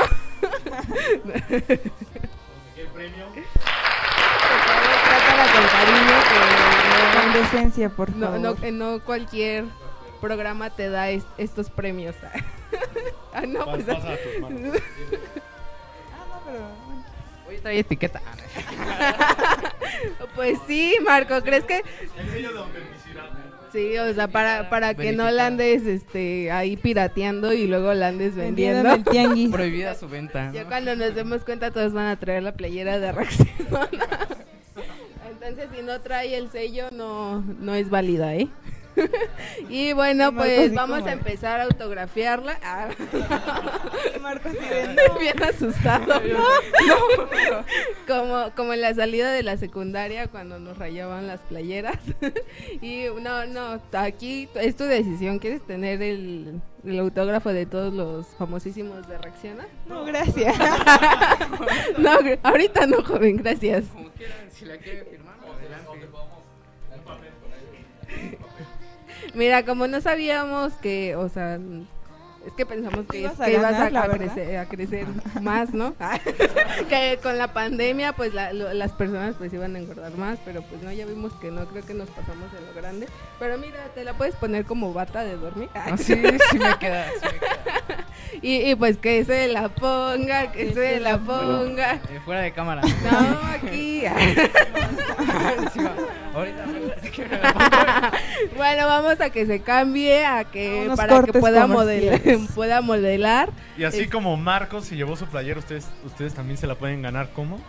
Favor, 4.65 4.97
trátala 5.03 5.45
con 5.53 5.65
cariño 5.67 6.17
Con 7.21 7.33
que 7.33 7.39
decencia, 7.39 7.89
por 7.89 8.09
no, 8.15 8.25
favor. 8.27 8.39
no, 8.39 8.49
no, 8.53 8.55
que 8.55 8.71
no 8.71 8.99
cualquier 9.03 9.65
programa 10.21 10.69
te 10.69 10.89
da 10.89 11.09
est- 11.09 11.27
estos 11.37 11.69
premios. 11.69 12.15
ah, 13.33 13.41
no, 13.45 13.65
pues, 13.65 13.83
Pasa 13.83 14.13
a 14.13 14.17
tus 14.17 14.39
manos. 14.41 14.77
trae 17.67 17.79
etiqueta. 17.79 18.21
pues 20.35 20.57
sí, 20.67 20.95
Marco, 21.03 21.41
¿crees 21.41 21.63
que 21.63 21.83
Sí, 23.71 23.97
o 23.97 24.13
sea, 24.13 24.27
para, 24.27 24.69
para 24.69 24.93
que 24.93 25.11
no 25.11 25.29
la 25.29 25.47
andes 25.47 25.85
este, 25.85 26.51
ahí 26.51 26.77
pirateando 26.77 27.53
y 27.53 27.67
luego 27.67 27.93
la 27.93 28.07
andes 28.07 28.35
Vendiendo 28.35 28.93
el 28.93 29.03
tianguis. 29.03 29.49
Prohibida 29.51 29.93
su 29.95 30.07
venta. 30.07 30.51
Ya 30.53 30.65
cuando 30.65 30.95
nos 30.95 31.13
demos 31.15 31.43
cuenta 31.43 31.71
todos 31.71 31.93
van 31.93 32.07
a 32.07 32.15
traer 32.17 32.43
la 32.43 32.53
playera 32.53 32.99
de 32.99 33.11
reacción. 33.11 33.49
Entonces 35.29 35.69
si 35.75 35.83
no 35.83 35.99
trae 36.01 36.35
el 36.37 36.49
sello 36.49 36.87
no, 36.91 37.41
no 37.41 37.75
es 37.75 37.89
válida, 37.89 38.35
¿eh? 38.35 38.47
y 39.69 39.93
bueno, 39.93 40.33
pues 40.33 40.73
vamos 40.73 40.99
como- 40.99 41.09
a 41.09 41.13
empezar 41.13 41.59
a 41.59 41.63
autografiarla. 41.63 42.57
Ah. 42.63 42.89
Marco 44.21 44.49
de, 44.51 44.95
Bien 45.19 45.43
asustado. 45.43 46.21
como, 48.07 48.51
como 48.55 48.73
en 48.73 48.81
la 48.81 48.93
salida 48.93 49.31
de 49.31 49.43
la 49.43 49.57
secundaria 49.57 50.27
cuando 50.27 50.59
nos 50.59 50.77
rayaban 50.77 51.27
las 51.27 51.41
playeras. 51.41 51.97
y 52.81 53.05
no, 53.21 53.45
no, 53.45 53.81
aquí 53.93 54.49
es 54.55 54.75
tu 54.75 54.83
decisión. 54.85 55.39
¿Quieres 55.39 55.65
tener 55.65 56.01
el, 56.01 56.61
el 56.85 56.99
autógrafo 56.99 57.49
de 57.53 57.65
todos 57.65 57.93
los 57.93 58.27
famosísimos 58.37 59.07
de 59.07 59.17
Reacciona? 59.17 59.67
No, 59.87 60.03
gracias. 60.05 60.55
No, 61.97 62.11
ahorita 62.43 62.85
no, 62.87 63.03
joven, 63.03 63.37
gracias. 63.37 63.85
Como 63.93 64.09
quieran, 64.11 64.51
si 64.51 64.65
la 64.65 64.77
quieren 64.77 65.05
firmar, 65.09 65.36
Mira, 69.37 69.63
como 69.65 69.87
no 69.87 70.01
sabíamos 70.01 70.73
que, 70.81 71.15
o 71.15 71.29
sea, 71.29 71.55
es 72.45 72.53
que 72.55 72.65
pensamos 72.65 73.05
que, 73.11 73.19
Ibas 73.19 73.39
a 73.41 73.45
que 73.45 73.51
ibas 73.53 73.71
ganar, 73.73 73.87
a, 73.87 73.89
la 73.91 74.01
a 74.03 74.07
verdad. 74.07 74.33
crecer, 74.33 74.57
a 74.57 74.65
crecer 74.67 75.05
más, 75.41 75.73
¿no? 75.73 75.93
que 76.89 77.19
con 77.21 77.37
la 77.37 77.51
pandemia, 77.53 78.13
pues 78.13 78.33
la- 78.33 78.53
lo- 78.53 78.73
las 78.73 78.93
personas 78.93 79.35
pues 79.37 79.51
iban 79.53 79.75
a 79.75 79.79
engordar 79.79 80.13
más, 80.17 80.39
pero 80.45 80.61
pues 80.63 80.81
no, 80.81 80.91
ya 80.93 81.05
vimos 81.05 81.33
que 81.41 81.51
no, 81.51 81.65
creo 81.67 81.85
que 81.85 81.93
nos 81.93 82.09
pasamos 82.09 82.51
de 82.53 82.61
lo 82.61 82.73
grande. 82.73 83.07
Pero 83.37 83.57
mira, 83.57 83.77
te 83.93 84.03
la 84.05 84.13
puedes 84.13 84.33
poner 84.35 84.63
como 84.65 84.93
bata 84.93 85.23
de 85.23 85.35
dormir. 85.35 85.69
No, 85.89 85.97
sí, 85.97 86.15
sí 86.51 86.57
me 86.59 86.77
queda. 86.79 87.05
Sí 87.11 87.25
me 87.25 87.39
queda. 87.39 88.05
y, 88.41 88.71
y 88.71 88.75
pues 88.75 88.97
que 88.97 89.23
se 89.25 89.47
la 89.49 89.67
ponga, 89.69 90.51
que 90.51 90.73
se 90.73 90.99
la 91.01 91.17
ponga. 91.17 91.95
Eh, 91.95 92.21
fuera 92.25 92.41
de 92.41 92.53
cámara. 92.53 92.81
No, 92.81 93.39
aquí. 93.53 94.03
Ahorita 96.37 96.65
bueno, 98.55 98.87
vamos 98.87 99.19
a 99.19 99.29
que 99.29 99.45
se 99.45 99.61
cambie, 99.61 100.25
a 100.25 100.43
que 100.45 100.83
Unos 100.85 100.97
para 100.97 101.15
que 101.15 101.19
cortes 101.21 101.39
pueda 101.41 101.67
modelar, 101.67 102.19
comerciales. 102.19 102.51
pueda 102.55 102.81
modelar. 102.81 103.49
Y 103.77 103.83
así 103.83 104.01
Es- 104.01 104.09
como 104.11 104.37
Marcos 104.37 104.85
se 104.85 104.95
llevó 104.95 105.15
su 105.15 105.25
playera, 105.25 105.59
ustedes, 105.59 105.87
ustedes 106.05 106.33
también 106.33 106.57
se 106.57 106.67
la 106.67 106.75
pueden 106.75 107.01
ganar 107.01 107.29
¿cómo? 107.33 107.59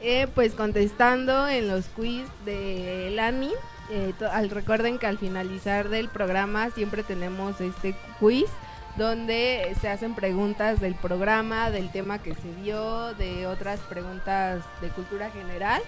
Eh, 0.00 0.28
pues 0.34 0.54
contestando 0.54 1.48
en 1.48 1.68
los 1.68 1.86
quiz 1.86 2.24
de 2.44 3.10
Lani. 3.14 3.50
Eh, 3.90 4.12
to- 4.18 4.30
al, 4.30 4.50
recuerden 4.50 4.98
que 4.98 5.06
al 5.06 5.18
finalizar 5.18 5.88
del 5.88 6.08
programa 6.08 6.70
siempre 6.70 7.02
tenemos 7.02 7.60
este 7.60 7.94
quiz 8.20 8.46
donde 8.96 9.74
se 9.80 9.88
hacen 9.88 10.14
preguntas 10.14 10.80
del 10.80 10.94
programa, 10.94 11.70
del 11.70 11.90
tema 11.92 12.18
que 12.18 12.34
se 12.34 12.54
dio, 12.62 13.12
de 13.14 13.46
otras 13.46 13.78
preguntas 13.80 14.62
de 14.80 14.88
cultura 14.88 15.30
general. 15.30 15.82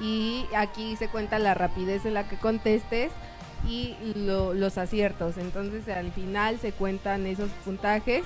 Y 0.00 0.46
aquí 0.56 0.96
se 0.96 1.08
cuenta 1.08 1.38
la 1.38 1.54
rapidez 1.54 2.06
en 2.06 2.14
la 2.14 2.28
que 2.28 2.36
contestes 2.36 3.10
y 3.68 3.94
lo- 4.14 4.54
los 4.54 4.78
aciertos. 4.78 5.36
Entonces 5.36 5.86
al 5.88 6.10
final 6.12 6.58
se 6.58 6.72
cuentan 6.72 7.26
esos 7.26 7.50
puntajes 7.64 8.22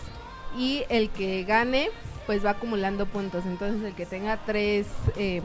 y 0.57 0.85
el 0.89 1.11
que 1.11 1.43
gane 1.45 1.89
pues 2.27 2.45
va 2.45 2.51
acumulando 2.51 3.07
puntos. 3.07 3.45
Entonces 3.47 3.83
el 3.83 3.95
que 3.95 4.07
tenga 4.07 4.39
tres, 4.47 4.87
eh, 5.17 5.43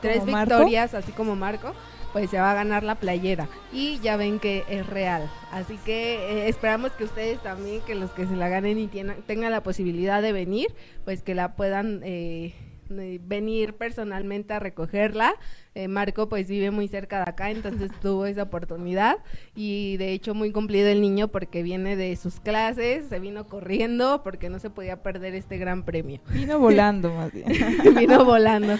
tres 0.00 0.24
Marco. 0.26 0.56
victorias, 0.56 0.94
así 0.94 1.12
como 1.12 1.36
Marco, 1.36 1.72
pues 2.12 2.28
se 2.28 2.38
va 2.40 2.50
a 2.50 2.54
ganar 2.54 2.82
la 2.82 2.96
playera. 2.96 3.48
Y 3.72 3.98
ya 4.00 4.16
ven 4.16 4.38
que 4.40 4.64
es 4.68 4.86
real. 4.86 5.30
Así 5.52 5.78
que 5.84 6.16
eh, 6.16 6.48
esperamos 6.48 6.90
que 6.92 7.04
ustedes 7.04 7.42
también, 7.42 7.80
que 7.82 7.94
los 7.94 8.10
que 8.10 8.26
se 8.26 8.36
la 8.36 8.48
ganen 8.48 8.78
y 8.78 8.88
tienen- 8.88 9.22
tengan 9.22 9.52
la 9.52 9.62
posibilidad 9.62 10.20
de 10.20 10.32
venir, 10.32 10.74
pues 11.04 11.22
que 11.22 11.34
la 11.34 11.54
puedan... 11.54 12.00
eh, 12.04 12.52
eh, 13.00 13.20
venir 13.22 13.74
personalmente 13.74 14.54
a 14.54 14.58
recogerla. 14.58 15.34
Eh, 15.74 15.88
Marco 15.88 16.28
pues 16.28 16.48
vive 16.48 16.70
muy 16.70 16.88
cerca 16.88 17.24
de 17.24 17.30
acá, 17.30 17.50
entonces 17.50 17.90
tuvo 18.02 18.26
esa 18.26 18.42
oportunidad 18.42 19.18
y 19.54 19.96
de 19.96 20.12
hecho 20.12 20.34
muy 20.34 20.52
cumplido 20.52 20.88
el 20.88 21.00
niño 21.00 21.28
porque 21.28 21.62
viene 21.62 21.96
de 21.96 22.14
sus 22.16 22.40
clases, 22.40 23.08
se 23.08 23.18
vino 23.18 23.46
corriendo 23.46 24.22
porque 24.22 24.50
no 24.50 24.58
se 24.58 24.70
podía 24.70 25.02
perder 25.02 25.34
este 25.34 25.58
gran 25.58 25.84
premio. 25.84 26.20
Vino 26.30 26.58
volando 26.58 27.12
más 27.12 27.32
bien. 27.32 27.46
vino 27.96 28.24
volando. 28.24 28.78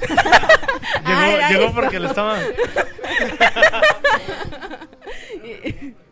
Llegó, 0.00 0.20
ay, 1.04 1.54
llegó 1.54 1.72
porque 1.72 2.00
le 2.00 2.08
estaban... 2.08 2.42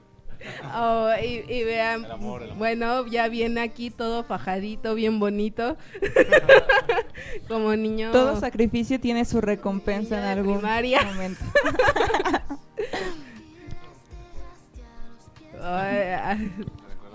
Oh, 0.75 1.11
y, 1.23 1.45
y 1.53 1.65
vean, 1.65 2.05
El 2.05 2.11
amor, 2.13 2.43
el 2.43 2.49
amor. 2.51 2.59
bueno, 2.59 3.07
ya 3.07 3.29
viene 3.29 3.61
aquí 3.61 3.91
todo 3.91 4.23
fajadito, 4.25 4.95
bien 4.95 5.19
bonito. 5.19 5.77
Como 7.49 7.75
niño. 7.77 8.11
Todo 8.13 8.39
sacrificio 8.41 8.99
tiene 9.01 9.25
su 9.25 9.41
recompensa 9.41 10.19
en 10.19 10.25
algún 10.39 10.59
primaria. 10.59 11.03
momento. 11.03 11.45
Ay, 15.63 16.53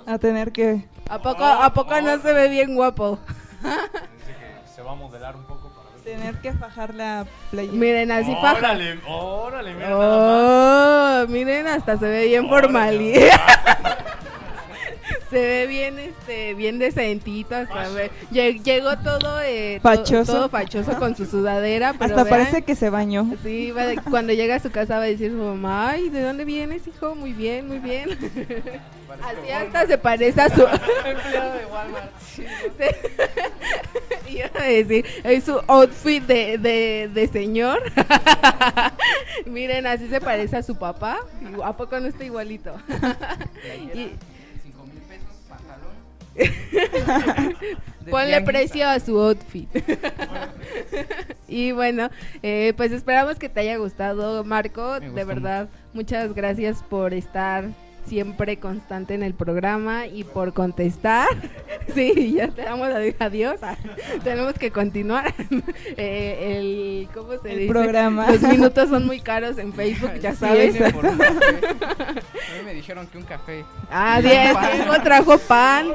A 0.06 0.18
tener 0.18 0.52
que... 0.52 0.86
¿A 1.10 1.22
poco, 1.22 1.44
¿A 1.44 1.74
poco 1.74 2.00
no 2.02 2.20
se 2.22 2.34
ve 2.34 2.50
bien 2.50 2.76
guapo? 2.76 3.20
se 4.76 4.82
va 4.82 4.92
a 4.92 4.96
modelar 4.96 5.36
un 5.36 5.44
poco. 5.46 5.72
Tener 6.08 6.36
que 6.36 6.54
fajar 6.54 6.96
la 6.96 7.26
playera. 7.52 7.74
Miren, 7.74 8.12
así 8.14 8.34
faja. 8.36 8.58
Órale, 8.60 8.98
órale, 9.06 9.74
mira 9.74 9.90
nada 9.90 10.18
más. 10.18 11.26
Oh, 11.26 11.28
miren, 11.28 11.68
hasta 11.68 11.98
se 11.98 12.06
ve 12.06 12.28
bien 12.28 12.46
Órale. 12.46 12.62
formal. 12.62 12.98
Se 15.30 15.38
ve 15.40 15.68
bien, 15.68 16.00
este, 16.00 16.54
bien 16.54 16.80
decentito. 16.80 17.56
Hasta 17.56 17.90
ve- 17.90 18.12
lle- 18.32 18.62
llegó 18.64 18.98
todo, 19.00 19.40
eh, 19.42 19.80
to- 19.82 19.90
Fachoso. 19.90 20.34
todo 20.34 20.50
fachoso 20.50 20.98
con 21.00 21.16
su 21.16 21.26
sudadera. 21.26 21.94
Pero 21.94 22.06
Hasta 22.16 22.24
vean, 22.24 22.30
parece 22.40 22.62
que 22.64 22.76
se 22.76 22.90
bañó. 22.90 23.26
Sí, 23.44 23.72
va 23.72 23.86
de- 23.86 23.98
cuando 24.10 24.34
llega 24.34 24.56
a 24.56 24.60
su 24.60 24.72
casa 24.72 24.98
va 24.98 25.04
a 25.04 25.08
decir 25.08 25.32
su 25.32 25.38
mamá, 25.38 25.90
ay, 25.92 26.10
¿de 26.10 26.22
dónde 26.22 26.46
vienes, 26.46 26.88
hijo? 26.88 27.16
Muy 27.16 27.34
bien, 27.34 27.68
muy 27.68 27.80
bien. 27.80 28.10
Así 29.22 29.52
hasta 29.52 29.88
se 29.88 29.98
parece 29.98 30.40
a 30.42 30.50
su... 30.50 30.62
Empleado 31.06 31.54
de 31.58 31.66
Walmart. 31.66 32.12
Sí. 32.36 32.44
Iba 34.30 34.50
a 34.60 34.64
decir, 34.66 35.06
es 35.24 35.44
su 35.46 35.60
outfit 35.68 36.22
de, 36.24 36.58
de, 36.58 37.10
de 37.14 37.28
señor. 37.30 37.82
Miren, 39.46 39.88
así 39.88 40.08
se 40.10 40.20
parece 40.20 40.58
a 40.58 40.64
su 40.64 40.76
papá. 40.76 41.20
Y 41.42 41.62
¿A 41.64 41.72
poco 41.76 42.00
no 42.00 42.08
está 42.08 42.26
igualito? 42.26 42.76
y, 43.96 44.12
Ponle 48.10 48.42
precio 48.42 48.88
a 48.88 49.00
su 49.00 49.20
outfit. 49.20 49.70
y 51.48 51.72
bueno, 51.74 52.10
eh, 52.42 52.74
pues 52.78 52.92
esperamos 52.92 53.38
que 53.38 53.50
te 53.50 53.60
haya 53.62 53.78
gustado, 53.78 54.44
Marco. 54.44 55.00
De 55.00 55.24
verdad, 55.24 55.70
muchas 55.94 56.34
gracias 56.34 56.84
por 56.84 57.14
estar 57.14 57.66
siempre 58.08 58.58
constante 58.58 59.14
en 59.14 59.24
el 59.24 59.34
programa 59.34 60.08
y 60.08 60.24
por 60.24 60.54
contestar. 60.54 61.28
Sí, 61.94 62.36
ya 62.36 62.50
te 62.50 62.64
damos 62.64 62.90
adiós. 63.20 63.60
Ah, 63.62 63.78
tenemos 64.24 64.54
que 64.56 64.72
continuar. 64.72 65.34
Eh, 65.96 66.58
el, 66.58 67.10
¿cómo 67.14 67.38
se 67.42 67.52
El 67.52 67.60
dice? 67.60 67.72
programa. 67.72 68.30
Los 68.30 68.42
minutos 68.42 68.90
son 68.90 69.06
muy 69.06 69.20
caros 69.22 69.58
en 69.58 69.74
Facebook, 69.74 70.12
ya 70.22 70.32
Sí, 70.32 70.38
sabes. 70.38 70.82
A 70.82 70.90
mí 70.92 72.64
me 72.66 72.74
dijeron 72.74 73.08
que 73.08 73.18
un 73.18 73.24
café. 73.24 73.64
Ah, 73.90 74.20
bien, 74.22 74.54
Diego 74.76 75.02
trajo 75.02 75.38
pan. 75.40 75.88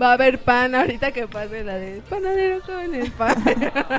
Va 0.00 0.10
a 0.10 0.12
haber 0.12 0.38
pan 0.38 0.74
ahorita 0.74 1.12
que 1.12 1.26
pase 1.26 1.64
la 1.64 1.76
de 1.76 2.02
panadero 2.08 2.60
con 2.60 2.94
el 2.94 3.10
pan. 3.12 3.34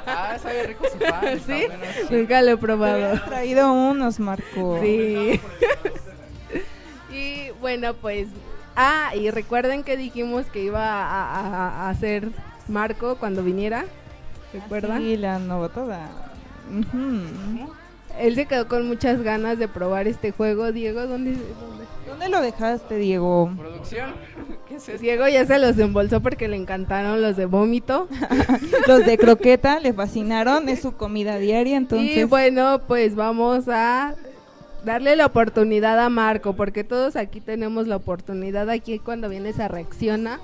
Ah, 0.05 0.37
sabe 0.41 0.67
rico 0.67 0.85
su 0.91 0.99
pan. 0.99 1.39
¿Sí? 1.45 1.65
Nunca 2.09 2.41
lo 2.41 2.51
he 2.51 2.57
probado. 2.57 3.05
Habías 3.07 3.25
traído 3.25 3.73
unos, 3.73 4.19
Marco. 4.19 4.79
Sí. 4.81 5.39
Y 7.21 7.51
bueno, 7.59 7.93
pues. 7.93 8.27
Ah, 8.75 9.11
y 9.15 9.29
recuerden 9.31 9.83
que 9.83 9.97
dijimos 9.97 10.45
que 10.47 10.63
iba 10.63 10.81
a, 10.81 11.39
a- 11.39 11.69
a 11.85 11.89
hacer 11.89 12.29
Marco 12.67 13.15
cuando 13.17 13.43
viniera. 13.43 13.85
¿Recuerdan? 14.53 15.01
Sí, 15.01 15.17
la 15.17 15.39
novatada. 15.39 16.09
Él 18.19 18.35
se 18.35 18.45
quedó 18.45 18.67
con 18.67 18.87
muchas 18.87 19.21
ganas 19.23 19.57
de 19.57 19.67
probar 19.67 20.07
este 20.07 20.31
juego. 20.31 20.71
Diego, 20.71 21.05
¿dónde? 21.07 21.31
dónde? 21.31 21.85
¿Dónde 22.07 22.29
lo 22.29 22.41
dejaste, 22.41 22.95
Diego? 22.97 23.51
Producción. 23.57 24.11
¿Qué 24.67 24.75
es 24.75 24.89
esto? 24.89 25.01
Diego 25.01 25.27
ya 25.27 25.45
se 25.45 25.59
los 25.59 25.77
embolsó 25.79 26.21
porque 26.21 26.47
le 26.47 26.57
encantaron 26.57 27.21
los 27.21 27.35
de 27.37 27.45
vómito. 27.45 28.07
Los 28.87 29.05
de 29.05 29.17
croqueta 29.17 29.79
le 29.79 29.93
fascinaron, 29.93 30.67
es 30.69 30.81
su 30.81 30.93
comida 30.93 31.37
diaria, 31.37 31.77
entonces. 31.77 32.17
Y 32.17 32.23
bueno, 32.23 32.81
pues 32.87 33.15
vamos 33.15 33.67
a 33.67 34.15
darle 34.83 35.15
la 35.15 35.25
oportunidad 35.27 35.99
a 35.99 36.09
Marco, 36.09 36.53
porque 36.55 36.83
todos 36.83 37.15
aquí 37.15 37.41
tenemos 37.41 37.87
la 37.87 37.95
oportunidad. 37.97 38.69
Aquí 38.69 38.99
cuando 38.99 39.29
vienes 39.29 39.59
a 39.59 39.67
reacciona, 39.67 40.39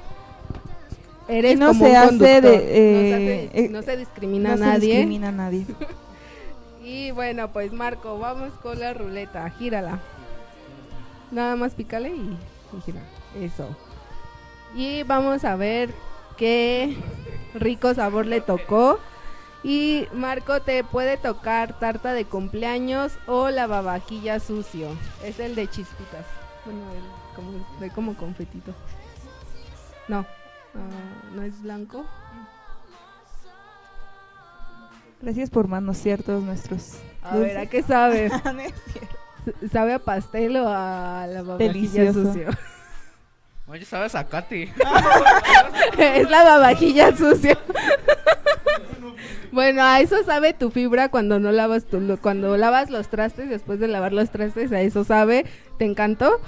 eres 1.27 1.53
Y 1.53 1.55
no 1.57 1.67
como 1.67 1.85
se 1.85 1.91
un 1.91 1.95
hace 1.97 2.11
no, 2.11 2.19
se 2.19 2.37
eh, 2.47 3.13
hace- 3.49 3.59
eh, 3.65 3.69
no 3.69 3.81
se 3.81 3.97
discrimina 3.97 4.49
no 4.49 4.55
a 4.55 4.57
se 4.57 4.63
nadie. 4.63 4.87
discrimina 4.93 5.29
a 5.29 5.31
nadie. 5.31 5.65
Y 6.83 7.11
bueno, 7.11 7.51
pues 7.51 7.73
Marco, 7.73 8.17
vamos 8.17 8.53
con 8.63 8.79
la 8.79 8.93
ruleta, 8.93 9.49
gírala. 9.49 9.99
Nada 11.31 11.57
más 11.57 11.73
pícale 11.73 12.09
y, 12.11 12.37
y 12.77 12.81
gira. 12.85 13.01
Eso. 13.41 13.67
Y 14.73 15.03
vamos 15.03 15.43
a 15.43 15.57
ver 15.57 15.89
qué 16.37 16.95
rico 17.55 17.93
sabor 17.93 18.25
le 18.25 18.39
tocó. 18.39 18.99
Y 19.63 20.07
Marco, 20.13 20.61
te 20.61 20.83
puede 20.83 21.17
tocar 21.17 21.79
tarta 21.79 22.13
de 22.13 22.25
cumpleaños 22.25 23.13
o 23.25 23.49
lavavajilla 23.49 24.39
sucio. 24.39 24.89
Es 25.23 25.39
el 25.39 25.55
de 25.55 25.67
chispitas. 25.67 26.25
Bueno, 26.65 26.81
el 26.93 27.35
como, 27.35 27.79
de 27.79 27.89
como 27.89 28.15
confetito. 28.15 28.73
No, 30.07 30.19
ah, 30.19 31.35
no 31.35 31.41
es 31.41 31.61
blanco. 31.61 32.05
Gracias 35.21 35.49
por 35.49 35.67
manosear 35.67 36.21
todos 36.21 36.43
nuestros. 36.43 36.99
A 37.23 37.37
ver, 37.37 37.57
¿a 37.57 37.65
qué 37.65 37.81
sabe? 37.81 38.29
¿Sabe 39.71 39.93
a 39.93 39.99
pastel 39.99 40.57
o 40.57 40.67
a 40.67 41.25
lavavajilla 41.27 42.13
sucio? 42.13 42.49
Oye, 43.67 43.83
sabes 43.83 44.15
a 44.15 44.25
Katy. 44.25 44.63
es 45.97 46.29
la 46.29 46.43
lavavajilla 46.43 47.15
sucia. 47.15 47.57
Bueno, 49.57 49.81
a 49.83 49.99
eso 50.01 50.23
sabe 50.23 50.53
tu 50.53 50.69
fibra 50.69 51.09
cuando 51.09 51.39
no 51.39 51.51
lavas 51.51 51.85
tu, 51.85 51.99
lo- 51.99 52.21
cuando 52.21 52.55
lavas 52.57 52.91
los 52.91 53.07
trastes, 53.07 53.49
después 53.49 53.79
de 53.79 53.87
lavar 53.87 54.13
los 54.13 54.29
trastes, 54.29 54.71
a 54.71 54.81
eso 54.81 55.03
sabe. 55.03 55.45
¿Te 55.79 55.85
encantó? 55.85 56.39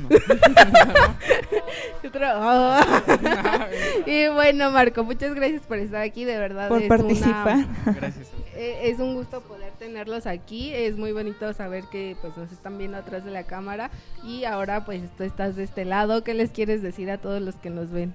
Oh. 0.00 0.08
y 4.06 4.28
bueno, 4.28 4.70
Marco, 4.70 5.04
muchas 5.04 5.34
gracias 5.34 5.62
por 5.62 5.78
estar 5.78 6.02
aquí, 6.02 6.24
de 6.24 6.38
verdad. 6.38 6.68
Por 6.68 6.82
es 6.82 6.88
participar. 6.88 7.56
una- 7.84 7.92
Gracias. 7.94 8.28
eh, 8.54 8.80
es 8.84 8.98
un 8.98 9.14
gusto 9.14 9.40
poder 9.42 9.72
tenerlos 9.78 10.26
aquí. 10.26 10.72
Es 10.74 10.96
muy 10.96 11.12
bonito 11.12 11.52
saber 11.52 11.84
que 11.90 12.16
pues 12.20 12.36
nos 12.36 12.50
están 12.52 12.78
viendo 12.78 12.96
atrás 12.96 13.24
de 13.24 13.30
la 13.30 13.44
cámara 13.44 13.90
y 14.24 14.44
ahora 14.44 14.84
pues 14.84 15.02
tú 15.16 15.24
estás 15.24 15.56
de 15.56 15.64
este 15.64 15.84
lado. 15.84 16.24
¿Qué 16.24 16.34
les 16.34 16.50
quieres 16.50 16.82
decir 16.82 17.10
a 17.10 17.18
todos 17.18 17.40
los 17.40 17.56
que 17.56 17.70
nos 17.70 17.90
ven? 17.90 18.14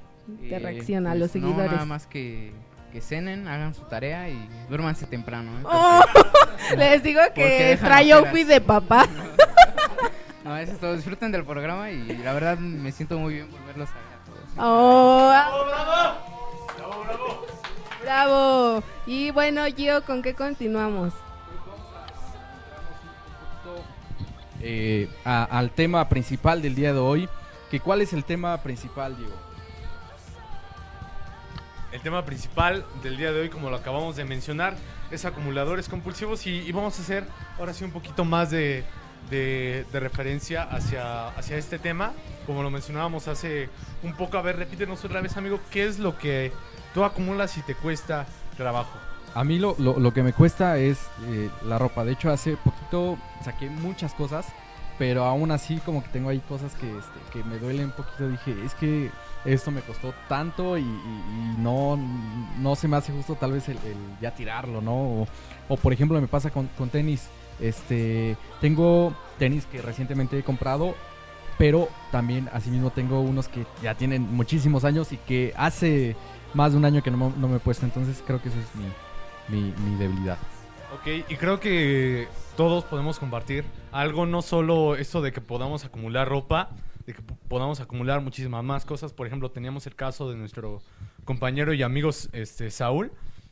Que 0.50 0.56
Eh, 0.56 0.60
reacciona 0.60 1.12
a 1.12 1.14
pues, 1.14 1.20
los 1.20 1.36
No, 1.36 1.48
seguidores. 1.50 1.72
nada 1.72 1.86
más 1.86 2.08
que, 2.08 2.52
que 2.94 3.02
cenen, 3.02 3.48
hagan 3.50 3.74
su 3.76 3.82
tarea 3.82 4.30
y 4.30 4.48
duérmanse 4.70 5.06
temprano. 5.08 5.52
¿eh? 5.60 5.64
Oh, 5.66 6.02
les 6.78 7.04
digo 7.04 7.20
que 7.36 7.78
trae 7.82 8.14
outfit 8.14 8.48
de 8.48 8.62
papá. 8.62 9.06
No, 10.46 10.58
eso 10.58 10.74
es 10.74 10.80
todo. 10.80 10.94
Disfruten 10.94 11.32
del 11.32 11.46
programa 11.46 11.90
y 11.90 12.18
la 12.18 12.34
verdad 12.34 12.58
me 12.58 12.92
siento 12.92 13.18
muy 13.18 13.36
bien 13.36 13.48
por 13.48 13.66
verlos 13.66 13.88
a 13.90 13.94
a 13.94 14.26
todos. 14.26 14.44
Oh, 14.58 15.32
bravo. 18.04 18.84
Y 19.06 19.32
bueno, 19.32 19.64
Gio, 19.74 20.04
¿con 20.04 20.22
qué 20.22 20.34
continuamos? 20.34 21.14
eh, 24.62 25.10
a- 25.26 25.44
al 25.44 25.72
tema 25.72 26.08
principal 26.10 26.62
del 26.62 26.76
día 26.76 26.94
de 26.94 27.00
hoy. 27.00 27.30
Que 27.72 27.80
¿Cuál 27.80 28.02
es 28.02 28.14
el 28.14 28.24
tema 28.24 28.58
principal, 28.58 29.16
Diego? 29.18 29.34
El 31.94 32.02
tema 32.02 32.26
principal 32.26 32.84
del 33.04 33.18
día 33.18 33.32
de 33.32 33.40
hoy, 33.42 33.50
como 33.50 33.70
lo 33.70 33.76
acabamos 33.78 34.16
de 34.16 34.26
mencionar, 34.26 34.76
es 35.12 35.26
acumuladores 35.26 35.88
compulsivos 35.88 36.46
y, 36.48 36.72
vamos 36.72 36.98
a 36.98 37.04
hacer 37.04 37.24
ahora 37.60 37.72
sí 37.74 37.84
un 37.86 37.92
poquito 37.92 38.26
más 38.26 38.50
de, 38.50 38.84
de- 39.30 39.86
de 39.92 40.00
referencia 40.00 40.64
hacia, 40.64 41.28
hacia 41.30 41.56
este 41.58 41.78
tema. 41.78 42.12
Como 42.48 42.64
lo 42.64 42.72
mencionábamos 42.72 43.28
hace 43.28 43.70
un 44.02 44.16
poco, 44.16 44.38
a 44.38 44.42
ver, 44.42 44.58
repítenos 44.58 45.06
otra 45.06 45.22
vez, 45.22 45.38
amigo, 45.38 45.60
¿qué 45.72 45.86
es 45.86 46.00
lo 46.00 46.18
que 46.18 46.52
tú 46.96 47.04
acumulas 47.04 47.56
y 47.58 47.62
te 47.62 47.76
cuesta 47.76 48.26
trabajo? 48.58 48.98
A 49.36 49.44
mí 49.44 49.60
lo, 49.60 49.76
lo- 49.78 50.00
lo 50.00 50.14
que 50.14 50.24
me 50.24 50.34
cuesta 50.34 50.78
es 50.80 50.98
eh, 51.28 51.50
la 51.66 51.78
ropa. 51.78 52.04
De 52.04 52.14
hecho, 52.14 52.32
hace 52.32 52.58
poquito 52.58 53.20
saqué 53.46 53.70
muchas 53.70 54.16
cosas, 54.16 54.48
pero 54.98 55.26
aún 55.26 55.52
así 55.52 55.78
como 55.86 56.02
que 56.04 56.10
tengo 56.10 56.30
ahí 56.30 56.40
cosas 56.50 56.74
que, 56.74 56.88
este, 56.90 57.20
que 57.32 57.44
me 57.44 57.60
duelen 57.60 57.86
un 57.86 57.92
poquito. 57.92 58.28
Dije, 58.30 58.56
es 58.66 58.74
que 58.74 59.12
esto 59.46 59.72
me 59.72 59.82
costó 59.82 60.14
tanto 60.30 60.78
y, 60.78 60.84
no, 61.58 61.98
no 62.60 62.76
se 62.76 62.88
me 62.88 62.98
hace 62.98 63.12
justo 63.12 63.36
tal 63.36 63.52
vez 63.54 63.68
el, 63.70 63.78
el 63.78 63.96
ya 64.22 64.32
tirarlo, 64.32 64.82
¿no? 64.82 65.28
O, 65.68 65.78
por 65.78 65.94
ejemplo 65.94 66.20
me 66.22 66.28
pasa 66.28 66.50
con, 66.50 66.68
tenis. 66.90 67.28
Este, 67.60 68.36
tengo 68.62 69.14
tenis 69.38 69.66
que 69.66 69.82
recientemente 69.82 70.38
he 70.38 70.44
comprado, 70.44 70.96
pero 71.58 71.88
también 72.12 72.50
asimismo 72.54 72.90
tengo 72.90 73.22
unos 73.22 73.48
que 73.48 73.66
ya 73.82 73.96
tienen 73.96 74.34
muchísimos 74.36 74.84
años 74.86 75.12
y 75.12 75.18
que 75.18 75.54
hace 75.56 76.16
más 76.54 76.72
de 76.72 76.78
un 76.78 76.86
año 76.86 77.04
que 77.04 77.12
no, 77.12 77.18
me- 77.18 77.38
no 77.38 77.48
me 77.48 77.58
he 77.58 77.60
puesto. 77.60 77.86
Entonces 77.86 78.24
creo 78.26 78.42
que 78.42 78.50
eso 78.50 78.58
es 78.60 78.76
mi, 78.76 79.62
mi, 79.62 79.74
mi 79.90 79.96
debilidad. 79.98 80.38
Ok, 80.96 81.08
y 81.30 81.36
creo 81.38 81.60
que 81.60 82.28
todos 82.56 82.84
podemos 82.84 83.18
compartir 83.20 83.66
algo, 83.92 84.26
no 84.26 84.42
solo 84.42 84.96
esto 84.96 85.22
de 85.22 85.32
que 85.32 85.42
podamos 85.42 85.86
acumular 85.86 86.28
ropa, 86.28 86.70
de 87.06 87.14
que 87.14 87.22
po- 87.22 87.38
podamos 87.48 87.80
acumular 87.80 88.22
muchísimas 88.22 88.64
más 88.64 88.86
cosas. 88.86 89.14
Por 89.14 89.28
ejemplo, 89.28 89.52
teníamos 89.52 89.86
el 89.88 89.96
caso 89.96 90.30
de 90.30 90.38
nuestro 90.38 90.82
compañero 91.26 91.74
y 91.74 91.84
amigo 91.84 92.10
este, 92.32 92.70
Saúl, 92.72 93.12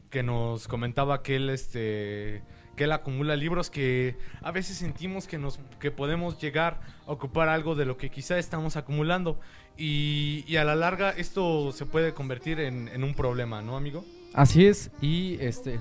que 0.10 0.24
nos 0.24 0.68
comentaba 0.68 1.22
que 1.24 1.36
él, 1.38 1.49
este, 1.49 2.43
que 2.76 2.84
él 2.86 2.91
acumula 2.91 3.36
libros 3.36 3.70
que 3.70 4.16
a 4.41 4.52
veces 4.52 4.78
sentimos 4.78 5.28
que, 5.28 5.38
nos, 5.38 5.60
que 5.80 5.91
podemos 5.91 6.39
llegar 6.39 6.82
a 7.08 7.12
ocupar 7.12 7.49
algo 7.49 7.76
de 7.76 7.86
lo 7.86 7.97
que 7.97 8.10
quizá 8.10 8.38
estamos 8.38 8.76
acumulando. 8.76 9.39
Y, 9.78 10.43
y 10.47 10.58
a 10.58 10.64
la 10.66 10.76
larga 10.76 11.12
esto 11.12 11.72
se 11.72 11.86
puede 11.86 12.14
convertir 12.14 12.60
en, 12.60 12.88
en 12.89 13.04
un 13.04 13.14
problema, 13.14 13.62
¿no, 13.62 13.78
amigo? 13.78 14.04
Así 14.34 14.66
es, 14.66 14.91
y 15.02 15.38
este. 15.39 15.80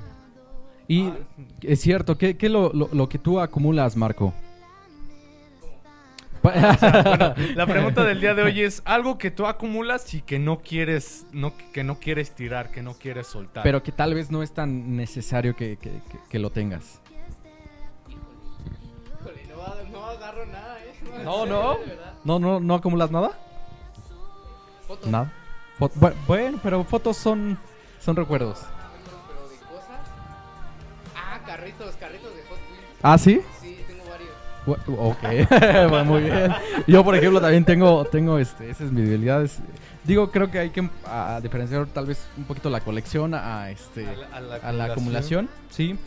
Y 0.88 1.12
es 1.62 1.80
cierto, 1.80 2.16
¿qué, 2.18 2.36
qué 2.36 2.48
lo, 2.48 2.72
lo, 2.72 2.88
lo 2.92 3.08
que 3.08 3.18
tú 3.18 3.38
acumulas, 3.40 3.96
Marco? 3.96 4.32
La 6.42 7.66
pregunta 7.66 8.02
del 8.04 8.20
día 8.20 8.34
de 8.34 8.42
hoy 8.42 8.62
es 8.62 8.80
algo 8.86 9.18
que 9.18 9.30
tú 9.30 9.46
acumulas 9.46 10.14
y 10.14 10.22
que 10.22 10.38
no 10.38 10.60
quieres, 10.60 11.26
no, 11.32 11.52
que 11.72 11.84
no 11.84 11.98
quieres 11.98 12.34
tirar, 12.34 12.70
que 12.70 12.82
no 12.82 12.94
quieres 12.94 13.26
soltar. 13.26 13.62
Pero 13.62 13.82
que 13.82 13.92
tal 13.92 14.14
vez 14.14 14.30
no 14.30 14.42
es 14.42 14.52
tan 14.52 14.96
necesario 14.96 15.54
que, 15.54 15.76
que- 15.76 15.90
que- 16.10 16.18
que 16.30 16.38
lo 16.38 16.50
tengas. 16.50 17.00
Híjole, 19.20 19.46
no, 19.48 19.90
no 19.90 20.06
agarro 20.06 20.46
nada, 20.46 20.78
¿eh? 20.82 20.94
No, 21.24 21.44
no. 21.44 21.76
¿No, 22.24 22.38
no, 22.38 22.58
no 22.60 22.74
acumulas 22.74 23.10
nada? 23.10 23.32
Fotos. 24.86 25.10
Nada. 25.10 25.32
Bueno, 26.26 26.58
pero 26.62 26.84
fotos 26.84 27.16
son, 27.16 27.58
son 28.00 28.16
recuerdos. 28.16 28.60
Pero 29.28 29.48
de 29.48 29.56
cosas. 29.56 30.00
Ah, 31.16 31.40
carritos, 31.46 31.96
carritos 31.96 32.34
de 32.34 32.42
Hot 32.42 32.58
Wheels. 32.70 32.98
¿Ah, 33.02 33.16
sí? 33.18 33.40
Ok, 34.86 35.22
bueno, 35.88 36.04
muy 36.04 36.22
bien. 36.22 36.52
Yo, 36.86 37.04
por 37.04 37.14
ejemplo, 37.14 37.40
también 37.40 37.64
tengo, 37.64 38.04
tengo 38.04 38.38
este, 38.38 38.70
esa 38.70 38.84
es 38.84 38.92
mi 38.92 39.02
debilidad. 39.02 39.42
es- 39.42 39.58
digo, 40.04 40.30
creo 40.30 40.50
que 40.50 40.58
hay 40.58 40.70
que 40.70 40.88
a, 41.06 41.40
diferenciar 41.42 41.86
tal 41.86 42.06
vez 42.06 42.26
un 42.36 42.44
poquito 42.44 42.70
la 42.70 42.80
colección 42.80 43.34
a, 43.34 43.70
este, 43.70 44.06
A 44.06 44.12
la- 44.12 44.26
a 44.36 44.40
la 44.40 44.54
a 44.56 44.72
la 44.72 44.84
acumulación, 44.86 45.48
sí. 45.70 45.98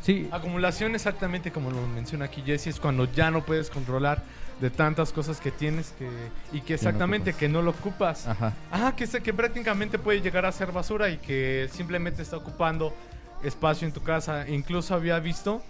Sí, 0.00 0.28
Acumulación 0.32 0.94
exactamente 0.94 1.50
como 1.52 1.70
lo 1.70 1.86
menciona 1.88 2.26
aquí 2.26 2.42
Jesse, 2.46 2.68
es 2.68 2.80
cuando 2.80 3.04
ya 3.12 3.30
no 3.30 3.42
puedes 3.44 3.68
controlar 3.68 4.22
de 4.60 4.70
tantas 4.70 5.12
cosas 5.12 5.38
que 5.40 5.50
tienes 5.50 5.92
que 5.98 6.08
y 6.52 6.62
que 6.62 6.74
exactamente 6.74 7.32
que 7.34 7.48
no 7.48 7.60
lo 7.62 7.70
ocupas. 7.72 8.26
ajá. 8.26 8.54
Ah, 8.72 8.94
que, 8.96 9.06
que 9.06 9.34
prácticamente 9.34 9.98
puede 9.98 10.20
llegar 10.22 10.46
a 10.46 10.52
ser 10.52 10.72
basura 10.72 11.10
y 11.10 11.18
que 11.18 11.68
simplemente 11.72 12.22
está 12.22 12.36
ocupando 12.38 12.94
espacio 13.42 13.86
en 13.86 13.92
tu 13.92 14.02
casa. 14.02 14.48
Incluso 14.48 14.94
había 14.94 15.18
visto 15.20 15.62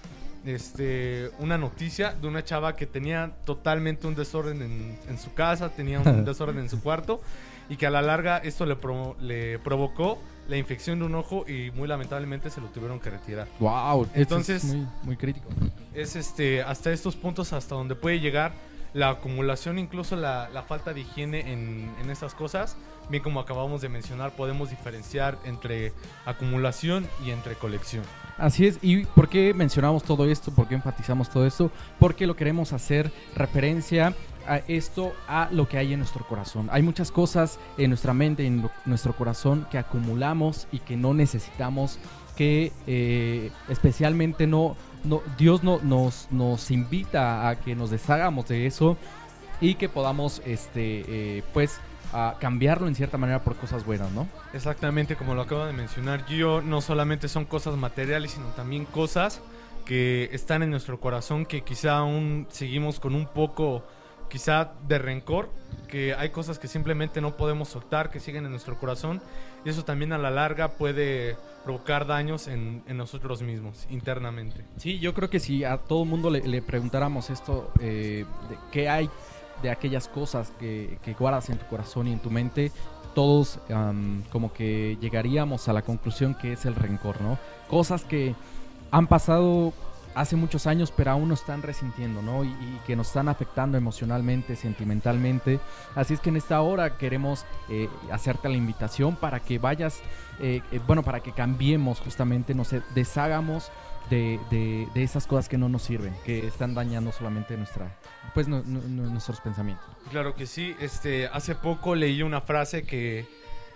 este, 0.49 1.31
una 1.39 1.59
noticia 1.59 2.13
de 2.15 2.27
una 2.27 2.45
chava 2.45 2.77
que 2.77 2.87
tenía 2.87 3.33
totalmente 3.45 4.07
un 4.07 4.15
desorden 4.15 4.63
en, 4.63 4.99
en 5.09 5.19
su 5.19 5.33
casa, 5.35 5.71
tenía 5.71 6.01
un 6.01 6.25
desorden 6.25 6.59
en 6.59 6.69
su 6.69 6.81
cuarto 6.83 7.21
y 7.69 7.77
que 7.77 7.87
a 7.87 7.91
la 7.91 8.01
larga 8.03 8.39
esto 8.39 8.65
le, 8.67 8.77
pro- 8.77 9.17
le 9.21 9.59
provocó 9.59 10.19
la 10.49 10.57
infección 10.57 10.99
de 11.01 11.05
un 11.05 11.15
ojo 11.15 11.45
y 11.47 11.71
muy 11.73 11.87
lamentablemente 11.87 12.49
se 12.51 12.61
lo 12.61 12.69
tuvieron 12.69 12.99
que 13.01 13.11
retirar. 13.11 13.47
Wow, 13.61 14.09
Entonces- 14.15 14.65
es 14.65 14.75
muy, 14.75 14.87
muy 15.03 15.17
crítico. 15.17 15.49
Es 15.95 16.17
este, 16.17 16.63
hasta 16.63 16.91
estos 16.93 17.17
puntos 17.17 17.53
hasta 17.53 17.75
donde 17.75 17.95
puede 17.95 18.21
llegar 18.21 18.53
la 18.95 19.11
acumulación, 19.11 19.79
incluso 19.79 20.17
la, 20.17 20.49
la 20.49 20.63
falta 20.63 20.95
de 20.95 21.01
higiene 21.03 21.53
en, 21.53 21.91
en 22.01 22.11
estas 22.11 22.35
cosas. 22.35 22.77
Bien 23.09 23.23
como 23.23 23.41
acabamos 23.41 23.81
de 23.81 23.89
mencionar, 23.89 24.33
podemos 24.33 24.71
diferenciar 24.71 25.39
entre 25.45 25.93
acumulación 26.27 27.07
y 27.25 27.31
entre 27.31 27.55
colección. 27.55 28.05
Así 28.37 28.67
es, 28.67 28.79
¿y 28.83 29.05
por 29.05 29.29
qué 29.29 29.55
mencionamos 29.55 30.03
todo 30.03 30.27
esto? 30.27 30.53
¿Por 30.53 30.69
qué 30.69 30.75
enfatizamos 30.75 31.31
todo 31.31 31.47
esto? 31.47 31.71
Porque 31.99 32.27
lo 32.27 32.37
queremos 32.37 32.73
hacer 32.73 33.11
referencia 33.35 34.15
a 34.47 34.59
esto, 34.69 35.13
a 35.27 35.49
lo 35.51 35.69
que 35.69 35.79
hay 35.79 35.93
en 35.93 36.01
nuestro 36.01 36.27
corazón. 36.27 36.69
Hay 36.71 36.83
muchas 36.83 37.11
cosas 37.11 37.59
en 37.79 37.91
nuestra 37.91 38.15
mente, 38.15 38.47
en 38.47 38.69
nuestro 38.85 39.15
corazón 39.15 39.67
que 39.71 39.79
acumulamos 39.79 40.69
y 40.71 40.79
que 40.81 40.97
no 40.97 41.15
necesitamos, 41.15 41.99
que 42.37 42.73
eh, 42.87 43.51
especialmente 43.69 44.47
no, 44.47 44.77
no 45.05 45.23
Dios 45.37 45.63
no, 45.65 45.81
nos, 45.83 46.29
nos 46.31 46.71
invita 46.71 47.49
a 47.49 47.59
que 47.59 47.75
nos 47.75 47.91
deshagamos 47.91 48.49
de 48.49 48.67
eso 48.67 48.97
y 49.61 49.75
que 49.75 49.89
podamos, 49.89 50.41
este, 50.45 51.05
eh, 51.09 51.43
pues, 51.53 51.81
a 52.13 52.37
cambiarlo 52.41 52.89
en 52.89 52.95
cierta 52.95 53.19
manera 53.19 53.43
por 53.43 53.57
cosas 53.57 53.85
buenas, 53.85 54.11
¿no? 54.13 54.29
Exactamente 54.53 55.17
como 55.17 55.35
lo 55.35 55.43
acabo 55.43 55.67
de 55.67 55.73
mencionar 55.73 56.25
Gio, 56.27 56.63
no 56.63 56.81
solamente 56.81 57.29
son 57.29 57.45
cosas 57.45 57.77
materiales, 57.77 58.33
sino 58.33 58.47
también 58.49 58.85
cosas 58.85 59.41
que 59.85 60.29
están 60.33 60.63
en 60.63 60.71
nuestro 60.71 61.01
corazón 61.01 61.47
que 61.47 61.63
quizá 61.63 61.99
aún 61.99 62.47
seguimos 62.51 63.01
con 63.01 63.15
un 63.15 63.27
poco, 63.27 63.85
quizá 64.29 64.73
de 64.87 64.99
rencor, 64.99 65.51
que 65.89 66.15
hay 66.15 66.31
cosas 66.31 66.59
que 66.59 66.69
simplemente 66.69 67.21
no 67.21 67.37
podemos 67.37 67.69
soltar, 67.69 68.11
que 68.11 68.21
siguen 68.21 68.45
en 68.45 68.51
nuestro 68.51 68.79
corazón, 68.79 69.23
y 69.65 69.71
eso 69.71 69.85
también 69.85 70.13
a 70.13 70.19
la 70.19 70.31
larga 70.31 70.69
puede 70.69 71.37
provocar 71.65 72.07
daños 72.07 72.49
en, 72.49 72.83
en 72.87 72.97
nosotros 72.99 73.43
mismos, 73.43 73.87
internamente. 73.91 74.65
Sí, 74.77 74.99
yo 74.99 75.15
creo 75.15 75.31
que 75.31 75.41
si 75.41 75.65
a 75.65 75.79
todo 75.79 76.05
mundo 76.05 76.31
le, 76.31 76.47
le 76.47 76.61
preguntáramos 76.63 77.31
esto, 77.31 77.73
eh, 77.81 78.25
de 78.49 78.57
qué 78.71 78.89
hay 78.89 79.09
de 79.63 79.71
aquellas 79.71 80.09
cosas 80.09 80.53
que, 80.59 80.99
que 81.03 81.15
guardas 81.15 81.51
en 81.51 81.59
tu 81.59 81.67
corazón 81.67 82.07
y 82.09 82.13
en 82.13 82.19
tu 82.19 82.31
mente, 82.31 82.73
todos 83.15 83.59
como 84.31 84.53
que 84.53 84.97
llegaríamos 85.01 85.69
a 85.69 85.73
la 85.73 85.83
conclusión 85.83 86.35
que 86.35 86.53
es 86.53 86.67
el 86.67 86.77
rencor, 86.77 87.21
¿no? 87.21 87.37
Cosas 87.69 88.05
que 88.05 88.35
han 88.93 89.09
pasado 89.09 89.73
hace 90.15 90.37
muchos 90.37 90.67
años, 90.67 90.93
pero 90.95 91.13
aún 91.13 91.29
nos 91.29 91.41
están 91.41 91.63
resintiendo, 91.63 92.23
¿no? 92.23 92.45
Y, 92.45 92.55
que 92.87 92.97
nos 92.97 93.09
están 93.09 93.29
afectando 93.29 93.79
emocionalmente, 93.79 94.57
sentimentalmente. 94.57 95.61
Así 95.95 96.15
es 96.15 96.21
que 96.21 96.31
en 96.31 96.37
esta 96.37 96.61
hora 96.61 96.97
queremos 96.97 97.45
eh, 97.69 97.89
hacerte 98.11 98.49
la 98.49 98.57
invitación 98.57 99.17
para 99.17 99.41
que 99.41 99.59
vayas, 99.59 100.01
eh, 100.41 100.63
eh, 100.73 100.81
bueno, 100.87 101.03
para 101.03 101.21
que 101.21 101.33
cambiemos 101.33 102.01
justamente, 102.01 102.55
no 102.55 102.65
sé, 102.65 102.83
deshagamos 102.95 103.71
de, 104.11 104.39
de- 104.51 104.89
de 104.95 105.03
esas 105.03 105.27
cosas 105.27 105.49
que 105.49 105.59
no 105.59 105.69
nos 105.69 105.83
sirven, 105.83 106.15
que 106.25 106.47
están 106.47 106.75
dañando 106.75 107.13
solamente 107.13 107.57
nuestra, 107.57 107.97
pues 108.35 108.49
nu- 108.49 108.63
nu- 108.65 108.83
nu- 108.89 109.11
nuestros 109.11 109.41
pensamientos. 109.41 109.85
Claro 110.11 110.35
que 110.35 110.47
sí. 110.47 110.75
Este, 110.81 111.27
hace 111.29 111.55
poco 111.55 111.95
leí 111.95 112.23
una 112.23 112.41
frase 112.41 112.83
que 112.85 113.27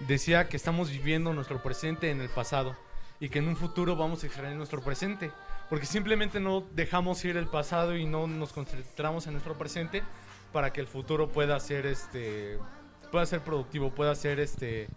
decía 0.00 0.48
que 0.48 0.56
estamos 0.56 0.90
viviendo 0.90 1.32
nuestro 1.32 1.62
presente 1.62 2.10
en 2.10 2.20
el 2.20 2.28
pasado 2.28 2.76
y 3.20 3.28
que 3.28 3.38
en 3.38 3.48
un 3.48 3.56
futuro 3.56 3.94
vamos 3.96 4.22
a 4.24 4.26
extrañar 4.26 4.56
nuestro 4.56 4.80
presente, 4.82 5.30
porque 5.70 5.86
simplemente 5.86 6.40
no 6.40 6.60
dejamos 6.72 7.24
ir 7.24 7.36
el 7.36 7.46
pasado 7.46 7.96
y 7.96 8.04
no 8.04 8.26
nos 8.26 8.52
concentramos 8.52 9.26
en 9.26 9.32
nuestro 9.34 9.56
presente 9.56 10.02
para 10.52 10.72
que 10.72 10.80
el 10.80 10.86
futuro 10.88 11.30
pueda 11.30 11.58
ser 11.60 11.86
este 11.86 12.58
pueda 13.10 13.24
ser 13.26 13.40
productivo, 13.42 13.90
pueda 13.94 14.14
ser 14.14 14.40
este 14.40 14.88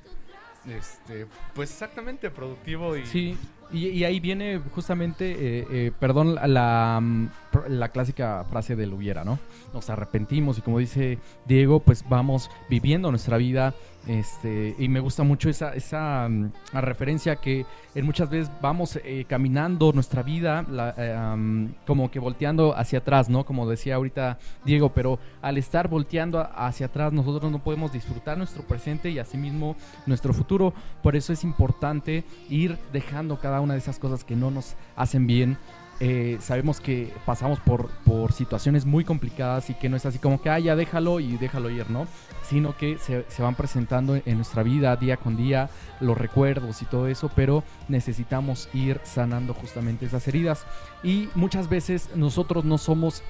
este 0.70 1.28
pues 1.54 1.72
exactamente 1.72 2.30
productivo 2.32 2.96
y 2.96 3.06
Sí, 3.06 3.38
y, 3.72 3.88
y 3.88 4.04
ahí 4.04 4.20
viene 4.20 4.62
justamente, 4.74 5.32
eh, 5.32 5.68
eh, 5.72 5.92
perdón, 6.00 6.36
la, 6.36 7.00
mm, 7.02 7.30
la 7.70 7.90
clásica 7.90 8.46
frase 8.50 8.76
del 8.76 8.94
hubiera, 8.94 9.24
¿no? 9.24 9.40
Nos 9.74 9.90
arrepentimos 9.90 10.58
y 10.58 10.62
como 10.62 10.80
dice 10.80 11.20
Diego, 11.46 11.80
pues 11.80 12.06
vamos 12.08 12.50
viviendo 12.70 13.10
nuestra 13.10 13.38
vida. 13.38 13.74
Este, 14.08 14.76
y 14.78 14.88
me 14.88 15.00
gusta 15.00 15.24
mucho 15.24 15.50
esa, 15.50 15.74
esa 15.74 16.28
mm, 16.30 16.52
referencia 16.74 17.38
que 17.38 17.66
en 17.96 18.06
muchas 18.06 18.30
veces 18.30 18.52
vamos 18.62 19.00
eh, 19.04 19.26
caminando 19.28 19.92
nuestra 19.94 20.22
vida 20.22 20.64
la, 20.70 21.34
am, 21.34 21.74
como 21.88 22.12
que 22.12 22.20
volteando 22.20 22.78
hacia 22.78 23.00
atrás, 23.00 23.30
¿no? 23.30 23.46
Como 23.46 23.68
decía 23.68 23.96
ahorita 23.96 24.38
Diego, 24.64 24.90
pero 24.90 25.18
al 25.42 25.58
estar 25.58 25.88
volteando 25.88 26.48
hacia 26.56 26.88
atrás 26.88 27.14
nosotros 27.14 27.52
no 27.52 27.64
podemos 27.64 27.92
disfrutar 27.92 28.38
nuestro 28.38 28.64
presente 28.64 29.10
y 29.10 29.18
asimismo 29.18 29.76
nuestro 30.06 30.34
futuro. 30.34 30.74
Por 31.02 31.16
eso 31.16 31.34
es 31.34 31.44
importante 31.44 32.24
ir 32.50 32.78
dejando 32.94 33.40
cada 33.40 33.62
una 33.62 33.74
de 33.74 33.80
esas 33.80 33.98
cosas 33.98 34.24
que 34.24 34.36
no 34.36 34.52
nos 34.52 34.76
hacen 34.96 35.26
bien. 35.26 35.58
Eh, 36.02 36.38
sabemos 36.42 36.82
que 36.82 37.14
pasamos 37.26 37.60
por, 37.60 37.90
por 38.06 38.34
situaciones 38.34 38.86
muy 38.86 39.06
complicadas 39.06 39.70
y 39.70 39.76
que 39.76 39.88
no 39.88 39.96
es 39.96 40.06
así 40.06 40.20
como 40.20 40.42
que, 40.42 40.50
ah, 40.50 40.60
ya 40.60 40.76
déjalo 40.76 41.22
y 41.22 41.38
déjalo 41.38 41.70
ir, 41.70 41.90
¿no? 41.90 42.06
Sino 42.44 42.76
que 42.76 42.98
se, 42.98 43.26
se 43.30 43.42
van 43.42 43.56
presentando 43.56 44.16
en 44.16 44.36
nuestra 44.36 44.62
vida 44.62 44.96
día 44.98 45.18
con 45.18 45.38
día 45.38 45.70
los 46.02 46.18
recuerdos 46.18 46.82
y 46.82 46.86
todo 46.86 47.08
eso, 47.08 47.32
pero 47.34 47.64
necesitamos 47.88 48.68
ir 48.74 49.00
sanando 49.04 49.54
justamente 49.54 50.06
esas 50.06 50.28
heridas. 50.28 50.66
Y 51.02 51.30
muchas 51.34 51.70
veces 51.70 52.10
nosotros 52.16 52.66
no 52.66 52.78
somos 52.78 53.24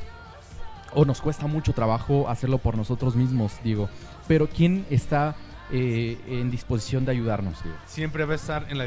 o 0.96 1.06
nos 1.06 1.22
cuesta 1.22 1.46
mucho 1.46 1.74
trabajo 1.74 2.30
hacerlo 2.30 2.58
por 2.58 2.78
nosotros 2.78 3.16
mismos, 3.16 3.60
digo. 3.64 3.90
Pero 4.28 4.48
¿quién 4.48 4.86
está 4.90 5.36
eh, 5.72 6.18
en 6.28 6.52
disposición 6.52 7.06
de 7.06 7.12
ayudarnos, 7.12 7.58
siempre 7.86 8.26
va 8.26 8.34
a 8.34 8.36
estar 8.36 8.66
en 8.70 8.78
la, 8.78 8.86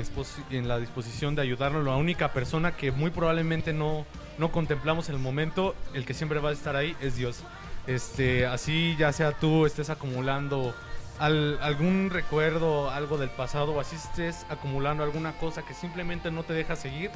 disposición 0.78 1.34
de 1.34 1.42
ayudarnos. 1.42 1.84
La 1.84 1.96
única 1.96 2.32
persona 2.32 2.76
que 2.76 2.92
muy 2.92 3.10
probablemente 3.10 3.72
no, 3.72 4.06
no 4.38 4.52
contemplamos 4.52 5.08
en 5.08 5.16
el 5.16 5.20
momento, 5.20 5.74
el 5.94 6.04
que 6.04 6.14
siempre 6.14 6.38
va 6.40 6.50
a 6.50 6.52
estar 6.52 6.76
ahí, 6.76 6.96
es 7.00 7.16
Dios. 7.16 7.42
Este, 7.86 8.46
así 8.46 8.94
ya 8.98 9.12
sea 9.12 9.32
tú 9.32 9.64
estés 9.66 9.90
acumulando 9.90 10.74
al- 11.18 11.58
algún 11.62 12.10
recuerdo, 12.10 12.90
algo 12.90 13.18
del 13.18 13.30
pasado, 13.30 13.72
o 13.72 13.80
así 13.80 13.96
estés 13.96 14.46
acumulando 14.50 15.02
alguna 15.02 15.32
cosa 15.38 15.62
que 15.64 15.74
simplemente 15.74 16.30
no 16.30 16.42
te 16.42 16.52
deja 16.52 16.76
seguir, 16.76 17.10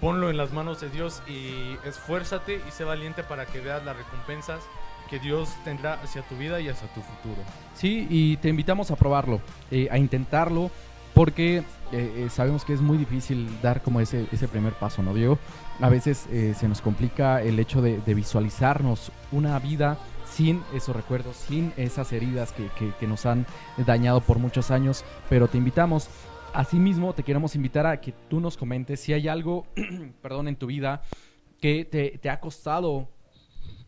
ponlo 0.00 0.30
en 0.30 0.36
las 0.36 0.52
manos 0.52 0.80
de 0.80 0.88
Dios 0.90 1.22
y 1.28 1.76
esfuérzate 1.84 2.60
y 2.66 2.70
sé 2.70 2.84
valiente 2.84 3.22
para 3.24 3.46
que 3.46 3.60
veas 3.60 3.84
las 3.84 3.96
recompensas 3.96 4.60
que 5.12 5.18
Dios 5.18 5.50
tendrá 5.62 6.00
hacia 6.02 6.22
tu 6.22 6.38
vida 6.38 6.58
y 6.58 6.70
hacia 6.70 6.88
tu 6.94 7.02
futuro. 7.02 7.42
Sí, 7.74 8.06
y 8.08 8.38
te 8.38 8.48
invitamos 8.48 8.90
a 8.90 8.96
probarlo, 8.96 9.42
eh, 9.70 9.86
a 9.90 9.98
intentarlo, 9.98 10.70
porque 11.12 11.58
eh, 11.58 11.64
eh, 11.92 12.28
sabemos 12.30 12.64
que 12.64 12.72
es 12.72 12.80
muy 12.80 12.96
difícil 12.96 13.46
dar 13.60 13.82
como 13.82 14.00
ese, 14.00 14.26
primer 14.50 14.72
paso, 14.72 15.02
¿no, 15.02 15.12
Diego? 15.12 15.38
A 15.82 15.90
veces 15.90 16.26
se 16.30 16.66
nos 16.66 16.80
complica 16.80 17.42
el 17.42 17.58
hecho 17.58 17.82
de, 17.82 17.98
visualizarnos 18.14 19.12
una 19.32 19.58
vida 19.58 19.98
sin 20.24 20.62
esos 20.74 20.96
recuerdos, 20.96 21.36
sin 21.36 21.74
esas 21.76 22.10
heridas 22.14 22.54
que 22.98 23.06
nos 23.06 23.26
han 23.26 23.44
dañado 23.76 24.22
por 24.22 24.38
muchos 24.38 24.70
años, 24.70 25.04
pero 25.28 25.46
te 25.46 25.58
invitamos. 25.58 26.08
Asimismo, 26.54 27.12
te 27.12 27.22
queremos 27.22 27.54
invitar 27.54 27.86
a 27.86 28.00
que 28.00 28.12
tú 28.30 28.40
nos 28.40 28.56
comentes 28.56 28.98
si 29.00 29.12
hay 29.12 29.28
algo, 29.28 29.66
perdón, 30.22 30.48
en 30.48 30.56
tu 30.56 30.68
vida 30.68 31.02
que 31.60 31.84
te, 31.84 32.16
te 32.16 32.30
ha 32.30 32.40
costado 32.40 33.10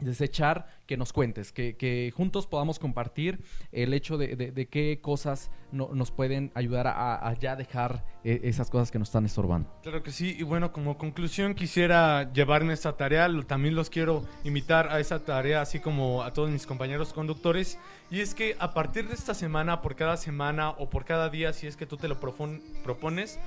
desechar, 0.00 0.66
que 0.86 0.96
nos 0.96 1.12
cuentes, 1.12 1.52
que, 1.52 1.76
que 1.76 2.12
juntos 2.14 2.46
podamos 2.46 2.78
compartir 2.78 3.42
el 3.72 3.94
hecho 3.94 4.18
de, 4.18 4.36
de- 4.36 4.66
qué 4.66 4.98
cosas 5.00 5.50
no- 5.72 5.90
nos 5.94 6.10
pueden 6.10 6.50
ayudar 6.54 6.86
a, 6.88 7.32
ya 7.38 7.56
dejar 7.56 8.04
eh, 8.24 8.40
esas 8.44 8.70
cosas 8.70 8.90
que 8.90 8.98
nos 8.98 9.08
están 9.08 9.24
estorbando. 9.24 9.70
Claro 9.82 10.02
que 10.02 10.10
sí, 10.10 10.36
y 10.38 10.42
bueno, 10.42 10.72
como 10.72 10.98
conclusión 10.98 11.54
quisiera 11.54 12.32
llevarme 12.32 12.72
esta 12.72 12.96
tarea, 12.96 13.28
también 13.46 13.74
los 13.74 13.88
quiero 13.90 14.24
invitar 14.44 14.88
a 14.90 15.00
esa 15.00 15.24
tarea, 15.24 15.60
así 15.62 15.80
como 15.80 16.22
a 16.22 16.32
todos 16.32 16.50
mis 16.50 16.66
compañeros 16.66 17.12
conductores, 17.12 17.78
y 18.10 18.20
es 18.20 18.34
que 18.34 18.56
a 18.58 18.74
partir 18.74 19.08
de 19.08 19.14
esta 19.14 19.34
semana, 19.34 19.80
por 19.80 19.96
cada 19.96 20.16
semana 20.16 20.70
o 20.70 20.90
por 20.90 21.04
cada 21.04 21.30
día, 21.30 21.52
si 21.52 21.66
es 21.66 21.76
que 21.76 21.86
tú 21.86 21.96
te 21.96 22.08
lo 22.08 22.20
propon- 22.20 22.60
propones, 22.82 23.38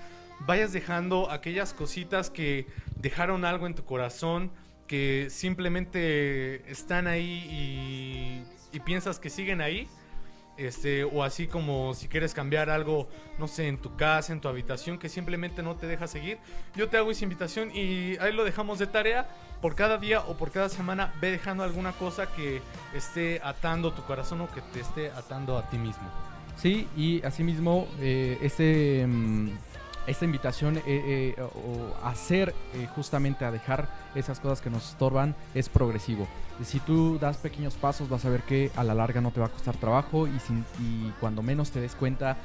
vayas 0.46 0.72
dejando 0.74 1.32
aquellas 1.32 1.74
cositas 1.74 2.30
que 2.30 2.68
dejaron 3.00 3.46
algo 3.46 3.66
en 3.68 3.74
tu 3.76 3.84
corazón, 3.86 4.52
que 4.88 5.28
simplemente 5.30 6.70
están 6.72 7.08
ahí 7.08 8.44
y, 8.72 8.76
y 8.76 8.80
piensas 8.80 9.20
que 9.20 9.30
siguen 9.30 9.62
ahí, 9.62 9.88
este, 10.58 11.04
o 11.04 11.24
así 11.24 11.48
como 11.48 11.94
si 11.94 12.08
quieres 12.08 12.34
cambiar 12.34 12.70
algo, 12.70 13.08
no 13.38 13.48
sé, 13.48 13.68
en 13.68 13.78
tu 13.78 13.96
casa, 13.96 14.34
en 14.34 14.42
tu 14.42 14.48
habitación, 14.48 14.98
que 14.98 15.08
simplemente 15.08 15.62
no 15.62 15.76
te 15.76 15.86
deja 15.86 16.08
seguir, 16.08 16.40
yo 16.76 16.90
te 16.90 16.98
hago 16.98 17.12
esa 17.12 17.24
invitación 17.24 17.70
y 17.76 18.18
ahí 18.18 18.34
lo 18.34 18.44
dejamos 18.44 18.80
de 18.80 18.88
tarea. 18.88 19.30
Por 19.62 19.74
cada 19.74 19.98
día 19.98 20.20
o 20.22 20.38
por 20.38 20.52
cada 20.52 20.70
semana 20.70 21.14
ve 21.20 21.32
dejando 21.32 21.64
alguna 21.64 21.92
cosa 21.92 22.28
que 22.28 22.62
esté 22.94 23.42
atando 23.44 23.92
tu 23.92 24.04
corazón 24.04 24.42
o 24.42 24.52
que 24.52 24.62
te 24.62 24.82
esté 24.82 25.10
atando 25.10 25.58
a 25.58 25.68
ti 25.68 25.80
mismo. 25.80 26.08
Sí, 26.58 26.88
y 26.96 27.24
asimismo, 27.24 27.88
eh, 28.00 28.38
este, 28.42 29.06
mm, 29.08 29.50
esta 30.08 30.26
invitación 30.26 30.78
eh, 30.78 30.84
eh, 30.88 31.36
o 31.41 32.05
hacer 32.08 32.55
eh, 32.74 32.88
justamente 32.95 33.45
a 33.45 33.51
dejar 33.51 33.89
esas 34.16 34.39
cosas 34.39 34.62
que 34.62 34.70
nos 34.70 34.89
estorban 34.89 35.36
es 35.53 35.70
progresivo. 35.70 36.28
Si 36.64 36.80
tú 36.80 37.20
das 37.20 37.38
pequeños 37.38 37.76
pasos 37.76 38.10
vas 38.10 38.26
a 38.26 38.30
ver 38.30 38.41
que 38.41 38.72
a 38.76 38.84
la 38.84 38.95
larga 38.95 39.22
no 39.22 39.32
te 39.32 39.39
va 39.39 39.45
a 39.45 39.49
costar 39.49 39.76
trabajo 39.78 40.26
y, 40.28 40.39
sin- 40.39 40.66
y 40.80 41.12
cuando 41.20 41.43
menos 41.43 41.70
te 41.72 41.80
des 41.82 41.93
cuenta 41.93 42.38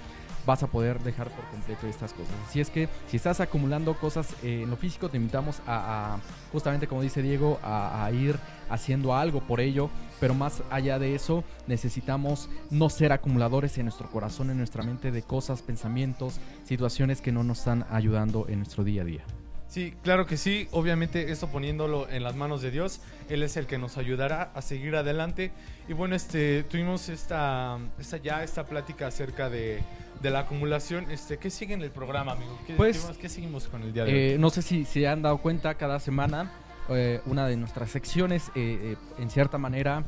vas 0.46 0.62
a 0.62 0.66
poder 0.66 1.00
dejar 1.00 1.30
por 1.30 1.44
completo 1.46 1.86
estas 1.86 2.12
cosas. 2.12 2.34
Así 2.48 2.60
es 2.60 2.70
que 2.70 2.88
si 3.08 3.16
estás 3.16 3.40
acumulando 3.40 3.94
cosas 3.94 4.32
eh, 4.42 4.62
en 4.62 4.70
lo 4.70 4.76
físico 4.76 5.08
te 5.08 5.16
invitamos 5.16 5.60
a, 5.66 6.18
justamente 6.50 6.86
como 6.86 7.02
dice 7.02 7.22
Diego, 7.22 7.58
a, 7.62 8.04
a 8.04 8.10
ir 8.12 8.38
haciendo 8.68 9.14
algo 9.14 9.40
por 9.40 9.60
ello, 9.60 9.90
pero 10.20 10.34
más 10.34 10.62
allá 10.70 10.98
de 10.98 11.14
eso 11.14 11.44
necesitamos 11.66 12.48
no 12.70 12.88
ser 12.88 13.12
acumuladores 13.12 13.76
en 13.78 13.84
nuestro 13.84 14.10
corazón, 14.10 14.50
en 14.50 14.58
nuestra 14.58 14.82
mente 14.82 15.10
de 15.10 15.22
cosas, 15.22 15.62
pensamientos, 15.62 16.40
situaciones 16.64 17.20
que 17.20 17.32
no 17.32 17.44
nos 17.44 17.58
están 17.58 17.86
ayudando 17.90 18.46
en 18.48 18.58
nuestro 18.58 18.84
día 18.84 19.02
a 19.02 19.04
día. 19.04 19.24
Sí, 19.72 19.94
claro 20.02 20.26
que 20.26 20.36
sí. 20.36 20.68
Obviamente 20.70 21.32
esto 21.32 21.48
poniéndolo 21.48 22.06
en 22.10 22.22
las 22.22 22.36
manos 22.36 22.60
de 22.60 22.70
Dios, 22.70 23.00
Él 23.30 23.42
es 23.42 23.56
el 23.56 23.66
que 23.66 23.78
nos 23.78 23.96
ayudará 23.96 24.50
a 24.54 24.60
seguir 24.60 24.94
adelante. 24.96 25.50
Y 25.88 25.94
bueno, 25.94 26.14
este, 26.14 26.62
tuvimos 26.64 27.08
esta, 27.08 27.78
esta 27.98 28.18
ya 28.18 28.44
esta 28.44 28.66
plática 28.66 29.06
acerca 29.06 29.48
de, 29.48 29.82
de 30.22 30.30
la 30.30 30.40
acumulación. 30.40 31.10
Este, 31.10 31.38
¿qué 31.38 31.50
sigue 31.50 31.74
en 31.74 31.82
el 31.82 31.90
programa, 31.90 32.32
amigo? 32.32 32.58
¿Qué, 32.66 32.74
Pues, 32.74 33.00
qué 33.00 33.06
más- 33.08 33.18
qué 33.18 33.28
seguimos 33.28 33.68
con 33.68 33.82
el 33.82 33.92
día 33.92 34.04
de 34.04 34.12
hoy? 34.12 34.18
Eh, 34.18 34.36
no 34.38 34.50
sé 34.50 34.62
si 34.62 34.84
se 34.84 35.06
han 35.08 35.22
dado 35.22 35.38
cuenta, 35.38 35.74
cada 35.74 35.98
semana 36.00 36.50
eh, 36.88 37.20
una 37.26 37.46
de 37.46 37.56
nuestras 37.56 37.90
secciones, 37.90 38.48
eh, 38.56 38.96
eh, 38.96 38.96
en 39.22 39.30
cierta 39.30 39.56
manera, 39.56 40.04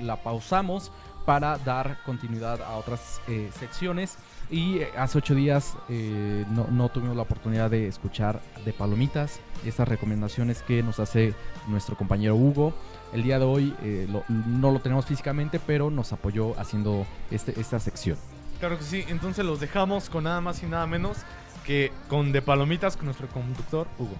la 0.00 0.22
pausamos 0.22 0.90
para 1.26 1.58
dar 1.58 1.98
continuidad 2.06 2.62
a 2.62 2.76
otras 2.76 3.20
secciones. 3.58 4.16
Y 4.50 4.80
hace 4.96 5.18
ocho 5.18 5.34
días 5.34 5.74
no, 5.90 6.66
no 6.70 6.88
tuvimos 6.88 7.14
la 7.14 7.22
oportunidad 7.22 7.68
de 7.70 7.86
escuchar 7.86 8.40
de 8.64 8.72
Palomitas, 8.72 9.38
estas 9.66 9.86
recomendaciones 9.86 10.62
que 10.62 10.82
nos 10.82 10.98
hace 11.00 11.34
nuestro 11.66 11.96
compañero 11.96 12.34
Hugo. 12.36 12.72
El 13.12 13.22
día 13.22 13.38
de 13.38 13.44
hoy 13.44 13.74
lo- 14.10 14.24
no 14.28 14.70
lo 14.70 14.80
tenemos 14.80 15.04
físicamente, 15.04 15.60
pero 15.60 15.90
nos 15.90 16.14
apoyó 16.14 16.58
haciendo 16.58 17.06
este- 17.30 17.60
esta 17.60 17.78
sección. 17.78 18.16
Claro 18.58 18.76
que 18.78 18.84
sí. 18.84 19.04
Entonces 19.08 19.44
los 19.44 19.60
dejamos 19.60 20.10
con 20.10 20.24
nada 20.24 20.40
más 20.40 20.62
y 20.62 20.66
nada 20.66 20.86
menos 20.86 21.18
que 21.64 21.92
con 22.08 22.32
De 22.32 22.42
Palomitas 22.42 22.96
con 22.96 23.06
nuestro 23.06 23.28
conductor 23.28 23.86
Hugo. 23.98 24.16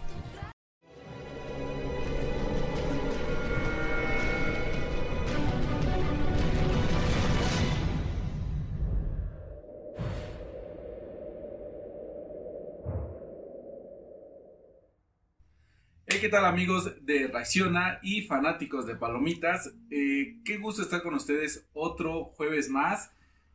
¿qué 16.21 16.29
tal 16.29 16.47
amigos 16.47 16.93
de 17.07 17.29
Reacciona 17.29 18.01
y 18.03 18.23
fanáticos 18.23 18.87
de 18.87 18.97
Palomitas? 18.97 19.73
Eh, 19.91 20.39
qué 20.45 20.59
gusto 20.59 20.83
estar 20.83 21.01
con 21.01 21.15
ustedes 21.15 21.67
otro 21.73 22.25
jueves 22.37 22.69
más. 22.69 23.13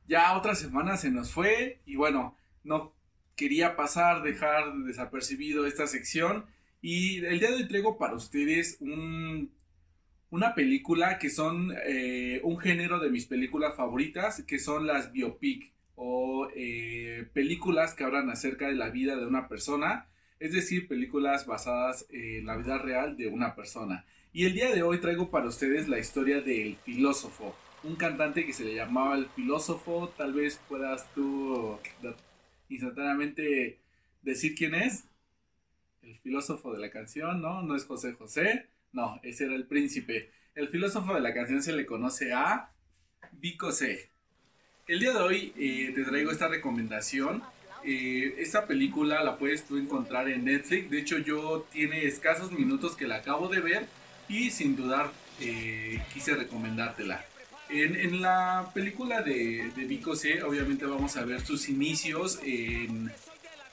Ya 0.07 0.37
otra 0.37 0.55
semana 0.55 0.97
se 0.97 1.11
nos 1.11 1.31
fue 1.31 1.81
y 1.85 1.95
bueno, 1.95 2.37
no 2.63 2.93
quería 3.35 3.75
pasar, 3.75 4.23
dejar 4.23 4.73
desapercibido 4.79 5.65
esta 5.65 5.87
sección. 5.87 6.45
Y 6.81 7.23
el 7.25 7.39
día 7.39 7.49
de 7.49 7.55
hoy 7.55 7.67
traigo 7.67 7.97
para 7.97 8.15
ustedes 8.15 8.77
un, 8.81 9.51
una 10.29 10.53
película 10.55 11.17
que 11.17 11.29
son 11.29 11.73
eh, 11.85 12.41
un 12.43 12.57
género 12.57 12.99
de 12.99 13.09
mis 13.09 13.25
películas 13.25 13.75
favoritas, 13.75 14.43
que 14.43 14.59
son 14.59 14.85
las 14.87 15.11
biopic 15.11 15.71
o 15.95 16.49
eh, 16.55 17.27
películas 17.33 17.93
que 17.93 18.03
hablan 18.03 18.29
acerca 18.29 18.67
de 18.67 18.75
la 18.75 18.89
vida 18.89 19.15
de 19.15 19.25
una 19.25 19.47
persona 19.47 20.07
es 20.43 20.51
decir, 20.51 20.89
películas 20.89 21.45
basadas 21.45 22.05
en 22.09 22.45
la 22.45 22.57
vida 22.57 22.77
real 22.77 23.15
de 23.15 23.27
una 23.27 23.55
persona. 23.55 24.05
Y 24.33 24.43
el 24.43 24.53
día 24.53 24.75
de 24.75 24.83
hoy 24.83 24.99
traigo 24.99 25.31
para 25.31 25.47
ustedes 25.47 25.87
la 25.87 25.99
historia 25.99 26.41
del 26.41 26.75
filósofo, 26.83 27.55
un 27.83 27.95
cantante 27.95 28.45
que 28.45 28.53
se 28.53 28.65
le 28.65 28.75
llamaba 28.75 29.15
el 29.15 29.27
filósofo, 29.29 30.13
tal 30.17 30.33
vez 30.33 30.59
puedas 30.69 31.11
tú 31.13 31.77
instantáneamente 32.69 33.79
decir 34.21 34.55
quién 34.55 34.75
es. 34.75 35.05
El 36.01 36.17
filósofo 36.19 36.73
de 36.73 36.79
la 36.79 36.89
canción, 36.89 37.41
¿no? 37.41 37.61
No 37.61 37.75
es 37.75 37.85
José 37.85 38.13
José, 38.13 38.67
no, 38.91 39.19
ese 39.23 39.45
era 39.45 39.55
el 39.55 39.65
príncipe. 39.65 40.31
El 40.55 40.69
filósofo 40.69 41.13
de 41.13 41.21
la 41.21 41.33
canción 41.33 41.63
se 41.63 41.73
le 41.73 41.85
conoce 41.85 42.33
a 42.33 42.71
Vico 43.31 43.71
C. 43.71 44.09
El 44.87 44.99
día 44.99 45.13
de 45.13 45.19
hoy 45.19 45.53
eh, 45.57 45.91
te 45.95 46.03
traigo 46.03 46.31
esta 46.31 46.47
recomendación 46.47 47.41
eh, 47.85 48.35
esta 48.37 48.65
película 48.65 49.23
la 49.23 49.37
puedes 49.37 49.65
tú 49.65 49.77
encontrar 49.77 50.29
en 50.29 50.45
Netflix. 50.45 50.89
De 50.89 50.99
hecho, 50.99 51.17
yo 51.17 51.67
tiene 51.71 52.05
escasos 52.05 52.51
minutos 52.51 52.95
que 52.95 53.07
la 53.07 53.17
acabo 53.17 53.49
de 53.49 53.59
ver 53.59 53.87
y 54.29 54.51
sin 54.51 54.75
dudar 54.75 55.11
eh, 55.41 56.01
quise 56.13 56.35
recomendártela. 56.35 57.25
En, 57.69 58.21
la 58.21 58.69
película 58.73 59.21
de, 59.21 59.71
de 59.75 59.85
Vico 59.85 60.15
C, 60.15 60.43
obviamente 60.43 60.85
vamos 60.85 61.17
a 61.17 61.25
ver 61.25 61.41
sus 61.41 61.69
inicios. 61.69 62.39
En, 62.43 63.11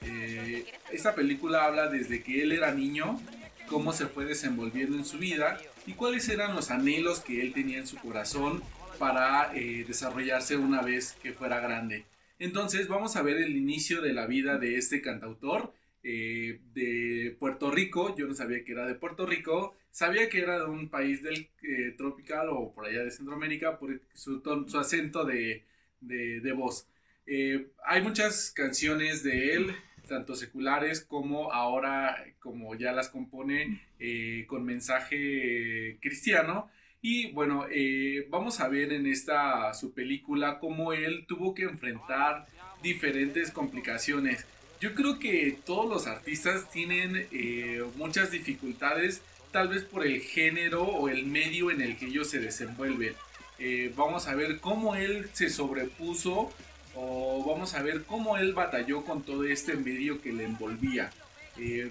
eh, 0.03 0.65
esta 0.93 1.15
película 1.15 1.67
habla 1.67 1.89
desde 1.89 2.23
que 2.23 2.43
él 2.43 2.53
era 2.53 2.73
niño, 2.73 3.21
cómo 3.69 3.93
se 3.93 4.07
fue 4.07 4.25
desenvolviendo 4.25 4.97
en 4.97 5.05
su 5.05 5.19
vida 5.19 5.61
y 5.87 5.93
cuáles 5.93 6.29
eran 6.29 6.55
los 6.55 6.71
anhelos 6.71 7.21
que 7.21 7.43
él 7.43 7.53
tenía 7.53 7.79
en 7.79 7.87
su 7.87 7.97
corazón 7.97 8.63
para 8.99 9.55
eh, 9.55 9.85
desarrollarse 9.87 10.57
una 10.57 10.83
vez 10.83 11.17
que 11.23 11.33
fuera 11.33 11.61
grande. 11.61 12.07
Entonces 12.39 12.89
vamos 12.89 13.17
a 13.17 13.23
ver 13.23 13.37
el 13.37 13.57
inicio 13.57 14.01
de 14.01 14.13
la 14.13 14.27
vida 14.27 14.59
de 14.59 14.77
este 14.77 15.03
cantautor 15.03 15.73
eh, 16.03 16.61
de 16.73 17.37
Puerto 17.39 17.71
Rico. 17.71 18.17
Yo 18.17 18.27
no 18.27 18.35
sabía 18.35 18.65
que 18.65 18.73
era 18.73 18.87
de 18.87 18.95
Puerto 18.95 19.27
Rico. 19.27 19.77
Sabía 19.91 20.29
que 20.29 20.41
era 20.41 20.59
de 20.59 20.67
un 20.67 20.89
país 20.89 21.23
del 21.23 21.49
eh, 21.63 21.95
tropical 21.97 22.49
o 22.51 22.73
por 22.73 22.87
allá 22.87 23.05
de 23.05 23.11
Centroamérica 23.11 23.79
por 23.79 24.01
su, 24.15 24.43
su 24.69 24.79
acento 24.79 25.25
de, 25.25 25.65
de, 26.01 26.41
de 26.41 26.53
voz. 26.53 26.87
Eh, 27.27 27.69
hay 27.85 28.03
muchas 28.03 28.51
canciones 28.51 29.23
de 29.23 29.55
él, 29.55 29.75
tanto 30.09 30.35
seculares 30.35 31.01
como 31.01 31.53
ahora, 31.53 32.25
como 32.41 32.75
ya 32.75 32.93
las 32.93 33.09
compone 33.09 33.83
eh, 33.99 34.45
con 34.49 34.65
mensaje 34.65 35.99
cristiano. 36.01 36.71
Y 37.03 37.33
bueno, 37.33 37.67
eh, 37.71 38.27
vamos 38.29 38.61
a 38.61 38.69
ver 38.69 38.93
en 38.93 39.07
esta 39.07 39.73
su 39.75 39.95
película 39.95 40.59
cómo 40.59 40.93
él 40.93 41.25
tuvo 41.27 41.55
que 41.55 41.63
enfrentar 41.63 42.47
diferentes 42.83 43.51
complicaciones. 43.51 44.47
Yo 44.81 44.95
creo 44.95 45.19
que 45.19 45.59
todos 45.65 45.89
los 45.89 46.07
artistas 46.07 46.71
tienen 46.71 47.27
eh, 47.33 47.83
muchas 47.97 48.31
dificultades, 48.31 49.23
tal 49.51 49.69
vez 49.69 49.85
por 49.85 50.07
el 50.07 50.21
género 50.21 50.85
o 50.85 51.09
el 51.09 51.27
medio 51.27 51.71
en 51.71 51.81
el 51.81 51.97
que 51.97 52.07
ellos 52.07 52.29
se 52.29 52.39
desenvuelven. 52.39 53.15
Eh, 53.59 53.93
vamos 53.97 54.27
a 54.27 54.35
ver 54.35 54.59
cómo 54.61 54.95
él 54.95 55.29
se 55.33 55.51
sobrepuso 55.51 56.51
o 56.95 57.45
vamos 57.47 57.75
a 57.75 57.83
ver 57.83 58.05
cómo 58.05 58.37
él 58.37 58.55
batalló 58.55 59.05
con 59.05 59.23
todo 59.23 59.45
este 59.45 59.75
medio 59.75 60.21
que 60.21 60.33
le 60.33 60.45
envolvía. 60.45 61.11
Eh, 61.59 61.91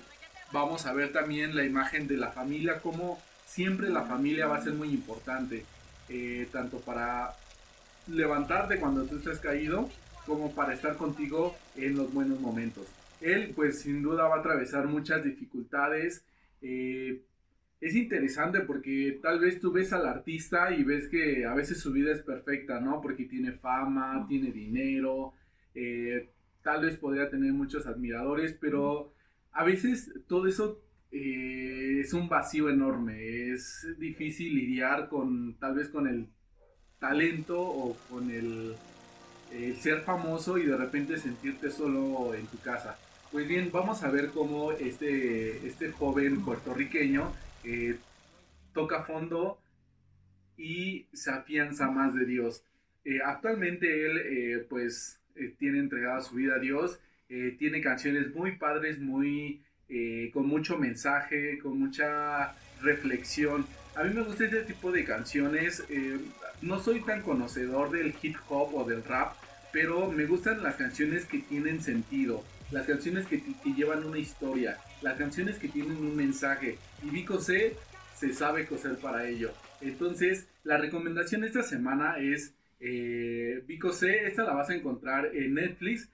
vamos 0.51 0.85
a 0.85 0.93
ver 0.93 1.11
también 1.11 1.55
la 1.55 1.63
imagen 1.63 2.07
de 2.07 2.17
la 2.17 2.31
familia, 2.31 2.79
cómo 2.79 3.21
siempre 3.45 3.89
la 3.89 4.03
familia 4.03 4.47
va 4.47 4.57
a 4.57 4.63
ser 4.63 4.73
muy 4.73 4.89
importante, 4.89 5.65
eh, 6.09 6.47
tanto 6.51 6.79
para 6.79 7.35
levantarte 8.07 8.79
cuando 8.79 9.05
tú 9.05 9.17
estés 9.17 9.39
caído, 9.39 9.89
como 10.25 10.51
para 10.53 10.73
estar 10.73 10.95
contigo 10.97 11.55
en 11.75 11.95
los 11.95 12.11
buenos 12.13 12.39
momentos. 12.39 12.87
Él, 13.21 13.53
pues 13.55 13.81
sin 13.81 14.01
duda 14.01 14.27
va 14.27 14.37
a 14.37 14.39
atravesar 14.39 14.87
muchas 14.87 15.23
dificultades. 15.23 16.23
Es 17.81 17.95
interesante 17.95 18.59
porque 18.61 19.19
tal 19.21 19.39
vez 19.39 19.59
tú 19.59 19.71
ves 19.71 19.93
al 19.93 20.05
artista 20.05 20.71
y 20.73 20.83
ves 20.83 21.07
que 21.07 21.45
a 21.45 21.53
veces 21.53 21.79
su 21.79 21.93
vida 21.93 22.11
es 22.11 22.21
perfecta, 22.21 22.79
¿no? 22.81 23.01
Porque 23.01 23.25
tiene 23.25 23.53
fama, 23.53 24.25
tiene 24.27 24.51
dinero, 24.51 25.33
eh, 25.73 26.29
tal 26.61 26.81
vez 26.81 26.97
podría 26.97 27.29
tener 27.29 27.53
muchos 27.53 27.87
admiradores, 27.87 28.57
pero 28.59 29.13
a 29.53 29.63
veces 29.63 30.11
todo 30.27 30.47
eso 30.47 30.81
eh, 31.11 32.01
es 32.01 32.13
un 32.13 32.27
vacío 32.27 32.69
enorme, 32.69 33.51
es 33.53 33.87
difícil 33.97 34.55
lidiar 34.55 35.07
con 35.07 35.55
tal 35.55 35.75
vez 35.75 35.87
con 35.87 36.05
el 36.07 36.27
talento 36.99 37.61
o 37.61 37.95
con 38.09 38.29
el, 38.29 38.75
el, 39.53 39.75
ser 39.77 40.01
famoso 40.01 40.57
y 40.57 40.65
de 40.65 40.75
repente 40.75 41.17
sentirte 41.17 41.71
solo 41.71 42.35
en 42.35 42.45
tu 42.47 42.59
casa. 42.59 42.97
Pues 43.31 43.47
bien, 43.47 43.69
vamos 43.71 44.03
a 44.03 44.11
ver 44.11 44.31
cómo 44.31 44.73
este, 44.73 45.65
este 45.65 45.91
joven 45.91 46.43
puertorriqueño 46.43 47.31
toca 48.73 49.03
fondo 49.03 49.59
y 50.59 51.07
se 51.13 51.31
afianza 51.31 51.89
más 51.89 52.13
de 52.13 52.25
Dios. 52.25 52.63
Eh, 53.05 53.19
actualmente 53.25 54.05
él, 54.05 54.17
eh, 54.17 54.65
pues, 54.69 55.19
eh, 55.35 55.55
tiene 55.57 55.79
entregada 55.79 56.21
su 56.21 56.35
vida 56.35 56.55
a 56.55 56.59
Dios, 56.59 56.99
tiene 57.59 57.79
canciones 57.79 58.33
muy 58.33 58.55
padres, 58.57 58.97
muy, 58.97 59.61
con 60.33 60.47
mucho 60.47 60.79
mensaje, 60.79 61.59
con 61.59 61.77
mucha 61.77 62.55
reflexión. 62.81 63.67
A 63.95 64.03
mí 64.03 64.15
me 64.15 64.23
gusta 64.23 64.45
este 64.45 64.63
tipo 64.63 64.91
de 64.91 65.03
canciones. 65.03 65.83
no 66.63 66.79
soy 66.79 67.01
tan 67.01 67.21
conocedor 67.21 67.91
del 67.91 68.15
hip 68.19 68.35
hop 68.47 68.73
o 68.73 68.83
del 68.83 69.03
rap, 69.03 69.35
pero 69.71 70.11
me 70.11 70.25
gustan 70.25 70.63
las 70.63 70.75
canciones 70.77 71.25
que 71.25 71.37
tienen 71.37 71.83
sentido, 71.83 72.43
las 72.71 72.87
canciones 72.87 73.27
que 73.27 73.43
llevan 73.75 74.05
una 74.05 74.17
historia, 74.17 74.79
las 75.01 75.17
canciones 75.17 75.57
que 75.57 75.67
tienen 75.67 75.97
un 75.97 76.15
mensaje. 76.15 76.77
Y 77.03 77.09
Vico 77.09 77.39
C 77.39 77.75
se 78.15 78.33
sabe 78.33 78.65
coser 78.67 78.97
para 78.97 79.27
ello. 79.27 79.51
Entonces, 79.81 80.47
la 80.63 80.77
recomendación 80.77 81.43
esta 81.43 81.63
semana 81.63 82.17
es 82.19 82.53
eh, 82.79 83.63
Vico 83.65 83.91
C. 83.93 84.27
Esta 84.27 84.43
la 84.43 84.53
vas 84.53 84.69
a 84.69 84.75
encontrar 84.75 85.35
en 85.35 85.53
Netflix. 85.53 86.09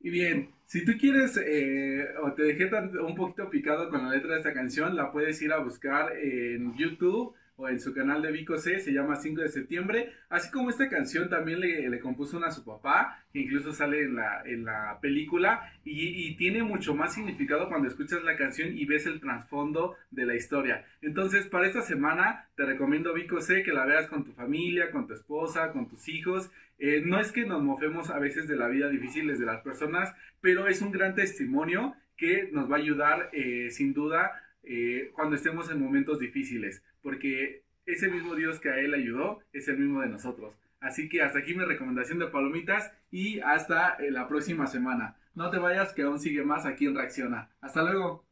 Y 0.00 0.10
bien, 0.10 0.50
si 0.66 0.84
tú 0.84 0.92
quieres 0.98 1.36
eh, 1.36 2.06
o 2.22 2.32
te 2.32 2.42
dejé 2.42 2.70
un 3.00 3.14
poquito 3.16 3.50
picado 3.50 3.90
con 3.90 4.04
la 4.04 4.14
letra 4.14 4.32
de 4.32 4.38
esta 4.38 4.52
canción, 4.52 4.94
la 4.94 5.10
puedes 5.10 5.40
ir 5.42 5.52
a 5.52 5.58
buscar 5.58 6.16
en 6.16 6.76
YouTube 6.76 7.34
o 7.56 7.68
en 7.68 7.80
su 7.80 7.94
canal 7.94 8.22
de 8.22 8.32
Vico 8.32 8.58
C, 8.58 8.80
se 8.80 8.92
llama 8.92 9.16
5 9.16 9.40
de 9.40 9.48
septiembre. 9.48 10.12
Así 10.28 10.50
como 10.50 10.70
esta 10.70 10.88
canción 10.88 11.28
también 11.30 11.60
le, 11.60 11.88
le 11.88 12.00
compuso 12.00 12.36
una 12.36 12.48
a 12.48 12.50
su 12.52 12.64
papá, 12.64 13.24
que 13.32 13.40
incluso 13.40 13.72
sale 13.72 14.02
en 14.02 14.16
la, 14.16 14.42
en 14.44 14.64
la 14.64 14.98
película, 15.00 15.72
y, 15.84 16.26
y 16.26 16.36
tiene 16.36 16.62
mucho 16.62 16.94
más 16.94 17.14
significado 17.14 17.68
cuando 17.68 17.88
escuchas 17.88 18.22
la 18.22 18.36
canción 18.36 18.76
y 18.76 18.84
ves 18.84 19.06
el 19.06 19.20
trasfondo 19.20 19.96
de 20.10 20.26
la 20.26 20.34
historia. 20.34 20.84
Entonces, 21.00 21.46
para 21.46 21.66
esta 21.66 21.82
semana 21.82 22.46
te 22.56 22.64
recomiendo 22.64 23.14
Vico 23.14 23.40
C, 23.40 23.62
que 23.62 23.72
la 23.72 23.86
veas 23.86 24.06
con 24.06 24.24
tu 24.24 24.32
familia, 24.32 24.90
con 24.90 25.06
tu 25.06 25.14
esposa, 25.14 25.72
con 25.72 25.88
tus 25.88 26.08
hijos. 26.08 26.50
Eh, 26.78 27.02
no 27.04 27.18
es 27.18 27.32
que 27.32 27.46
nos 27.46 27.62
mofemos 27.62 28.10
a 28.10 28.18
veces 28.18 28.48
de 28.48 28.56
la 28.56 28.68
vida 28.68 28.90
difícil 28.90 29.26
de 29.26 29.46
las 29.46 29.62
personas, 29.62 30.14
pero 30.42 30.68
es 30.68 30.82
un 30.82 30.92
gran 30.92 31.14
testimonio 31.14 31.94
que 32.16 32.48
nos 32.52 32.70
va 32.70 32.76
a 32.76 32.78
ayudar 32.78 33.30
eh, 33.32 33.70
sin 33.70 33.92
duda 33.92 34.42
eh, 34.66 35.10
cuando 35.14 35.36
estemos 35.36 35.70
en 35.70 35.80
momentos 35.80 36.18
difíciles, 36.18 36.82
porque 37.02 37.62
ese 37.86 38.08
mismo 38.08 38.34
Dios 38.34 38.60
que 38.60 38.68
a 38.68 38.78
él 38.78 38.92
ayudó 38.94 39.40
es 39.52 39.68
el 39.68 39.78
mismo 39.78 40.00
de 40.00 40.08
nosotros. 40.08 40.54
Así 40.80 41.08
que 41.08 41.22
hasta 41.22 41.38
aquí 41.38 41.54
mi 41.54 41.64
recomendación 41.64 42.18
de 42.18 42.26
palomitas 42.26 42.92
y 43.10 43.40
hasta 43.40 43.94
eh, 43.94 44.10
la 44.10 44.28
próxima 44.28 44.66
semana. 44.66 45.16
No 45.34 45.50
te 45.50 45.58
vayas 45.58 45.92
que 45.92 46.02
aún 46.02 46.18
sigue 46.18 46.42
más 46.42 46.66
aquí 46.66 46.86
en 46.86 46.96
Reacciona. 46.96 47.48
Hasta 47.60 47.82
luego. 47.82 48.25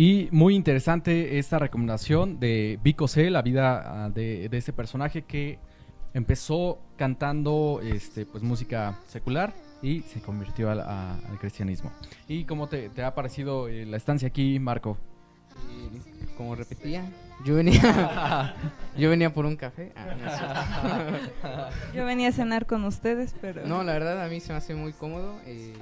Y 0.00 0.30
muy 0.32 0.54
interesante 0.56 1.38
esta 1.38 1.58
recomendación 1.58 2.40
de 2.40 2.78
Vico 2.82 3.06
C, 3.06 3.28
la 3.28 3.42
vida 3.42 4.04
ah, 4.06 4.08
de, 4.08 4.48
de 4.48 4.56
este 4.56 4.72
personaje 4.72 5.26
que 5.26 5.58
empezó 6.14 6.78
cantando 6.96 7.80
este, 7.82 8.24
pues, 8.24 8.42
música 8.42 8.98
secular 9.08 9.52
y 9.82 10.00
se 10.00 10.22
convirtió 10.22 10.70
al, 10.70 10.80
a- 10.80 11.16
al 11.16 11.38
cristianismo. 11.38 11.92
¿Y 12.26 12.44
cómo 12.46 12.66
te, 12.66 12.88
te 12.88 13.02
ha 13.04 13.14
parecido 13.14 13.68
eh, 13.68 13.84
la 13.84 13.98
estancia 13.98 14.28
aquí, 14.28 14.58
Marco? 14.58 14.96
Y 15.68 16.34
como 16.38 16.54
repetía, 16.54 17.04
yo 17.44 17.56
venía, 17.56 18.54
yo 18.96 19.10
venía 19.10 19.34
por 19.34 19.44
un 19.44 19.56
café. 19.56 19.92
Ah, 19.96 21.04
no. 21.42 21.94
Yo 21.94 22.06
venía 22.06 22.30
a 22.30 22.32
cenar 22.32 22.64
con 22.64 22.84
ustedes, 22.84 23.34
pero... 23.38 23.66
No, 23.66 23.82
la 23.84 23.92
verdad 23.92 24.24
a 24.24 24.28
mí 24.28 24.40
se 24.40 24.52
me 24.52 24.56
hace 24.56 24.74
muy 24.74 24.94
cómodo 24.94 25.38
eh, 25.44 25.74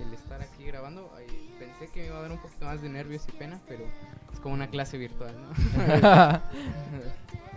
el 0.00 0.12
estar 0.14 0.40
aquí 0.42 0.64
grabando. 0.64 1.10
Pensé 1.58 1.88
que 1.92 2.00
me 2.00 2.06
iba 2.06 2.18
a 2.18 2.22
dar 2.22 2.32
un 2.32 2.38
poquito 2.38 2.64
más 2.66 2.82
de 2.82 2.88
nervios 2.88 3.24
y 3.28 3.32
pena, 3.32 3.60
pero 3.68 3.84
es 4.32 4.40
como 4.40 4.54
una 4.54 4.68
clase 4.68 4.98
virtual, 4.98 5.34
¿no? 5.40 6.40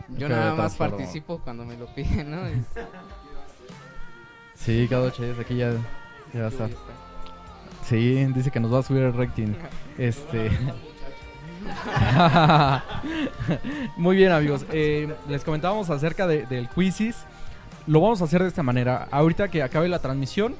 Yo 0.18 0.30
nada 0.30 0.56
más 0.56 0.76
participo 0.76 1.40
cuando 1.40 1.66
me 1.66 1.76
lo 1.78 1.94
piden, 1.94 2.32
¿no? 2.32 2.38
Sí, 4.56 4.88
cada 4.90 5.04
ocho 5.04 5.24
días 5.24 5.38
aquí 5.40 5.58
ya, 5.58 5.72
ya 6.34 6.40
va 6.42 6.46
a 6.46 6.50
estar. 6.50 6.70
Sí, 7.84 8.26
dice 8.34 8.52
que 8.52 8.60
nos 8.60 8.74
va 8.74 8.80
a 8.80 8.84
subir 8.84 9.04
el 9.04 9.14
rating. 9.14 9.54
Este. 9.98 10.50
Muy 13.98 14.16
bien, 14.16 14.32
amigos. 14.32 14.66
Eh, 14.72 15.14
les 15.28 15.44
comentábamos 15.44 15.90
acerca 15.90 16.28
de- 16.28 16.46
del 16.46 16.70
quizzes. 16.70 17.18
Lo 17.86 18.02
vamos 18.02 18.22
a 18.22 18.26
hacer 18.26 18.42
de 18.42 18.50
esta 18.50 18.64
manera. 18.64 19.08
Ahorita 19.12 19.48
que 19.50 19.64
acabe 19.64 19.88
la 19.88 20.00
transmisión, 20.00 20.56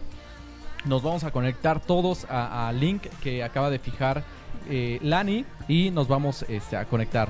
nos 0.88 1.04
vamos 1.04 1.24
a 1.24 1.32
conectar 1.32 1.80
todos 1.80 2.26
a- 2.30 2.70
al 2.70 2.80
link 2.80 3.04
que 3.22 3.44
acaba 3.44 3.70
de 3.70 3.80
fijar 3.80 4.24
eh, 4.70 5.00
Lani 5.02 5.46
y 5.68 5.92
nos 5.92 6.08
vamos 6.08 6.44
este, 6.50 6.78
a 6.78 6.86
conectar. 6.86 7.30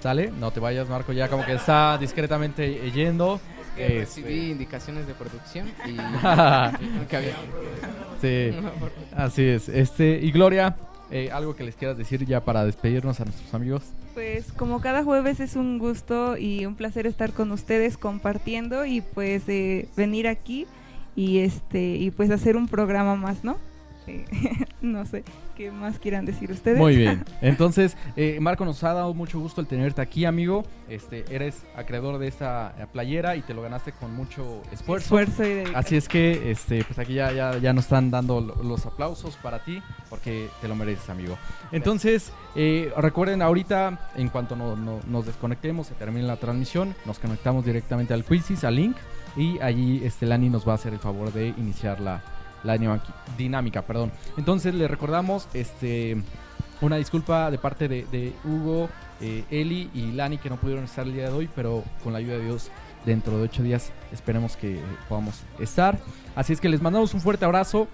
¿Sale? 0.00 0.32
No 0.32 0.50
te 0.50 0.58
vayas, 0.58 0.88
Marco, 0.88 1.12
ya 1.12 1.28
como 1.28 1.44
que 1.46 1.54
está 1.54 1.96
discretamente 1.98 2.86
eh, 2.86 2.90
yendo. 2.90 3.40
Que 3.76 4.02
Este, 4.02 4.20
recibí 4.20 4.50
indicaciones 4.50 5.06
de 5.06 5.14
producción 5.14 5.68
y. 5.86 5.96
Sí, 8.20 8.50
así 9.16 9.42
es. 9.44 9.68
Este, 9.68 10.18
y 10.22 10.30
Gloria, 10.30 10.76
eh, 11.10 11.30
algo 11.32 11.56
que 11.56 11.64
les 11.64 11.74
quieras 11.76 11.96
decir 11.98 12.24
ya 12.24 12.40
para 12.44 12.64
despedirnos 12.64 13.20
a 13.20 13.24
nuestros 13.24 13.52
amigos. 13.54 13.82
Pues 14.14 14.52
como 14.52 14.80
cada 14.80 15.02
jueves 15.04 15.40
es 15.40 15.56
un 15.56 15.78
gusto 15.78 16.36
y 16.36 16.66
un 16.66 16.76
placer 16.76 17.06
estar 17.06 17.32
con 17.32 17.50
ustedes 17.50 17.96
compartiendo 17.96 18.84
y 18.84 19.00
pues 19.00 19.48
eh, 19.48 19.88
venir 19.96 20.28
aquí 20.28 20.66
y 21.16 21.38
este 21.38 21.96
y 21.96 22.10
pues 22.10 22.30
hacer 22.30 22.56
un 22.56 22.68
programa 22.68 23.16
más, 23.16 23.44
¿no? 23.44 23.56
Eh, 24.08 24.24
no 24.82 25.06
sé 25.06 25.22
qué 25.56 25.70
más 25.70 25.98
quieran 26.00 26.24
decir 26.26 26.50
ustedes. 26.50 26.76
Muy 26.78 26.96
bien. 26.96 27.24
Entonces, 27.40 27.96
eh, 28.16 28.38
Marco, 28.40 28.64
nos 28.64 28.82
ha 28.82 28.92
dado 28.94 29.14
mucho 29.14 29.38
gusto 29.38 29.60
el 29.60 29.68
tenerte 29.68 30.00
aquí, 30.00 30.24
amigo. 30.24 30.64
Este, 30.88 31.24
eres 31.32 31.62
acreedor 31.76 32.18
de 32.18 32.26
esta 32.26 32.74
eh, 32.78 32.86
playera 32.92 33.36
y 33.36 33.42
te 33.42 33.54
lo 33.54 33.62
ganaste 33.62 33.92
con 33.92 34.12
mucho 34.12 34.60
esfuerzo. 34.72 35.04
Esfuerzo 35.20 35.44
y 35.44 35.48
dedicación. 35.50 35.76
Así 35.76 35.96
es 35.96 36.08
que, 36.08 36.50
este, 36.50 36.82
pues 36.84 36.98
aquí 36.98 37.14
ya, 37.14 37.30
ya, 37.32 37.58
ya 37.58 37.72
nos 37.72 37.84
están 37.84 38.10
dando 38.10 38.40
lo- 38.40 38.60
los 38.64 38.84
aplausos 38.86 39.36
para 39.36 39.62
ti, 39.62 39.80
porque 40.10 40.48
te 40.60 40.66
lo 40.66 40.74
mereces, 40.74 41.08
amigo. 41.08 41.38
Entonces, 41.70 42.32
eh, 42.56 42.92
recuerden, 42.96 43.40
ahorita, 43.40 44.10
en 44.16 44.28
cuanto 44.30 44.56
no- 44.56 44.74
no- 44.74 45.00
nos 45.06 45.26
desconectemos, 45.26 45.86
se 45.86 45.94
termine 45.94 46.26
la 46.26 46.36
transmisión, 46.36 46.94
nos 47.06 47.18
conectamos 47.20 47.64
directamente 47.64 48.14
al 48.14 48.24
Quizzes, 48.24 48.64
al 48.64 48.74
link, 48.74 48.96
y 49.36 49.58
allí 49.60 50.02
este, 50.04 50.26
Lani 50.26 50.48
nos 50.48 50.66
va 50.66 50.72
a 50.72 50.74
hacer 50.76 50.92
el 50.92 50.98
favor 50.98 51.32
de 51.32 51.48
iniciar 51.48 52.00
la, 52.00 52.22
dinámica. 53.36 53.82
Perdón. 53.82 54.12
Entonces, 54.36 54.74
le 54.74 54.86
recordamos 54.86 55.48
este, 55.52 56.22
una 56.80 56.96
disculpa 56.96 57.50
de 57.50 57.58
parte 57.58 57.88
de, 57.88 58.06
de 58.12 58.32
Hugo, 58.44 58.88
eh, 59.20 59.44
Eli 59.50 59.90
y 59.94 60.12
Lani, 60.12 60.38
que 60.38 60.50
no 60.50 60.56
pudieron 60.56 60.84
estar 60.84 61.06
el 61.06 61.14
día 61.14 61.28
de 61.28 61.32
hoy, 61.32 61.48
pero 61.54 61.82
con 62.02 62.12
la 62.12 62.18
ayuda 62.18 62.38
de 62.38 62.44
Dios 62.44 62.70
dentro 63.04 63.36
de 63.36 63.44
ocho 63.44 63.62
días 63.62 63.92
esperemos 64.12 64.56
que 64.56 64.80
podamos 65.08 65.40
estar. 65.58 65.98
Así 66.34 66.52
es 66.52 66.60
que 66.60 66.68
les 66.68 66.80
mandamos 66.80 67.14
un 67.14 67.20
fuerte 67.20 67.44
abrazo 67.44 67.88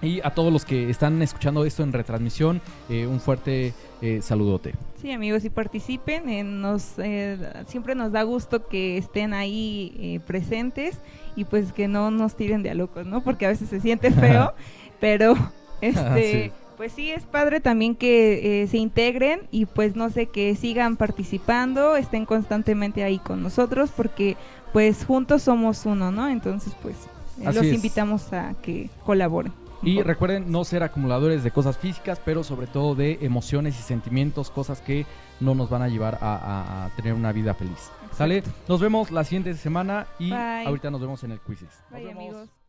y 0.00 0.20
a 0.20 0.30
todos 0.30 0.52
los 0.52 0.64
que 0.64 0.90
están 0.90 1.22
escuchando 1.22 1.64
esto 1.64 1.82
en 1.82 1.92
retransmisión, 1.92 2.60
eh, 2.88 3.06
un 3.06 3.20
fuerte 3.20 3.72
eh, 4.02 4.20
saludote. 4.22 4.74
Sí, 5.00 5.10
amigos, 5.12 5.44
y 5.44 5.50
participen. 5.50 6.28
eh, 6.28 6.44
nos, 6.44 6.92
eh, 6.98 7.38
siempre 7.66 7.94
nos 7.94 8.12
da 8.12 8.22
gusto 8.24 8.66
que 8.68 8.98
estén 8.98 9.32
ahí 9.34 9.94
eh, 9.98 10.20
presentes 10.26 10.98
y 11.36 11.44
pues 11.44 11.72
que 11.72 11.88
no 11.88 12.10
nos 12.10 12.36
tiren 12.36 12.62
de 12.62 12.70
a 12.70 12.74
locos, 12.74 13.06
¿no? 13.06 13.22
Porque 13.22 13.46
a 13.46 13.48
veces 13.48 13.68
se 13.70 13.80
siente 13.80 14.10
feo, 14.12 14.52
pero 15.00 15.34
este, 15.80 16.44
Sí. 16.46 16.52
pues 16.76 16.92
sí 16.92 17.10
es 17.10 17.24
padre 17.24 17.60
también 17.60 17.94
que 17.96 18.62
eh, 18.62 18.66
se 18.68 18.76
integren 18.78 19.40
y 19.50 19.66
pues 19.66 19.96
no 19.96 20.10
sé, 20.10 20.26
que 20.26 20.54
sigan 20.56 20.96
participando, 20.96 21.96
estén 21.96 22.26
constantemente 22.26 23.02
ahí 23.02 23.18
con 23.18 23.42
nosotros 23.42 23.90
porque 23.96 24.36
pues 24.72 25.04
juntos 25.04 25.42
somos 25.42 25.84
uno, 25.86 26.10
¿no? 26.12 26.28
Entonces 26.28 26.74
pues 26.82 26.94
los 27.42 27.56
es. 27.56 27.72
invitamos 27.74 28.32
a 28.32 28.54
que 28.62 28.88
colaboren. 29.04 29.52
Y 29.82 30.02
recuerden 30.02 30.50
no 30.52 30.64
ser 30.64 30.82
acumuladores 30.82 31.42
de 31.42 31.50
cosas 31.50 31.76
físicas, 31.76 32.20
pero 32.24 32.44
sobre 32.44 32.66
todo 32.68 32.94
de 32.94 33.18
emociones 33.22 33.78
y 33.78 33.82
sentimientos, 33.82 34.50
cosas 34.50 34.80
que 34.80 35.06
no 35.40 35.54
nos 35.54 35.68
van 35.70 35.82
a 35.82 35.88
llevar 35.88 36.18
a, 36.20 36.36
a- 36.36 36.84
a 36.86 36.90
tener 36.96 37.14
una 37.14 37.32
vida 37.32 37.52
feliz. 37.54 37.90
¿Sale? 38.12 38.42
Nos 38.68 38.80
vemos 38.80 39.10
la 39.10 39.24
siguiente 39.24 39.54
semana 39.54 40.06
y 40.18 40.30
Bye. 40.30 40.66
ahorita 40.66 40.90
nos 40.90 41.00
vemos 41.00 41.24
en 41.24 41.32
el 41.32 41.40
quizzes. 41.40 41.68
Nos 41.90 42.00
Bye, 42.00 42.04
vemos. 42.06 42.22
amigos. 42.24 42.61